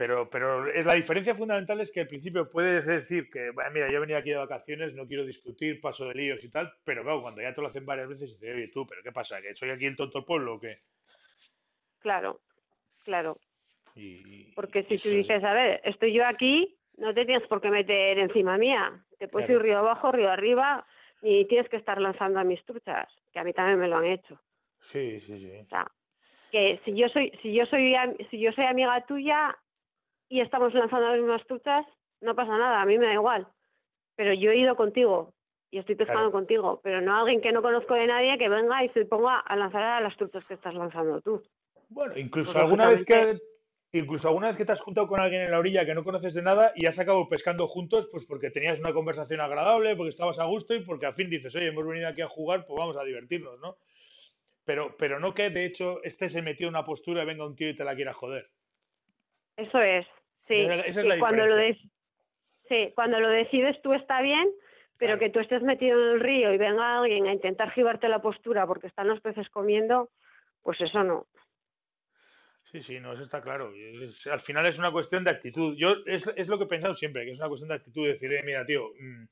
pero, 0.00 0.30
pero 0.30 0.66
es, 0.72 0.86
la 0.86 0.94
diferencia 0.94 1.34
fundamental 1.34 1.78
es 1.82 1.92
que 1.92 2.00
al 2.00 2.08
principio 2.08 2.50
puedes 2.50 2.86
decir 2.86 3.28
que, 3.30 3.52
mira, 3.70 3.90
yo 3.90 3.98
he 3.98 4.00
venido 4.00 4.18
aquí 4.18 4.30
de 4.30 4.36
vacaciones, 4.36 4.94
no 4.94 5.06
quiero 5.06 5.26
discutir, 5.26 5.78
paso 5.78 6.06
de 6.06 6.14
líos 6.14 6.42
y 6.42 6.48
tal, 6.48 6.72
pero 6.84 7.02
claro, 7.02 7.20
cuando 7.20 7.42
ya 7.42 7.54
te 7.54 7.60
lo 7.60 7.68
hacen 7.68 7.84
varias 7.84 8.08
veces, 8.08 8.30
dices, 8.30 8.54
oye, 8.56 8.68
tú, 8.68 8.86
¿pero 8.86 9.02
qué 9.02 9.12
pasa? 9.12 9.42
¿Que 9.42 9.54
soy 9.54 9.68
aquí 9.68 9.84
el 9.84 9.96
tonto 9.96 10.20
del 10.20 10.24
pueblo 10.24 10.54
o 10.54 10.60
qué? 10.60 10.78
Claro, 11.98 12.40
claro. 13.04 13.38
Porque 14.54 14.84
si 14.84 14.96
tú 14.96 15.10
dices, 15.10 15.44
a 15.44 15.52
ver, 15.52 15.82
estoy 15.84 16.14
yo 16.14 16.26
aquí, 16.26 16.78
no 17.00 17.12
te 17.14 17.24
tienes 17.24 17.46
por 17.48 17.60
qué 17.60 17.70
meter 17.70 18.18
encima 18.18 18.56
mía. 18.56 19.02
Te 19.18 19.26
puedes 19.26 19.50
ir 19.50 19.60
río 19.60 19.78
abajo, 19.78 20.12
río 20.12 20.30
arriba, 20.30 20.86
y 21.22 21.46
tienes 21.46 21.68
que 21.68 21.76
estar 21.76 22.00
lanzando 22.00 22.38
a 22.38 22.44
mis 22.44 22.64
truchas, 22.64 23.08
que 23.32 23.40
a 23.40 23.44
mí 23.44 23.52
también 23.52 23.78
me 23.78 23.88
lo 23.88 23.96
han 23.96 24.06
hecho. 24.06 24.38
Sí, 24.92 25.20
sí, 25.20 25.38
sí. 25.38 25.52
O 25.66 25.68
sea, 25.68 25.90
que 26.50 26.80
si 26.84 26.94
yo 26.94 27.08
soy, 27.08 27.32
si 27.42 27.52
yo 27.52 27.66
soy, 27.66 27.94
si 28.30 28.38
yo 28.38 28.52
soy 28.52 28.64
amiga 28.64 29.04
tuya, 29.06 29.56
y 30.28 30.40
estamos 30.40 30.72
lanzando 30.74 31.08
las 31.08 31.18
mismas 31.18 31.44
truchas, 31.46 31.84
no 32.20 32.34
pasa 32.34 32.56
nada, 32.56 32.80
a 32.80 32.86
mí 32.86 32.98
me 32.98 33.06
da 33.06 33.14
igual. 33.14 33.46
Pero 34.16 34.32
yo 34.34 34.50
he 34.50 34.58
ido 34.58 34.76
contigo 34.76 35.32
y 35.70 35.78
estoy 35.78 35.96
pescando 35.96 36.30
contigo, 36.30 36.80
pero 36.82 37.00
no 37.00 37.16
alguien 37.16 37.40
que 37.40 37.52
no 37.52 37.62
conozco 37.62 37.94
de 37.94 38.06
nadie 38.06 38.38
que 38.38 38.48
venga 38.48 38.84
y 38.84 38.88
se 38.90 39.04
ponga 39.06 39.38
a 39.38 39.56
lanzar 39.56 39.82
a 39.82 40.00
las 40.00 40.16
truchas 40.16 40.44
que 40.44 40.54
estás 40.54 40.74
lanzando 40.74 41.20
tú. 41.20 41.42
Bueno, 41.88 42.16
incluso 42.16 42.56
alguna 42.58 42.88
vez 42.88 43.04
que 43.04 43.38
incluso 43.92 44.28
alguna 44.28 44.48
vez 44.48 44.56
que 44.56 44.64
te 44.64 44.72
has 44.72 44.80
juntado 44.80 45.08
con 45.08 45.20
alguien 45.20 45.42
en 45.42 45.50
la 45.50 45.58
orilla 45.58 45.84
que 45.84 45.94
no 45.94 46.04
conoces 46.04 46.34
de 46.34 46.42
nada 46.42 46.72
y 46.74 46.86
has 46.86 46.98
acabado 46.98 47.28
pescando 47.28 47.66
juntos, 47.68 48.08
pues 48.10 48.24
porque 48.26 48.50
tenías 48.50 48.78
una 48.78 48.92
conversación 48.92 49.40
agradable, 49.40 49.96
porque 49.96 50.10
estabas 50.10 50.38
a 50.38 50.44
gusto 50.44 50.74
y 50.74 50.84
porque 50.84 51.06
al 51.06 51.14
fin 51.14 51.30
dices, 51.30 51.54
oye, 51.54 51.68
hemos 51.68 51.86
venido 51.86 52.08
aquí 52.08 52.22
a 52.22 52.28
jugar, 52.28 52.66
pues 52.66 52.78
vamos 52.78 52.96
a 52.96 53.04
divertirnos, 53.04 53.58
¿no? 53.60 53.76
Pero, 54.64 54.96
pero 54.98 55.18
no 55.18 55.34
que 55.34 55.50
de 55.50 55.64
hecho 55.64 56.02
este 56.04 56.28
se 56.28 56.42
metió 56.42 56.68
en 56.68 56.74
una 56.74 56.84
postura 56.84 57.22
y 57.22 57.26
venga 57.26 57.46
un 57.46 57.56
tío 57.56 57.70
y 57.70 57.76
te 57.76 57.84
la 57.84 57.96
quiera 57.96 58.12
joder. 58.12 58.46
Eso 59.56 59.80
es, 59.80 60.06
Sí, 60.50 60.66
cuando 61.20 61.46
lo 61.46 61.56
sí, 62.68 62.92
cuando 62.96 63.20
lo 63.20 63.28
decides 63.28 63.80
tú 63.82 63.92
está 63.92 64.20
bien, 64.20 64.50
pero 64.96 65.16
que 65.16 65.30
tú 65.30 65.38
estés 65.38 65.62
metido 65.62 66.00
en 66.00 66.14
el 66.14 66.20
río 66.20 66.52
y 66.52 66.58
venga 66.58 66.98
alguien 66.98 67.28
a 67.28 67.32
intentar 67.32 67.70
gibarte 67.70 68.08
la 68.08 68.20
postura 68.20 68.66
porque 68.66 68.88
están 68.88 69.06
los 69.06 69.20
peces 69.20 69.48
comiendo, 69.50 70.10
pues 70.62 70.80
eso 70.80 71.04
no. 71.04 71.26
Sí, 72.70 72.82
sí, 72.82 73.00
no, 73.00 73.12
eso 73.12 73.24
está 73.24 73.40
claro. 73.40 73.72
al 74.30 74.40
final 74.42 74.66
es 74.66 74.78
una 74.78 74.92
cuestión 74.92 75.24
de 75.24 75.30
actitud. 75.30 75.76
Yo 75.76 75.90
es, 76.06 76.24
es, 76.36 76.46
lo 76.46 76.56
que 76.56 76.64
he 76.64 76.68
pensado 76.68 76.94
siempre, 76.94 77.24
que 77.24 77.32
es 77.32 77.38
una 77.38 77.48
cuestión 77.48 77.68
de 77.68 77.74
actitud, 77.74 78.06
de 78.06 78.12
decir, 78.12 78.32
eh, 78.32 78.42
mira, 78.44 78.64
tío, 78.64 78.92
mm, 78.98 79.24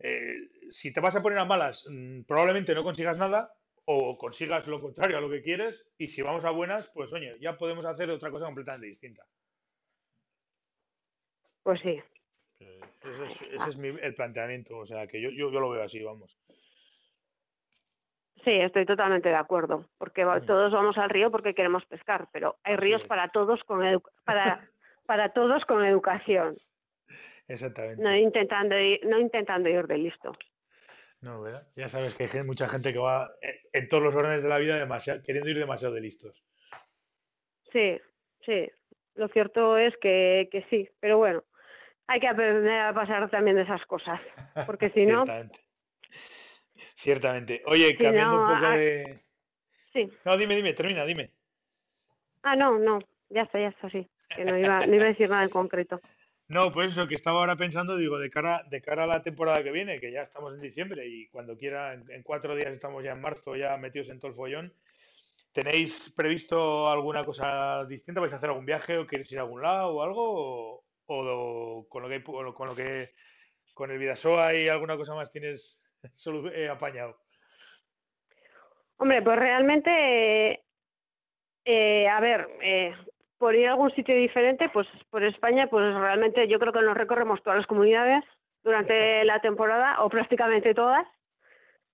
eh, 0.00 0.48
si 0.70 0.92
te 0.92 1.00
vas 1.00 1.14
a 1.14 1.22
poner 1.22 1.38
a 1.38 1.44
malas, 1.44 1.84
mm, 1.88 2.22
probablemente 2.22 2.74
no 2.74 2.82
consigas 2.82 3.16
nada 3.16 3.52
o 3.84 4.18
consigas 4.18 4.66
lo 4.66 4.80
contrario 4.80 5.16
a 5.16 5.20
lo 5.20 5.30
que 5.30 5.42
quieres 5.42 5.86
y 5.96 6.08
si 6.08 6.22
vamos 6.22 6.44
a 6.44 6.50
buenas, 6.50 6.88
pues 6.92 7.12
oye, 7.12 7.36
ya 7.40 7.56
podemos 7.56 7.84
hacer 7.84 8.10
otra 8.10 8.32
cosa 8.32 8.46
completamente 8.46 8.88
distinta. 8.88 9.24
Pues 11.62 11.80
sí. 11.80 12.00
Ese 12.58 13.70
es, 13.70 13.78
el 14.02 14.14
planteamiento, 14.14 14.76
o 14.78 14.86
sea, 14.86 15.06
que 15.06 15.20
yo, 15.20 15.30
yo, 15.30 15.50
lo 15.50 15.70
veo 15.70 15.84
así, 15.84 16.02
vamos. 16.02 16.36
Sí, 18.46 18.52
estoy 18.52 18.86
totalmente 18.86 19.28
de 19.28 19.34
acuerdo, 19.34 19.86
porque 19.98 20.24
todos 20.46 20.72
vamos 20.72 20.96
al 20.98 21.10
río 21.10 21.32
porque 21.32 21.52
queremos 21.52 21.84
pescar, 21.86 22.28
pero 22.32 22.58
hay 22.62 22.76
ríos 22.76 23.02
para 23.04 23.28
todos 23.30 23.64
con 23.64 23.82
para 24.24 24.60
para 25.06 25.32
todos 25.32 25.64
con 25.64 25.84
educación. 25.84 26.56
Exactamente. 27.48 28.00
No 28.00 28.14
intentando 28.14 28.78
ir, 28.78 29.04
no 29.04 29.18
intentando 29.18 29.68
ir 29.68 29.88
de 29.88 29.98
listo. 29.98 30.32
No, 31.22 31.42
¿verdad? 31.42 31.66
Ya 31.74 31.88
sabes 31.88 32.14
que 32.14 32.28
hay 32.32 32.44
mucha 32.44 32.68
gente 32.68 32.92
que 32.92 33.00
va 33.00 33.32
en 33.72 33.88
todos 33.88 34.04
los 34.04 34.14
órdenes 34.14 34.44
de 34.44 34.48
la 34.48 34.58
vida 34.58 34.76
demasiado, 34.76 35.20
queriendo 35.24 35.50
ir 35.50 35.58
demasiado 35.58 35.94
de 35.94 36.02
listos. 36.02 36.40
Sí, 37.72 38.00
sí. 38.44 38.70
Lo 39.16 39.26
cierto 39.26 39.76
es 39.76 39.96
que, 39.96 40.48
que 40.52 40.62
sí, 40.70 40.88
pero 41.00 41.18
bueno, 41.18 41.42
hay 42.06 42.20
que 42.20 42.28
aprender 42.28 42.78
a 42.78 42.94
pasar 42.94 43.28
también 43.28 43.56
de 43.56 43.62
esas 43.62 43.84
cosas, 43.86 44.20
porque 44.66 44.90
si 44.90 45.04
no... 45.04 45.24
Ciertamente. 46.96 47.62
Oye, 47.66 47.96
cambiando 47.96 48.40
un 48.40 48.54
poco 48.54 48.70
de... 48.70 49.20
Sí. 49.92 50.10
No, 50.24 50.36
dime, 50.36 50.56
dime, 50.56 50.74
termina, 50.74 51.04
dime. 51.04 51.30
Ah, 52.42 52.56
no, 52.56 52.78
no, 52.78 52.98
ya 53.30 53.42
está, 53.42 53.58
ya 53.58 53.68
está, 53.68 53.88
sí. 53.90 54.06
Que 54.34 54.44
no 54.44 54.58
iba, 54.58 54.86
no 54.86 54.94
iba 54.94 55.04
a 55.04 55.08
decir 55.08 55.28
nada 55.28 55.44
en 55.44 55.50
concreto. 55.50 56.00
No, 56.48 56.70
pues 56.70 56.92
eso, 56.92 57.08
que 57.08 57.16
estaba 57.16 57.40
ahora 57.40 57.56
pensando, 57.56 57.96
digo, 57.96 58.20
de 58.20 58.30
cara, 58.30 58.62
de 58.70 58.80
cara 58.80 59.02
a 59.02 59.08
la 59.08 59.20
temporada 59.20 59.64
que 59.64 59.72
viene, 59.72 59.98
que 59.98 60.12
ya 60.12 60.22
estamos 60.22 60.54
en 60.54 60.60
diciembre 60.60 61.04
y 61.04 61.26
cuando 61.26 61.58
quiera, 61.58 61.92
en, 61.92 62.22
cuatro 62.22 62.54
días 62.54 62.72
estamos 62.72 63.02
ya 63.02 63.14
en 63.14 63.20
marzo, 63.20 63.56
ya 63.56 63.76
metidos 63.78 64.10
en 64.10 64.20
todo 64.20 64.30
el 64.30 64.36
follón. 64.36 64.72
¿Tenéis 65.52 66.12
previsto 66.14 66.88
alguna 66.88 67.24
cosa 67.24 67.84
distinta? 67.86 68.20
¿Vais 68.20 68.32
a 68.32 68.36
hacer 68.36 68.50
algún 68.50 68.64
viaje 68.64 68.96
o 68.96 69.08
queréis 69.08 69.32
ir 69.32 69.40
a 69.40 69.42
algún 69.42 69.60
lado 69.60 69.88
o 69.88 70.02
algo? 70.04 70.84
o 71.06 71.86
con 71.88 72.02
lo 72.02 72.08
que 72.08 72.22
con 72.22 72.68
lo 72.68 72.74
que 72.74 73.12
con 73.74 73.90
el 73.90 73.98
Vidasoa 73.98 74.54
y 74.54 74.68
alguna 74.68 74.96
cosa 74.96 75.14
más 75.14 75.30
tienes 75.30 75.78
solo, 76.16 76.50
eh, 76.50 76.68
apañado? 76.68 77.16
Hombre, 78.98 79.22
pues 79.22 79.38
realmente, 79.38 80.64
eh, 81.64 82.08
a 82.08 82.20
ver, 82.20 82.48
eh, 82.62 82.94
por 83.38 83.54
ir 83.54 83.68
a 83.68 83.72
algún 83.72 83.90
sitio 83.94 84.16
diferente, 84.16 84.68
pues 84.70 84.86
por 85.10 85.22
España, 85.22 85.68
pues 85.68 85.94
realmente 85.94 86.48
yo 86.48 86.58
creo 86.58 86.72
que 86.72 86.80
nos 86.80 86.96
recorremos 86.96 87.42
todas 87.42 87.58
las 87.58 87.66
comunidades 87.66 88.24
durante 88.62 89.24
la 89.24 89.40
temporada, 89.40 90.02
o 90.02 90.08
prácticamente 90.08 90.74
todas. 90.74 91.06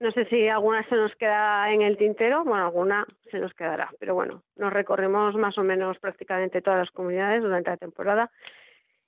No 0.01 0.11
sé 0.11 0.25
si 0.27 0.49
alguna 0.49 0.89
se 0.89 0.97
nos 0.97 1.15
queda 1.17 1.71
en 1.71 1.83
el 1.83 1.97
tintero, 1.97 2.45
bueno, 2.45 2.65
alguna 2.65 3.07
se 3.31 3.39
nos 3.39 3.55
quedará, 3.55 3.89
pero 4.01 4.15
bueno, 4.15 4.43
nos 4.57 4.73
recorremos 4.73 5.35
más 5.37 5.57
o 5.59 5.63
menos 5.63 5.99
prácticamente 5.99 6.61
todas 6.61 6.81
las 6.81 6.91
comunidades 6.91 7.43
durante 7.43 7.71
la 7.71 7.77
temporada. 7.77 8.31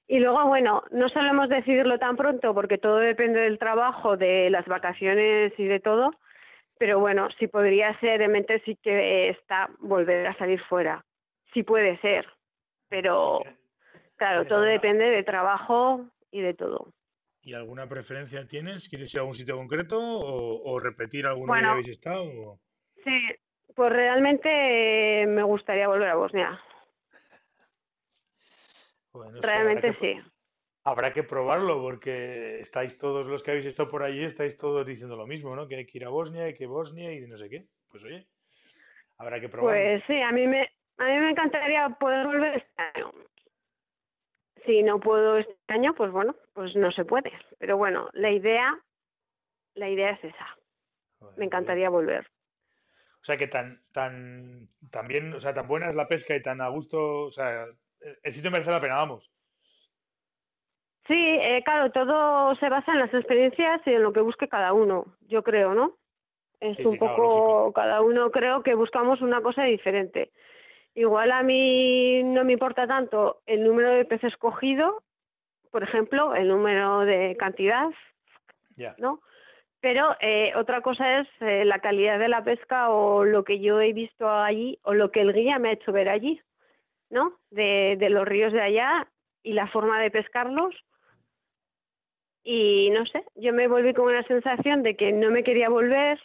Y 0.07 0.19
luego, 0.19 0.47
bueno, 0.47 0.83
no 0.90 1.09
solemos 1.09 1.49
decidirlo 1.49 1.99
tan 1.99 2.17
pronto 2.17 2.53
porque 2.53 2.79
todo 2.79 2.99
depende 2.99 3.40
del 3.40 3.59
trabajo, 3.59 4.17
de 4.17 4.51
las 4.51 4.67
vacaciones 4.67 5.53
y 5.59 5.64
de 5.64 5.81
todo, 5.81 6.11
pero 6.79 7.01
bueno, 7.01 7.29
si 7.38 7.47
podría 7.47 7.99
ser, 8.01 8.21
en 8.21 8.33
mente 8.33 8.61
sí 8.64 8.77
que 8.83 9.31
está 9.31 9.71
volver 9.79 10.27
a 10.27 10.37
salir 10.37 10.61
fuera. 10.64 11.05
Sí 11.55 11.62
puede 11.62 11.99
ser, 12.01 12.27
pero 12.88 13.40
claro, 14.17 14.45
todo 14.47 14.62
depende 14.62 15.05
de 15.05 15.23
trabajo 15.23 16.05
y 16.31 16.43
de 16.43 16.53
todo. 16.53 16.88
¿Y 17.43 17.55
alguna 17.55 17.87
preferencia 17.87 18.46
tienes? 18.46 18.88
¿Quieres 18.88 19.13
ir 19.15 19.21
a 19.21 19.23
algún 19.23 19.37
sitio 19.37 19.57
concreto 19.57 19.98
o, 20.00 20.81
repetir 20.81 21.27
alguno 21.27 21.52
que 21.55 21.65
habéis 21.65 21.88
estado? 21.88 22.59
Sí, 23.05 23.21
pues 23.75 23.92
realmente 23.92 25.27
me 25.29 25.42
gustaría 25.42 25.87
volver 25.87 26.09
a 26.09 26.17
Bosnia. 26.17 26.61
Realmente 29.40 29.94
sí. 30.00 30.21
Habrá 30.85 31.12
que 31.12 31.23
probarlo 31.23 31.81
porque 31.81 32.60
estáis 32.60 32.98
todos 32.98 33.27
los 33.27 33.42
que 33.42 33.52
habéis 33.52 33.67
estado 33.67 33.88
por 33.88 34.02
allí, 34.02 34.25
estáis 34.25 34.56
todos 34.58 34.87
diciendo 34.87 35.17
lo 35.17 35.27
mismo, 35.27 35.56
¿no? 35.56 35.67
Que 35.67 35.77
hay 35.77 35.87
que 35.87 35.98
ir 35.98 36.04
a 36.04 36.10
Bosnia 36.10 36.48
y 36.48 36.54
que 36.54 36.67
Bosnia 36.67 37.12
y 37.12 37.21
no 37.27 37.38
sé 37.38 37.48
qué. 37.48 37.65
Pues 37.90 38.02
oye, 38.04 38.27
habrá 39.17 39.40
que 39.40 39.48
probarlo. 39.48 39.81
Pues 39.81 40.02
sí, 40.06 40.21
a 40.21 40.31
mí 40.31 40.46
me, 40.46 40.69
a 40.98 41.04
mí 41.04 41.21
me 41.21 41.31
encantaría 41.31 41.88
poder 41.88 42.27
volver 42.27 42.56
este 42.56 42.83
año. 42.94 43.12
Si 44.67 44.83
no 44.83 45.00
puedo 45.00 45.38
este 45.38 45.54
año, 45.69 45.94
pues 45.94 46.10
bueno, 46.10 46.35
pues 46.52 46.75
no 46.77 46.90
se 46.92 47.04
puede. 47.04 47.33
Pero 47.58 47.77
bueno, 47.77 48.08
la 48.12 48.31
idea, 48.31 48.79
la 49.75 49.88
idea 49.88 50.10
es 50.10 50.25
esa. 50.25 50.56
me 51.37 51.46
encantaría 51.46 51.88
volver. 51.88 52.27
O 53.23 53.25
sea, 53.25 53.38
que 53.38 53.46
tan, 53.46 53.83
tan, 53.92 54.69
tan 54.90 55.08
bien, 55.08 55.33
o 55.33 55.40
sea, 55.40 55.54
tan 55.54 55.67
buena 55.67 55.88
es 55.88 55.94
la 55.94 56.08
pesca 56.08 56.37
y 56.37 56.42
tan 56.42 56.60
a 56.60 56.69
gusto, 56.69 57.23
o 57.23 57.33
sea, 57.33 57.67
el 58.23 58.35
sitio 58.35 58.50
merece 58.50 58.71
la 58.71 58.81
pena, 58.81 58.96
vamos. 58.96 59.29
Sí, 61.07 61.15
eh, 61.15 61.63
claro, 61.65 61.90
todo 61.92 62.55
se 62.57 62.69
basa 62.69 62.92
en 62.92 63.00
las 63.00 63.13
experiencias 63.13 63.83
y 63.87 63.90
en 63.90 64.02
lo 64.02 64.13
que 64.13 64.21
busque 64.21 64.48
cada 64.48 64.73
uno, 64.73 65.05
yo 65.29 65.42
creo, 65.42 65.75
¿no? 65.75 65.96
Es 66.61 66.79
un 66.85 66.96
poco, 66.96 67.73
cada 67.75 68.00
uno 68.00 68.31
creo 68.31 68.63
que 68.63 68.75
buscamos 68.75 69.21
una 69.21 69.42
cosa 69.42 69.65
diferente. 69.65 70.31
Igual 70.94 71.33
a 71.33 71.42
mí 71.42 72.23
no 72.23 72.44
me 72.44 72.55
importa 72.55 72.87
tanto 72.87 73.42
el 73.44 73.65
número 73.65 73.90
de 73.90 74.07
peces 74.07 74.35
cogido, 74.38 75.02
por 75.71 75.83
ejemplo, 75.83 76.35
el 76.35 76.48
número 76.48 77.00
de 77.00 77.37
cantidad, 77.38 77.90
¿no? 78.96 79.21
Pero 79.81 80.17
eh, 80.21 80.52
otra 80.57 80.81
cosa 80.81 81.21
es 81.21 81.29
eh, 81.40 81.67
la 81.67 81.81
calidad 81.81 82.19
de 82.19 82.29
la 82.29 82.42
pesca 82.42 82.88
o 82.88 83.25
lo 83.25 83.44
que 83.44 83.61
yo 83.61 83.81
he 83.83 83.92
visto 83.92 84.31
allí 84.31 84.79
o 84.85 84.94
lo 84.94 85.11
que 85.11 85.21
el 85.21 85.35
guía 85.35 85.59
me 85.59 85.69
ha 85.69 85.73
hecho 85.73 85.92
ver 85.92 86.09
allí, 86.09 86.40
¿no? 87.11 87.38
De, 87.50 87.96
de 87.98 88.11
los 88.11 88.27
ríos 88.27 88.52
de 88.52 88.61
allá 88.61 89.09
y 89.42 89.52
la 89.52 89.69
forma 89.69 90.00
de 90.00 90.11
pescarlos. 90.11 90.75
Y 92.42 92.90
no 92.90 93.07
sé, 93.07 93.25
yo 93.37 93.52
me 93.52 93.69
volví 93.69 93.94
con 93.94 94.07
una 94.07 94.23
sensación 94.25 94.83
de 94.83 94.96
que 94.96 95.13
no 95.13 95.31
me 95.31 95.44
quería 95.44 95.69
volver 95.69 96.21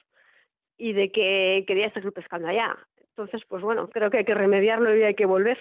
y 0.78 0.94
de 0.94 1.12
que 1.12 1.64
quería 1.68 1.92
seguir 1.94 2.12
pescando 2.12 2.48
allá. 2.48 2.78
Entonces, 2.98 3.42
pues 3.48 3.62
bueno, 3.62 3.90
creo 3.90 4.10
que 4.10 4.20
hay 4.20 4.26
que 4.26 4.34
remediarlo 4.34 4.96
y 4.96 5.04
hay 5.04 5.16
que 5.16 5.26
volver. 5.26 5.58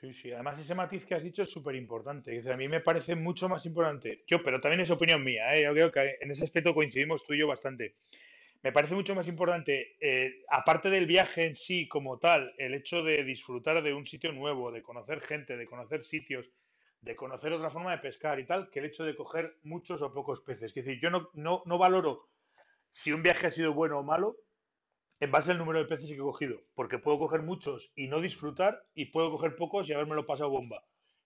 Sí, 0.00 0.14
sí, 0.14 0.32
además 0.32 0.58
ese 0.58 0.74
matiz 0.74 1.04
que 1.04 1.14
has 1.14 1.22
dicho 1.22 1.42
es 1.42 1.50
súper 1.50 1.74
importante. 1.74 2.42
A 2.50 2.56
mí 2.56 2.68
me 2.68 2.80
parece 2.80 3.14
mucho 3.14 3.48
más 3.48 3.66
importante. 3.66 4.24
Yo, 4.26 4.42
pero 4.42 4.60
también 4.60 4.80
es 4.80 4.90
opinión 4.90 5.22
mía, 5.22 5.54
¿eh? 5.54 5.62
yo 5.64 5.72
creo 5.72 5.92
que 5.92 6.16
en 6.20 6.30
ese 6.30 6.44
aspecto 6.44 6.74
coincidimos 6.74 7.24
tú 7.26 7.34
y 7.34 7.38
yo 7.38 7.46
bastante. 7.46 7.96
Me 8.62 8.72
parece 8.72 8.94
mucho 8.94 9.14
más 9.14 9.26
importante, 9.26 9.96
eh, 10.00 10.42
aparte 10.50 10.90
del 10.90 11.06
viaje 11.06 11.46
en 11.46 11.56
sí 11.56 11.88
como 11.88 12.18
tal, 12.18 12.52
el 12.58 12.74
hecho 12.74 13.02
de 13.02 13.24
disfrutar 13.24 13.82
de 13.82 13.94
un 13.94 14.06
sitio 14.06 14.32
nuevo, 14.32 14.70
de 14.70 14.82
conocer 14.82 15.20
gente, 15.22 15.56
de 15.56 15.66
conocer 15.66 16.04
sitios, 16.04 16.46
de 17.00 17.16
conocer 17.16 17.52
otra 17.54 17.70
forma 17.70 17.92
de 17.92 17.98
pescar 17.98 18.38
y 18.38 18.46
tal, 18.46 18.70
que 18.70 18.80
el 18.80 18.86
hecho 18.86 19.04
de 19.04 19.16
coger 19.16 19.54
muchos 19.62 20.02
o 20.02 20.12
pocos 20.12 20.40
peces. 20.40 20.64
Es 20.64 20.74
decir, 20.74 21.00
yo 21.00 21.08
no, 21.08 21.30
no, 21.32 21.62
no 21.64 21.78
valoro 21.78 22.28
si 22.92 23.12
un 23.12 23.22
viaje 23.22 23.46
ha 23.46 23.50
sido 23.50 23.72
bueno 23.72 23.98
o 23.98 24.02
malo, 24.02 24.36
en 25.20 25.30
base 25.30 25.50
al 25.50 25.58
número 25.58 25.78
de 25.78 25.84
peces 25.84 26.08
que 26.08 26.14
he 26.14 26.18
cogido, 26.18 26.60
porque 26.74 26.98
puedo 26.98 27.18
coger 27.18 27.42
muchos 27.42 27.90
y 27.94 28.08
no 28.08 28.20
disfrutar 28.20 28.82
y 28.94 29.06
puedo 29.06 29.30
coger 29.30 29.54
pocos 29.56 29.88
y 29.88 29.92
haberme 29.92 30.14
lo 30.14 30.26
pasado 30.26 30.50
bomba. 30.50 30.82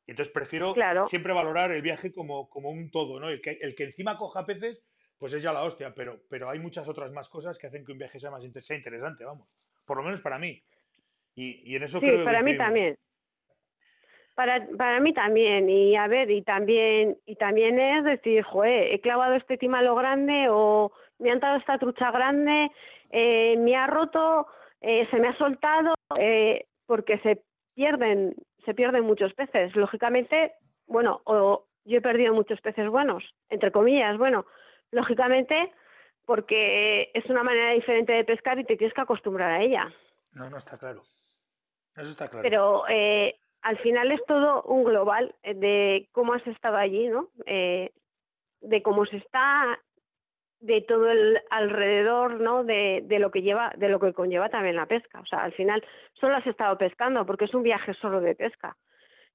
Y 0.06 0.10
entonces 0.10 0.32
prefiero 0.32 0.74
siempre 1.08 1.32
valorar 1.32 1.70
el 1.72 1.80
viaje 1.80 2.12
como, 2.12 2.48
como 2.50 2.70
un 2.70 2.90
todo, 2.90 3.20
¿no? 3.20 3.28
El 3.28 3.40
que, 3.40 3.58
el 3.60 3.74
que 3.74 3.84
encima 3.84 4.18
coja 4.18 4.44
peces, 4.44 4.82
pues 5.18 5.32
es 5.32 5.42
ya 5.42 5.52
la 5.52 5.62
hostia, 5.62 5.92
pero, 5.94 6.18
pero 6.28 6.50
hay 6.50 6.58
muchas 6.58 6.86
otras 6.88 7.12
más 7.12 7.28
cosas 7.28 7.56
que 7.58 7.66
hacen 7.66 7.84
que 7.84 7.92
un 7.92 7.98
viaje 7.98 8.20
sea 8.20 8.30
más 8.30 8.42
sea 8.42 8.76
interesante, 8.76 9.24
vamos. 9.24 9.48
Por 9.86 9.96
lo 9.96 10.02
menos 10.02 10.20
para 10.20 10.38
mí. 10.38 10.62
Y, 11.34 11.72
y 11.72 11.76
en 11.76 11.82
eso 11.84 12.00
sí, 12.00 12.10
para 12.24 12.42
mí 12.42 12.56
también. 12.56 12.96
Para, 14.34 14.66
para 14.76 14.98
mí 14.98 15.12
también, 15.14 15.70
y 15.70 15.94
a 15.94 16.08
ver, 16.08 16.28
y 16.30 16.42
también, 16.42 17.16
y 17.24 17.36
también 17.36 17.78
es 17.78 18.04
decir, 18.04 18.42
joder, 18.42 18.92
he 18.92 19.00
clavado 19.00 19.34
este 19.34 19.58
lo 19.60 19.94
grande 19.94 20.48
o 20.50 20.92
me 21.20 21.30
han 21.30 21.38
dado 21.38 21.58
esta 21.58 21.78
trucha 21.78 22.10
grande, 22.10 22.70
eh, 23.10 23.56
me 23.58 23.76
ha 23.76 23.86
roto, 23.86 24.48
eh, 24.80 25.06
se 25.10 25.18
me 25.20 25.28
ha 25.28 25.38
soltado, 25.38 25.94
eh, 26.18 26.66
porque 26.86 27.18
se 27.18 27.42
pierden, 27.74 28.34
se 28.64 28.74
pierden 28.74 29.04
muchos 29.04 29.32
peces. 29.34 29.74
Lógicamente, 29.76 30.54
bueno, 30.88 31.20
o 31.24 31.66
yo 31.84 31.98
he 31.98 32.02
perdido 32.02 32.34
muchos 32.34 32.60
peces 32.60 32.88
buenos, 32.88 33.22
entre 33.50 33.70
comillas, 33.70 34.18
bueno, 34.18 34.46
lógicamente 34.94 35.72
porque 36.24 37.10
es 37.12 37.26
una 37.26 37.42
manera 37.42 37.72
diferente 37.72 38.12
de 38.12 38.24
pescar 38.24 38.58
y 38.58 38.64
te 38.64 38.76
tienes 38.76 38.94
que 38.94 39.00
acostumbrar 39.00 39.50
a 39.50 39.62
ella. 39.62 39.92
No, 40.32 40.48
no 40.48 40.56
está 40.56 40.78
claro. 40.78 41.02
Eso 41.96 42.10
está 42.10 42.28
claro. 42.28 42.42
Pero 42.42 42.84
eh, 42.88 43.36
al 43.62 43.78
final 43.78 44.10
es 44.10 44.24
todo 44.26 44.62
un 44.62 44.84
global 44.84 45.34
de 45.42 46.08
cómo 46.12 46.32
has 46.32 46.46
estado 46.46 46.76
allí, 46.76 47.08
¿no? 47.08 47.28
Eh, 47.46 47.92
de 48.60 48.82
cómo 48.82 49.04
se 49.04 49.18
está 49.18 49.78
de 50.60 50.80
todo 50.80 51.10
el 51.10 51.38
alrededor, 51.50 52.40
¿no? 52.40 52.64
De, 52.64 53.02
de, 53.04 53.18
lo 53.18 53.30
que 53.30 53.42
lleva, 53.42 53.72
de 53.76 53.90
lo 53.90 54.00
que 54.00 54.14
conlleva 54.14 54.48
también 54.48 54.76
la 54.76 54.86
pesca. 54.86 55.20
O 55.20 55.26
sea, 55.26 55.44
al 55.44 55.52
final 55.52 55.84
solo 56.14 56.36
has 56.36 56.46
estado 56.46 56.78
pescando 56.78 57.26
porque 57.26 57.44
es 57.44 57.54
un 57.54 57.62
viaje 57.62 57.92
solo 57.94 58.22
de 58.22 58.34
pesca. 58.34 58.76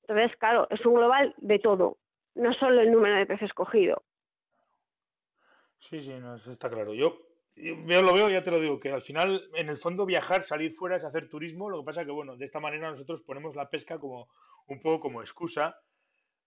Entonces, 0.02 0.36
claro, 0.38 0.66
es 0.72 0.84
un 0.88 0.96
global 0.96 1.36
de 1.38 1.60
todo, 1.60 1.98
no 2.34 2.52
solo 2.54 2.82
el 2.82 2.92
número 2.92 3.16
de 3.16 3.28
peces 3.28 3.54
cogido. 3.54 4.02
Sí, 5.80 6.02
sí, 6.02 6.14
no, 6.20 6.36
eso 6.36 6.52
está 6.52 6.70
claro. 6.70 6.94
Yo, 6.94 7.20
yo 7.56 8.02
lo 8.02 8.14
veo, 8.14 8.30
ya 8.30 8.44
te 8.44 8.52
lo 8.52 8.60
digo, 8.60 8.80
que 8.80 8.92
al 8.92 9.02
final, 9.02 9.50
en 9.56 9.70
el 9.70 9.78
fondo, 9.78 10.06
viajar, 10.06 10.44
salir 10.46 10.76
fuera 10.76 10.98
es 10.98 11.04
hacer 11.04 11.30
turismo. 11.30 11.70
Lo 11.70 11.80
que 11.80 11.86
pasa 11.86 12.06
que, 12.06 12.12
bueno, 12.12 12.36
de 12.36 12.46
esta 12.46 12.60
manera 12.60 12.90
nosotros 12.90 13.22
ponemos 13.24 13.56
la 13.56 13.70
pesca 13.70 13.98
como 13.98 14.30
un 14.68 14.82
poco 14.82 15.00
como 15.00 15.22
excusa 15.22 15.76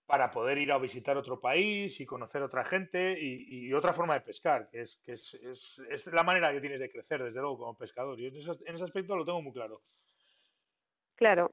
para 0.07 0.31
poder 0.31 0.59
ir 0.59 0.71
a 0.73 0.79
visitar 0.79 1.17
otro 1.17 1.41
país 1.41 1.99
y 2.01 2.07
conocer 2.07 2.43
otra 2.43 2.65
gente 2.65 3.17
y, 3.19 3.73
otra 3.73 3.95
forma 3.95 4.15
de 4.15 4.21
pescar, 4.21 4.69
que, 4.71 4.83
es, 4.83 5.01
que 5.05 5.13
es, 5.13 5.35
es, 5.91 6.07
la 6.07 6.23
manera 6.23 6.53
que 6.53 6.61
tienes 6.61 6.81
de 6.81 6.91
crecer, 6.91 7.23
desde 7.23 7.41
luego, 7.41 7.59
como 7.59 7.79
pescador. 7.79 8.19
Y 8.21 8.27
en 8.27 8.37
ese, 8.37 8.51
en 8.67 8.75
ese 8.75 8.85
aspecto 8.85 9.17
lo 9.17 9.25
tengo 9.25 9.41
muy 9.41 9.53
claro. 9.53 9.81
Claro. 11.17 11.53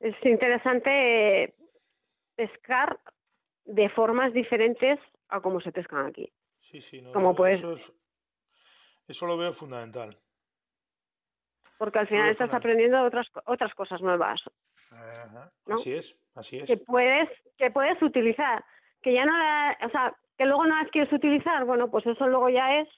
Es 0.00 0.14
interesante 0.24 1.54
pescar 2.34 2.98
de 3.66 3.88
formas 3.90 4.32
diferentes 4.32 4.98
a 5.28 5.40
como 5.40 5.60
se 5.60 5.72
pescan 5.72 6.06
aquí. 6.06 6.32
Sí, 6.70 6.80
sí, 6.82 7.02
no, 7.02 7.12
como 7.12 7.34
puedes... 7.34 7.58
eso, 7.58 7.76
eso 9.08 9.26
lo 9.26 9.36
veo 9.36 9.52
fundamental. 9.52 10.16
Porque 11.78 11.98
al 11.98 12.08
final 12.08 12.28
estás 12.30 12.52
aprendiendo 12.52 13.02
otras, 13.02 13.26
otras 13.46 13.74
cosas 13.74 14.00
nuevas. 14.02 14.40
Así 15.66 15.94
es, 15.94 16.16
así 16.34 16.58
es. 16.58 16.66
Que 16.66 16.76
puedes, 16.76 17.28
que 17.56 17.70
puedes 17.70 18.00
utilizar, 18.02 18.64
que 19.02 19.14
ya 19.14 19.24
no, 19.24 19.32
o 19.86 19.90
sea, 19.90 20.14
que 20.36 20.44
luego 20.44 20.66
no 20.66 20.76
las 20.76 20.90
quieres 20.90 21.12
utilizar, 21.12 21.64
bueno, 21.64 21.90
pues 21.90 22.06
eso 22.06 22.26
luego 22.28 22.48
ya 22.50 22.80
es 22.80 22.88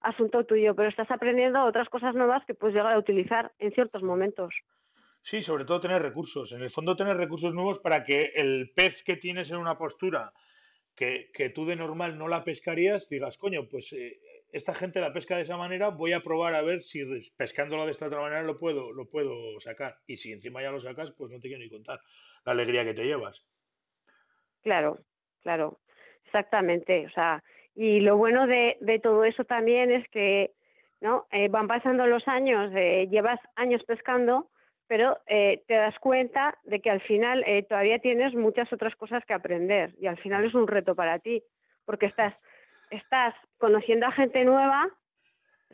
asunto 0.00 0.44
tuyo, 0.44 0.74
pero 0.74 0.88
estás 0.88 1.10
aprendiendo 1.10 1.64
otras 1.64 1.88
cosas 1.88 2.14
nuevas 2.14 2.44
que 2.46 2.54
puedes 2.54 2.74
llegar 2.74 2.92
a 2.92 2.98
utilizar 2.98 3.52
en 3.58 3.72
ciertos 3.72 4.02
momentos. 4.02 4.54
Sí, 5.22 5.42
sobre 5.42 5.64
todo 5.64 5.80
tener 5.80 6.00
recursos. 6.00 6.52
En 6.52 6.62
el 6.62 6.70
fondo 6.70 6.96
tener 6.96 7.16
recursos 7.16 7.52
nuevos 7.52 7.78
para 7.80 8.04
que 8.04 8.32
el 8.34 8.70
pez 8.74 9.02
que 9.02 9.16
tienes 9.16 9.50
en 9.50 9.58
una 9.58 9.76
postura 9.76 10.32
que, 10.94 11.30
que 11.32 11.50
tú 11.50 11.66
de 11.66 11.76
normal 11.76 12.18
no 12.18 12.28
la 12.28 12.44
pescarías, 12.44 13.08
digas, 13.08 13.36
coño, 13.38 13.68
pues 13.68 13.92
eh, 13.92 14.20
esta 14.52 14.74
gente 14.74 15.00
la 15.00 15.12
pesca 15.12 15.36
de 15.36 15.42
esa 15.42 15.56
manera, 15.56 15.88
voy 15.88 16.12
a 16.12 16.20
probar 16.20 16.54
a 16.54 16.62
ver 16.62 16.82
si 16.82 17.00
pescándola 17.36 17.86
de 17.86 17.92
esta 17.92 18.06
otra 18.06 18.20
manera 18.20 18.42
lo 18.42 18.58
puedo, 18.58 18.92
lo 18.92 19.06
puedo 19.06 19.60
sacar. 19.60 19.96
Y 20.06 20.16
si 20.16 20.32
encima 20.32 20.62
ya 20.62 20.70
lo 20.70 20.80
sacas, 20.80 21.12
pues 21.16 21.30
no 21.30 21.40
te 21.40 21.48
quiero 21.48 21.62
ni 21.62 21.70
contar 21.70 22.00
la 22.44 22.52
alegría 22.52 22.84
que 22.84 22.94
te 22.94 23.04
llevas. 23.04 23.40
Claro, 24.62 24.98
claro, 25.42 25.80
exactamente. 26.26 27.06
O 27.06 27.10
sea, 27.10 27.42
y 27.74 28.00
lo 28.00 28.16
bueno 28.16 28.46
de, 28.46 28.76
de 28.80 28.98
todo 28.98 29.24
eso 29.24 29.44
también 29.44 29.90
es 29.90 30.08
que 30.08 30.52
no 31.00 31.26
eh, 31.30 31.48
van 31.48 31.66
pasando 31.66 32.06
los 32.06 32.26
años, 32.28 32.70
eh, 32.74 33.08
llevas 33.10 33.40
años 33.56 33.82
pescando, 33.84 34.50
pero 34.90 35.20
eh, 35.28 35.62
te 35.68 35.74
das 35.74 35.96
cuenta 36.00 36.58
de 36.64 36.80
que 36.80 36.90
al 36.90 37.00
final 37.02 37.44
todavía 37.68 38.00
tienes 38.00 38.34
muchas 38.34 38.72
otras 38.72 38.96
cosas 38.96 39.24
que 39.24 39.34
aprender 39.34 39.94
y 40.00 40.08
al 40.08 40.18
final 40.18 40.44
es 40.44 40.54
un 40.54 40.66
reto 40.66 40.96
para 40.96 41.20
ti, 41.20 41.44
porque 41.84 42.06
estás 42.06 42.34
estás 42.90 43.34
conociendo 43.58 44.06
a 44.06 44.12
gente 44.12 44.44
nueva, 44.44 44.88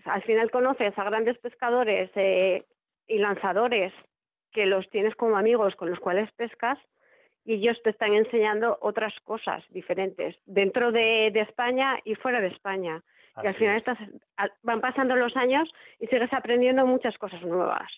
al 0.04 0.22
final 0.22 0.50
conoces 0.50 0.96
a 0.98 1.04
grandes 1.04 1.38
pescadores 1.38 2.10
eh, 2.14 2.64
y 3.06 3.18
lanzadores 3.18 3.92
que 4.52 4.66
los 4.66 4.88
tienes 4.90 5.14
como 5.16 5.36
amigos 5.36 5.74
con 5.76 5.90
los 5.90 5.98
cuales 5.98 6.30
pescas 6.32 6.78
y 7.44 7.54
ellos 7.54 7.80
te 7.82 7.90
están 7.90 8.12
enseñando 8.12 8.76
otras 8.80 9.14
cosas 9.20 9.64
diferentes 9.70 10.36
dentro 10.46 10.92
de, 10.92 11.28
España 11.28 11.98
y 12.04 12.14
fuera 12.16 12.40
de 12.40 12.48
España. 12.48 13.02
y 13.42 13.46
al 13.46 13.54
final 13.54 13.76
estás, 13.76 13.98
van 14.62 14.80
pasando 14.80 15.14
los 15.16 15.36
años 15.36 15.68
y 15.98 16.06
sigues 16.06 16.32
aprendiendo 16.32 16.86
muchas 16.86 17.16
cosas 17.18 17.42
nuevas. 17.42 17.90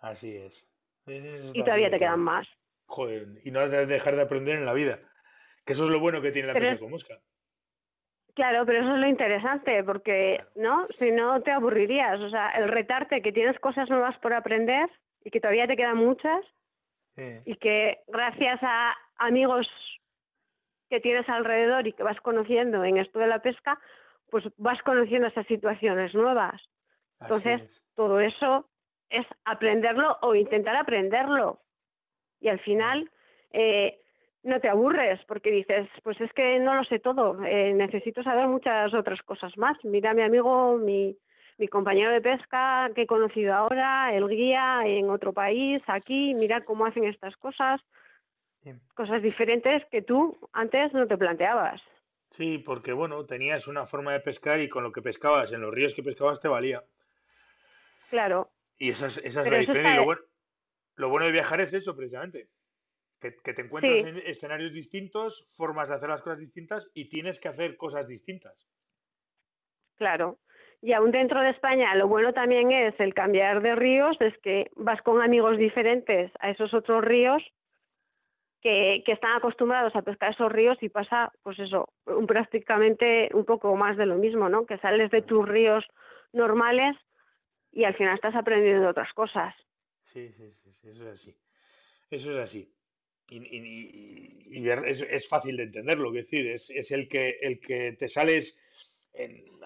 Así 0.00 0.36
es. 0.36 0.66
y 1.06 1.62
todavía 1.62 1.90
te 1.90 1.98
quedan 1.98 2.20
más. 2.20 2.48
Joder, 2.86 3.28
y 3.44 3.50
no 3.50 3.60
has 3.60 3.70
de 3.70 3.86
dejar 3.86 4.16
de 4.16 4.22
aprender 4.22 4.56
en 4.56 4.66
la 4.66 4.72
vida. 4.72 4.98
Que 5.64 5.74
eso 5.74 5.84
es 5.84 5.90
lo 5.90 6.00
bueno 6.00 6.20
que 6.20 6.32
tiene 6.32 6.48
la 6.48 6.54
pesca 6.54 6.78
con 6.78 6.90
mosca. 6.90 7.18
Claro, 8.34 8.64
pero 8.64 8.80
eso 8.80 8.94
es 8.94 9.00
lo 9.00 9.08
interesante, 9.08 9.84
porque 9.84 10.42
no, 10.54 10.86
si 10.98 11.10
no 11.10 11.42
te 11.42 11.50
aburrirías. 11.50 12.18
O 12.20 12.30
sea, 12.30 12.50
el 12.50 12.68
retarte 12.68 13.22
que 13.22 13.32
tienes 13.32 13.58
cosas 13.60 13.88
nuevas 13.90 14.18
por 14.18 14.32
aprender 14.32 14.88
y 15.24 15.30
que 15.30 15.40
todavía 15.40 15.66
te 15.66 15.76
quedan 15.76 15.96
muchas 15.96 16.44
y 17.44 17.56
que 17.56 17.98
gracias 18.06 18.58
a 18.62 18.96
amigos 19.18 19.68
que 20.88 21.00
tienes 21.00 21.28
alrededor 21.28 21.86
y 21.86 21.92
que 21.92 22.02
vas 22.02 22.18
conociendo 22.20 22.82
en 22.82 22.96
esto 22.96 23.18
de 23.18 23.26
la 23.26 23.40
pesca, 23.40 23.78
pues 24.30 24.44
vas 24.56 24.80
conociendo 24.82 25.28
esas 25.28 25.46
situaciones 25.46 26.14
nuevas. 26.14 26.62
Entonces, 27.20 27.60
todo 27.94 28.20
eso 28.20 28.70
es 29.10 29.26
aprenderlo 29.44 30.16
o 30.22 30.34
intentar 30.34 30.76
aprenderlo. 30.76 31.60
Y 32.40 32.48
al 32.48 32.60
final, 32.60 33.10
eh, 33.52 34.00
no 34.42 34.60
te 34.60 34.68
aburres 34.68 35.20
porque 35.26 35.50
dices, 35.50 35.88
pues 36.02 36.20
es 36.20 36.32
que 36.32 36.58
no 36.60 36.74
lo 36.74 36.84
sé 36.84 36.98
todo, 36.98 37.42
eh, 37.44 37.74
necesito 37.74 38.22
saber 38.22 38.46
muchas 38.48 38.94
otras 38.94 39.22
cosas 39.22 39.56
más. 39.58 39.76
Mira 39.84 40.14
mi 40.14 40.22
amigo, 40.22 40.78
mi, 40.78 41.16
mi 41.58 41.68
compañero 41.68 42.10
de 42.10 42.22
pesca 42.22 42.90
que 42.94 43.02
he 43.02 43.06
conocido 43.06 43.54
ahora, 43.54 44.14
el 44.14 44.26
guía 44.28 44.82
en 44.86 45.10
otro 45.10 45.32
país, 45.32 45.82
aquí, 45.86 46.34
mira 46.34 46.62
cómo 46.64 46.86
hacen 46.86 47.04
estas 47.04 47.36
cosas, 47.36 47.80
cosas 48.94 49.22
diferentes 49.22 49.84
que 49.86 50.02
tú 50.02 50.38
antes 50.52 50.92
no 50.92 51.06
te 51.06 51.18
planteabas. 51.18 51.82
Sí, 52.30 52.58
porque 52.58 52.92
bueno, 52.92 53.24
tenías 53.26 53.66
una 53.66 53.86
forma 53.86 54.12
de 54.12 54.20
pescar 54.20 54.60
y 54.60 54.68
con 54.68 54.84
lo 54.84 54.92
que 54.92 55.02
pescabas, 55.02 55.52
en 55.52 55.60
los 55.60 55.74
ríos 55.74 55.94
que 55.94 56.02
pescabas 56.02 56.40
te 56.40 56.48
valía. 56.48 56.82
Claro. 58.08 58.48
Y 58.80 58.90
esa 58.90 59.08
es, 59.08 59.18
esa 59.18 59.42
es 59.42 59.50
la 59.50 59.58
diferencia. 59.58 59.92
Y 59.92 59.96
lo 59.96 60.04
bueno, 60.04 60.22
lo 60.96 61.08
bueno 61.10 61.26
de 61.26 61.32
viajar 61.32 61.60
es 61.60 61.72
eso, 61.72 61.94
precisamente. 61.94 62.48
Que, 63.20 63.30
te 63.30 63.60
encuentras 63.60 64.06
en 64.06 64.16
escenarios 64.26 64.72
distintos, 64.72 65.46
formas 65.54 65.90
de 65.90 65.96
hacer 65.96 66.08
las 66.08 66.22
cosas 66.22 66.38
distintas 66.38 66.90
y 66.94 67.10
tienes 67.10 67.38
que 67.38 67.48
hacer 67.48 67.76
cosas 67.76 68.08
distintas. 68.08 68.66
Claro. 69.96 70.38
Y 70.80 70.94
aún 70.94 71.10
dentro 71.10 71.42
de 71.42 71.50
España, 71.50 71.94
lo 71.94 72.08
bueno 72.08 72.32
también 72.32 72.72
es 72.72 72.98
el 72.98 73.12
cambiar 73.12 73.60
de 73.60 73.74
ríos, 73.74 74.16
es 74.18 74.36
que 74.38 74.70
vas 74.76 75.02
con 75.02 75.20
amigos 75.20 75.58
diferentes 75.58 76.32
a 76.40 76.48
esos 76.48 76.72
otros 76.72 77.04
ríos 77.04 77.42
que, 78.62 79.02
que 79.04 79.12
están 79.12 79.36
acostumbrados 79.36 79.94
a 79.94 80.00
pescar 80.00 80.32
esos 80.32 80.50
ríos 80.50 80.82
y 80.82 80.88
pasa, 80.88 81.30
pues 81.42 81.58
eso, 81.58 81.92
un, 82.06 82.26
prácticamente 82.26 83.28
un 83.34 83.44
poco 83.44 83.76
más 83.76 83.98
de 83.98 84.06
lo 84.06 84.16
mismo, 84.16 84.48
¿no? 84.48 84.64
Que 84.64 84.78
sales 84.78 85.10
de 85.10 85.20
tus 85.20 85.46
ríos 85.46 85.84
normales 86.32 86.96
y 87.72 87.84
al 87.84 87.94
final 87.94 88.14
estás 88.14 88.34
aprendiendo 88.34 88.88
otras 88.88 89.12
cosas. 89.12 89.54
Sí, 90.12 90.28
sí, 90.36 90.52
sí, 90.62 90.88
eso 90.88 91.08
es 91.08 91.20
así. 91.20 91.36
Eso 92.10 92.30
es 92.32 92.38
así. 92.38 92.72
Y, 93.28 93.36
y, 93.36 94.58
y 94.58 94.68
es, 94.68 95.00
es, 95.08 95.28
fácil 95.28 95.56
de 95.56 95.64
entenderlo, 95.64 96.08
es 96.08 96.24
decir, 96.24 96.48
es, 96.48 96.68
es 96.70 96.90
el, 96.90 97.08
que, 97.08 97.38
el 97.40 97.60
que 97.60 97.92
te 97.92 98.08
sales, 98.08 98.58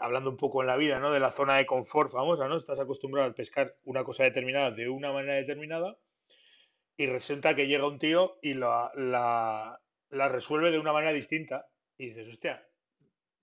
hablando 0.01 0.29
un 0.29 0.37
poco 0.37 0.61
en 0.61 0.67
la 0.67 0.77
vida, 0.77 0.99
¿no? 0.99 1.13
De 1.13 1.21
la 1.21 1.33
zona 1.33 1.57
de 1.57 1.65
confort 1.65 2.13
famosa, 2.13 2.47
¿no? 2.47 2.59
Estás 2.59 2.79
acostumbrado 2.79 3.31
a 3.31 3.35
pescar 3.35 3.75
una 3.85 4.05
cosa 4.05 4.25
determinada 4.25 4.71
de 4.71 4.89
una 4.91 5.13
manera 5.13 5.35
determinada 5.35 5.97
y 6.97 7.07
resulta 7.07 7.55
que 7.55 7.67
llega 7.67 7.89
un 7.89 7.99
tío 7.99 8.39
y 8.43 8.55
la, 8.55 8.93
la, 8.95 9.81
la 10.11 10.29
resuelve 10.29 10.71
de 10.71 10.79
una 10.79 10.93
manera 10.93 11.13
distinta. 11.13 11.67
Y 11.97 12.09
dices, 12.09 12.29
hostia, 12.29 12.67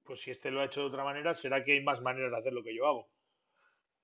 pues 0.04 0.22
si 0.22 0.32
este 0.32 0.52
lo 0.52 0.62
ha 0.62 0.66
hecho 0.66 0.82
de 0.82 0.88
otra 0.88 1.04
manera, 1.04 1.36
será 1.36 1.64
que 1.64 1.74
hay 1.74 1.84
más 1.84 2.02
maneras 2.02 2.32
de 2.32 2.38
hacer 2.38 2.54
lo 2.54 2.64
que 2.64 2.76
yo 2.76 2.88
hago. 2.88 3.10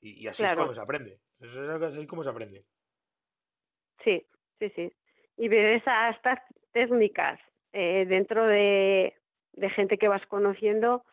Y, 0.02 0.28
así 0.28 0.44
es 0.44 0.54
como 0.54 0.74
se 0.74 0.82
aprende. 0.82 1.20
Eso 1.40 1.76
es 1.76 1.82
así 1.82 2.08
como 2.08 2.24
se 2.24 2.30
aprende. 2.30 2.66
Sí, 4.04 4.26
sí, 4.60 4.70
sí. 4.76 4.94
Y 5.38 5.48
ver 5.48 5.76
esas 5.76 6.18
técnicas 6.72 7.40
eh, 7.74 8.06
dentro 8.08 8.46
de, 8.46 9.16
de 9.54 9.70
gente 9.70 9.98
que 9.98 10.08
vas 10.08 10.26
conociendo 10.28 11.04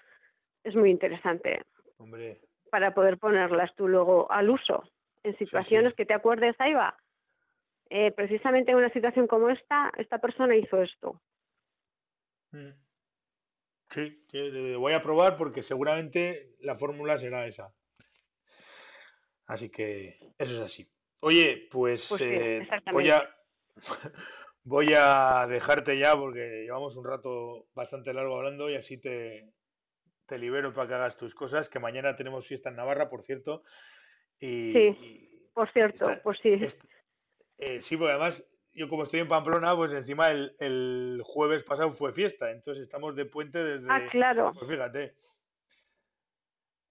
es 0.62 0.74
muy 0.74 0.91
interesante. 0.91 1.62
Hombre. 1.99 2.41
Para 2.70 2.95
poder 2.95 3.18
ponerlas 3.18 3.74
tú 3.74 3.89
luego 3.89 4.30
al 4.30 4.51
uso. 4.51 4.85
En 5.22 5.37
situaciones 5.39 5.95
que 5.95 6.07
te 6.07 6.14
acuerdes, 6.14 6.55
ahí 6.59 6.74
va. 6.74 6.97
Eh, 7.91 8.12
precisamente 8.12 8.72
en 8.72 8.78
una 8.78 8.91
situación 8.91 9.26
como 9.26 9.51
esta, 9.51 9.93
esta 9.97 10.18
persona 10.18 10.57
hizo 10.57 10.82
esto. 10.82 11.20
Mm. 12.51 12.70
Sí, 13.91 14.24
voy 14.76 14.93
a 14.93 15.03
probar 15.03 15.37
porque 15.37 15.62
seguramente 15.62 16.57
la 16.61 16.76
fórmula 16.76 17.16
será 17.18 17.47
esa. 17.47 17.72
Así 19.47 19.70
que 19.70 20.18
eso 20.38 20.53
es 20.53 20.61
así. 20.61 20.88
Oye, 21.20 21.68
pues, 21.70 22.07
pues 22.09 22.20
eh, 22.20 22.68
voy, 22.92 23.11
a, 23.11 23.28
voy 24.64 24.88
a 24.97 25.47
dejarte 25.49 25.99
ya 25.99 26.16
porque 26.16 26.64
llevamos 26.64 26.97
un 26.97 27.05
rato 27.05 27.66
bastante 27.74 28.12
largo 28.12 28.36
hablando 28.36 28.68
y 28.70 28.76
así 28.76 28.99
te, 28.99 29.51
te 30.26 30.38
libero 30.38 30.72
para 30.72 30.88
que 30.88 30.95
hagas 30.95 31.16
tus 31.16 31.34
cosas, 31.34 31.68
que 31.68 31.78
mañana 31.78 32.16
tenemos 32.16 32.47
fiesta 32.47 32.70
en 32.70 32.76
Navarra, 32.76 33.09
por 33.09 33.22
cierto. 33.22 33.62
Y, 34.38 34.72
sí, 34.72 35.49
por 35.55 35.70
cierto, 35.72 36.11
pues 36.22 36.38
sí. 36.42 36.59
Eh, 37.59 37.80
sí, 37.82 37.97
porque 37.97 38.12
además 38.12 38.45
yo 38.72 38.88
como 38.88 39.05
estoy 39.05 39.20
en 39.20 39.28
Pamplona, 39.28 39.76
pues 39.76 39.92
encima 39.92 40.30
el, 40.30 40.55
el, 40.59 41.20
jueves 41.24 41.62
pasado 41.62 41.92
fue 41.95 42.12
fiesta, 42.12 42.51
entonces 42.51 42.84
estamos 42.84 43.14
de 43.14 43.24
puente 43.24 43.59
desde... 43.62 43.86
Ah, 43.88 44.07
claro. 44.11 44.53
Pues 44.59 44.68
fíjate. 44.68 45.14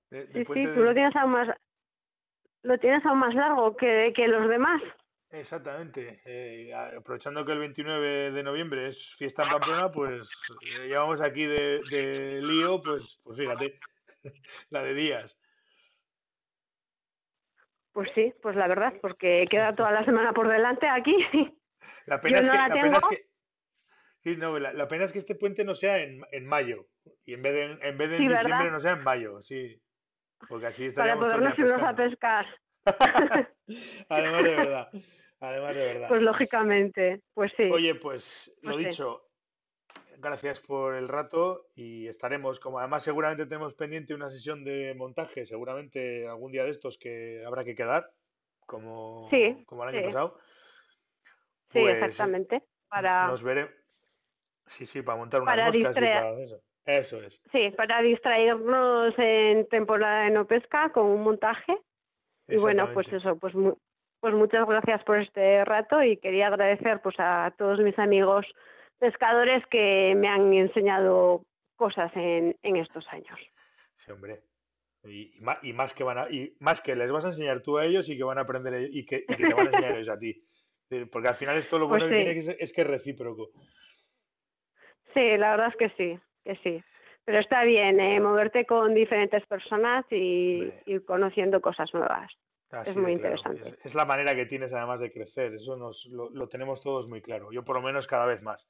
sí, 0.10 0.46
sí, 0.46 0.68
tú 0.74 0.82
lo 0.82 0.94
tienes 0.94 1.16
aún 1.16 1.32
más, 1.32 1.50
lo 2.64 2.78
tienes 2.80 3.06
aún 3.06 3.20
más 3.20 3.36
largo 3.36 3.76
que, 3.76 4.12
que 4.16 4.28
los 4.28 4.48
demás. 4.50 4.82
Exactamente. 5.32 6.22
Eh, 6.26 6.74
aprovechando 6.74 7.44
que 7.44 7.54
el 7.54 7.60
29 7.60 8.32
de 8.32 8.44
noviembre 8.44 8.90
es 8.90 9.16
fiesta 9.18 9.44
en 9.44 9.50
Pamplona, 9.50 9.92
pues 9.92 10.30
eh, 10.62 10.88
llevamos 10.88 11.22
aquí 11.22 11.46
de, 11.46 11.82
de 11.90 12.42
lío, 12.42 12.82
pues, 12.82 13.20
pues 13.24 13.38
fíjate, 13.38 13.80
la 14.70 14.84
de 14.84 14.94
días. 14.94 15.38
Pues 17.94 18.10
sí, 18.16 18.34
pues 18.42 18.56
la 18.56 18.68
verdad, 18.68 18.94
porque 19.02 19.48
queda 19.50 19.76
toda 19.76 19.92
la 19.92 20.06
semana 20.06 20.34
por 20.34 20.48
delante 20.48 20.88
aquí. 20.88 21.16
La 22.06 22.20
pena, 22.20 22.40
es, 22.40 22.50
que, 22.50 22.58
la, 22.58 22.68
pena 22.68 22.98
es 22.98 23.06
que, 23.10 23.26
sí, 24.24 24.36
no, 24.36 24.60
la, 24.60 24.88
pena 24.90 25.06
es 25.06 25.14
que 25.14 25.20
este 25.20 25.36
puente 25.36 25.64
no 25.64 25.74
sea 25.74 26.00
en, 26.00 26.22
en 26.34 26.46
mayo 26.46 26.86
y 27.24 27.34
en 27.34 27.42
vez 27.42 27.54
de 27.54 27.88
en, 27.88 27.98
vez 27.98 28.10
de 28.10 28.18
en 28.18 28.28
diciembre 28.28 28.72
no 28.72 28.82
sea 28.82 28.92
en 28.92 29.04
mayo, 29.04 29.42
sí. 29.42 29.82
Porque 30.50 30.68
así 30.68 30.90
Para 30.92 31.18
podernos 31.18 31.58
irnos 31.58 31.82
a 31.82 31.96
pescar. 31.96 32.46
Además 34.10 34.44
de 34.44 34.56
verdad. 34.56 34.90
Además 35.40 35.76
de 35.76 35.86
verdad. 35.86 36.08
Pues 36.08 36.22
lógicamente, 36.22 37.22
pues 37.34 37.52
sí. 37.58 37.64
Oye, 37.64 37.96
pues 37.96 38.52
lo 38.62 38.74
pues 38.74 38.86
dicho, 38.86 39.28
gracias 40.18 40.60
por 40.62 40.96
el 40.96 41.08
rato 41.08 41.68
y 41.76 42.08
estaremos, 42.08 42.60
como 42.60 42.80
además 42.80 43.04
seguramente 43.04 43.46
tenemos 43.46 43.74
pendiente 43.74 44.14
una 44.14 44.30
sesión 44.30 44.64
de 44.64 44.94
montaje, 44.96 45.46
seguramente 45.46 46.28
algún 46.28 46.52
día 46.52 46.64
de 46.64 46.72
estos 46.72 46.98
que 46.98 47.44
habrá 47.46 47.64
que 47.64 47.76
quedar, 47.76 48.10
como, 48.66 49.30
como 49.66 49.84
el 49.84 49.96
año 49.96 50.08
pasado. 50.08 50.40
Sí, 51.72 51.80
pues, 51.80 51.96
exactamente. 51.96 52.64
Para... 52.88 53.28
Nos 53.28 53.44
veremos. 53.44 53.74
Sí, 54.68 54.86
sí, 54.86 55.02
para 55.02 55.18
montar 55.18 55.42
una 55.42 55.56
moscas 55.56 55.76
y 55.76 55.84
para 55.84 56.40
eso. 56.40 56.62
Eso 56.86 57.22
es. 57.22 57.40
Sí, 57.52 57.72
para 57.78 58.02
distraernos 58.02 59.14
en 59.18 59.68
temporada 59.68 60.26
de 60.26 60.32
no 60.32 60.46
pesca 60.46 60.92
con 60.92 61.06
un 61.06 61.24
montaje. 61.24 61.78
Y 62.48 62.58
bueno, 62.58 62.90
pues 62.94 63.12
eso, 63.12 63.38
pues, 63.38 63.54
pues 64.20 64.34
muchas 64.34 64.68
gracias 64.68 65.02
por 65.04 65.20
este 65.20 65.64
rato 65.64 66.04
y 66.04 66.18
quería 66.18 66.48
agradecer 66.48 67.02
pues 67.02 67.16
a 67.20 67.54
todos 67.58 67.80
mis 67.80 67.98
amigos 67.98 68.46
pescadores 69.00 69.66
que 69.68 70.14
me 70.18 70.28
han 70.28 70.54
enseñado 70.54 71.44
cosas 71.76 72.12
en, 72.16 72.56
en 72.64 72.76
estos 72.76 73.08
años. 73.10 73.40
Sí, 73.98 74.12
hombre. 74.12 74.42
Y, 75.06 75.34
y, 75.62 75.74
más, 75.74 75.94
que 75.94 76.04
van 76.04 76.18
a, 76.18 76.30
y 76.30 76.56
más 76.60 76.80
que 76.82 76.96
les 76.96 77.12
vas 77.12 77.26
a 77.26 77.30
enseñar 77.30 77.62
tú 77.62 77.78
a 77.78 77.86
ellos 77.86 78.08
y 78.08 78.18
que 78.18 78.24
van 78.24 78.38
a 78.38 78.42
aprender 78.42 78.90
y 78.92 79.06
que, 79.06 79.26
y 79.28 79.36
que 79.36 79.48
te 79.48 79.54
van 79.54 79.68
a 79.68 79.70
enseñar 79.72 79.96
ellos 79.96 80.10
a 80.10 80.18
ti. 80.18 80.42
Porque 81.12 81.28
al 81.28 81.36
final 81.36 81.58
esto 81.58 81.80
lo 81.80 81.88
bueno 81.90 82.06
pues 82.06 82.12
que 82.12 82.24
tiene 82.24 82.36
que 82.36 82.46
ser, 82.46 82.58
es 82.60 82.72
que 82.72 82.82
es 82.82 82.88
recíproco. 82.88 83.50
Sí, 85.14 85.38
la 85.38 85.52
verdad 85.52 85.68
es 85.68 85.76
que 85.76 85.90
sí, 85.98 86.20
que 86.44 86.56
sí. 86.58 86.84
Pero 87.26 87.40
está 87.40 87.64
bien 87.64 88.00
eh, 88.00 88.20
moverte 88.20 88.66
con 88.66 88.94
diferentes 88.94 89.46
personas 89.46 90.06
y 90.12 90.72
ir 90.86 91.06
conociendo 91.06 91.62
cosas 91.62 91.94
nuevas. 91.94 92.30
es 92.86 92.96
muy 92.98 93.14
interesante. 93.14 93.76
Es, 93.84 93.96
la 93.96 94.06
manera 94.06 94.36
que 94.36 94.46
tienes 94.46 94.74
además 94.74 95.00
de 95.00 95.12
crecer, 95.12 95.54
eso 95.54 95.78
nos, 95.78 96.06
lo, 96.08 96.30
lo, 96.32 96.50
tenemos 96.50 96.82
todos 96.82 97.08
muy 97.08 97.22
claro. 97.22 97.52
Yo 97.52 97.64
por 97.64 97.78
lo 97.78 97.82
menos 97.82 98.08
cada 98.08 98.26
vez 98.26 98.42
más. 98.42 98.68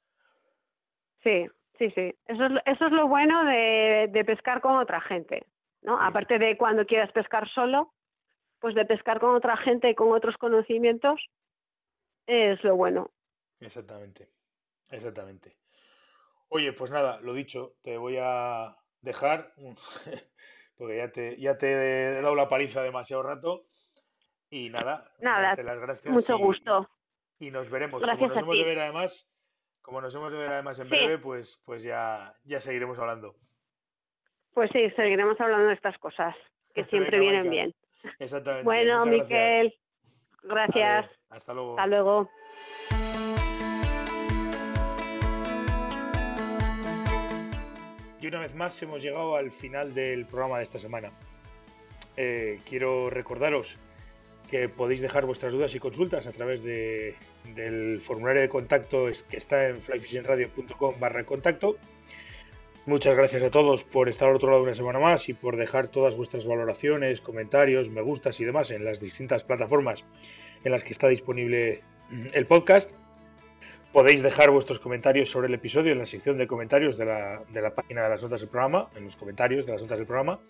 Sí, 1.24 1.48
sí, 1.78 1.90
sí. 1.90 2.14
Eso 2.26 2.46
es, 2.46 2.52
eso 2.66 2.86
es 2.86 2.92
lo 2.92 3.08
bueno 3.08 3.44
de, 3.44 4.08
de 4.12 4.24
pescar 4.24 4.60
con 4.60 4.76
otra 4.76 5.00
gente, 5.00 5.46
¿no? 5.82 6.00
Aparte 6.00 6.38
de 6.38 6.56
cuando 6.56 6.86
quieras 6.86 7.10
pescar 7.10 7.48
solo, 7.48 7.92
pues 8.60 8.76
de 8.76 8.84
pescar 8.84 9.18
con 9.18 9.34
otra 9.34 9.56
gente 9.56 9.90
y 9.90 9.94
con 9.96 10.12
otros 10.12 10.36
conocimientos 10.36 11.20
es 12.26 12.62
lo 12.62 12.76
bueno. 12.76 13.10
Exactamente, 13.60 14.28
exactamente. 14.90 15.56
Oye, 16.54 16.72
pues 16.72 16.92
nada, 16.92 17.18
lo 17.20 17.34
dicho, 17.34 17.72
te 17.82 17.96
voy 17.96 18.16
a 18.20 18.76
dejar, 19.00 19.52
porque 20.78 20.98
ya 20.98 21.10
te, 21.10 21.36
ya 21.36 21.58
te 21.58 21.66
he 21.66 22.22
dado 22.22 22.36
la 22.36 22.48
paliza 22.48 22.80
demasiado 22.80 23.24
rato. 23.24 23.64
Y 24.50 24.70
nada, 24.70 25.10
nada 25.18 25.56
las 25.60 25.80
gracias. 25.80 26.14
Mucho 26.14 26.38
gusto. 26.38 26.88
Y 27.40 27.50
nos 27.50 27.68
veremos. 27.68 28.00
Como 28.00 28.28
nos 28.28 28.36
hemos 28.36 28.56
de 28.56 28.62
ver 28.62 28.78
además, 28.78 29.28
como 29.82 30.00
nos 30.00 30.14
hemos 30.14 30.30
de 30.30 30.38
ver 30.38 30.52
además 30.52 30.78
en 30.78 30.88
breve, 30.88 31.18
pues, 31.18 31.60
pues 31.64 31.82
ya, 31.82 32.32
ya 32.44 32.60
seguiremos 32.60 33.00
hablando. 33.00 33.34
Pues 34.52 34.70
sí, 34.70 34.88
seguiremos 34.90 35.40
hablando 35.40 35.66
de 35.66 35.74
estas 35.74 35.98
cosas, 35.98 36.36
que 36.72 36.84
siempre 36.84 37.18
vienen 37.18 37.50
bien. 37.50 37.74
Exactamente. 38.20 38.62
Bueno, 38.62 39.04
Miquel, 39.06 39.74
gracias. 40.44 41.10
hasta 41.30 41.52
luego. 41.52 41.72
Hasta 41.72 41.86
luego. 41.88 42.30
Y 48.24 48.26
una 48.26 48.40
vez 48.40 48.54
más 48.54 48.82
hemos 48.82 49.02
llegado 49.02 49.36
al 49.36 49.50
final 49.50 49.92
del 49.92 50.24
programa 50.24 50.56
de 50.56 50.64
esta 50.64 50.78
semana. 50.78 51.10
Eh, 52.16 52.58
quiero 52.66 53.10
recordaros 53.10 53.76
que 54.50 54.70
podéis 54.70 55.02
dejar 55.02 55.26
vuestras 55.26 55.52
dudas 55.52 55.74
y 55.74 55.78
consultas 55.78 56.26
a 56.26 56.32
través 56.32 56.64
de, 56.64 57.16
del 57.54 58.00
formulario 58.00 58.40
de 58.40 58.48
contacto 58.48 59.04
que 59.28 59.36
está 59.36 59.68
en 59.68 59.82
flyfishingradio.com 59.82 60.94
barra 60.98 61.24
contacto 61.24 61.76
Muchas 62.86 63.14
gracias 63.14 63.42
a 63.42 63.50
todos 63.50 63.84
por 63.84 64.08
estar 64.08 64.30
al 64.30 64.36
otro 64.36 64.50
lado 64.50 64.62
una 64.62 64.74
semana 64.74 65.00
más 65.00 65.28
y 65.28 65.34
por 65.34 65.58
dejar 65.58 65.88
todas 65.88 66.16
vuestras 66.16 66.46
valoraciones, 66.46 67.20
comentarios, 67.20 67.90
me 67.90 68.00
gustas 68.00 68.40
y 68.40 68.46
demás 68.46 68.70
en 68.70 68.86
las 68.86 69.00
distintas 69.00 69.44
plataformas 69.44 70.02
en 70.64 70.72
las 70.72 70.82
que 70.82 70.94
está 70.94 71.08
disponible 71.08 71.82
el 72.32 72.46
podcast. 72.46 72.90
Podéis 73.94 74.24
dejar 74.24 74.50
vuestros 74.50 74.80
comentarios 74.80 75.30
sobre 75.30 75.46
el 75.46 75.54
episodio 75.54 75.92
en 75.92 75.98
la 75.98 76.06
sección 76.06 76.36
de 76.36 76.48
comentarios 76.48 76.98
de 76.98 77.04
la, 77.04 77.40
de 77.48 77.62
la 77.62 77.76
página 77.76 78.02
de 78.02 78.08
las 78.08 78.20
notas 78.20 78.40
del 78.40 78.48
programa, 78.48 78.90
en 78.96 79.04
los 79.04 79.14
comentarios 79.14 79.66
de 79.66 79.72
las 79.72 79.82
notas 79.82 79.98
del 79.98 80.06
programa. 80.08 80.40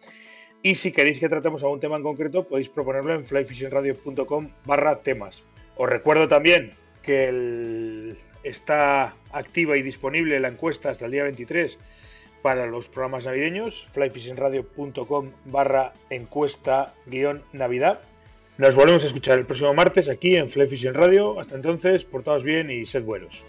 Y 0.62 0.76
si 0.76 0.92
queréis 0.92 1.20
que 1.20 1.28
tratemos 1.28 1.62
algún 1.62 1.78
tema 1.78 1.98
en 1.98 2.02
concreto, 2.02 2.48
podéis 2.48 2.70
proponerlo 2.70 3.12
en 3.12 3.26
flyfishingradio.com 3.26 4.48
barra 4.64 5.00
temas. 5.00 5.42
Os 5.76 5.86
recuerdo 5.86 6.26
también 6.26 6.70
que 7.02 8.16
está 8.44 9.14
activa 9.30 9.76
y 9.76 9.82
disponible 9.82 10.40
la 10.40 10.48
encuesta 10.48 10.88
hasta 10.88 11.04
el 11.04 11.10
día 11.10 11.24
23 11.24 11.76
para 12.40 12.64
los 12.64 12.88
programas 12.88 13.26
navideños, 13.26 13.86
flyfishingradio.com 13.92 15.32
barra 15.44 15.92
encuesta 16.08 16.94
guion 17.04 17.42
navidad. 17.52 18.00
Nos 18.56 18.76
volvemos 18.76 19.02
a 19.02 19.08
escuchar 19.08 19.40
el 19.40 19.46
próximo 19.46 19.74
martes 19.74 20.08
aquí 20.08 20.36
en 20.36 20.48
Fly 20.48 20.66
Radio. 20.92 21.40
Hasta 21.40 21.56
entonces, 21.56 22.04
portaos 22.04 22.44
bien 22.44 22.70
y 22.70 22.86
sed 22.86 23.02
buenos. 23.02 23.42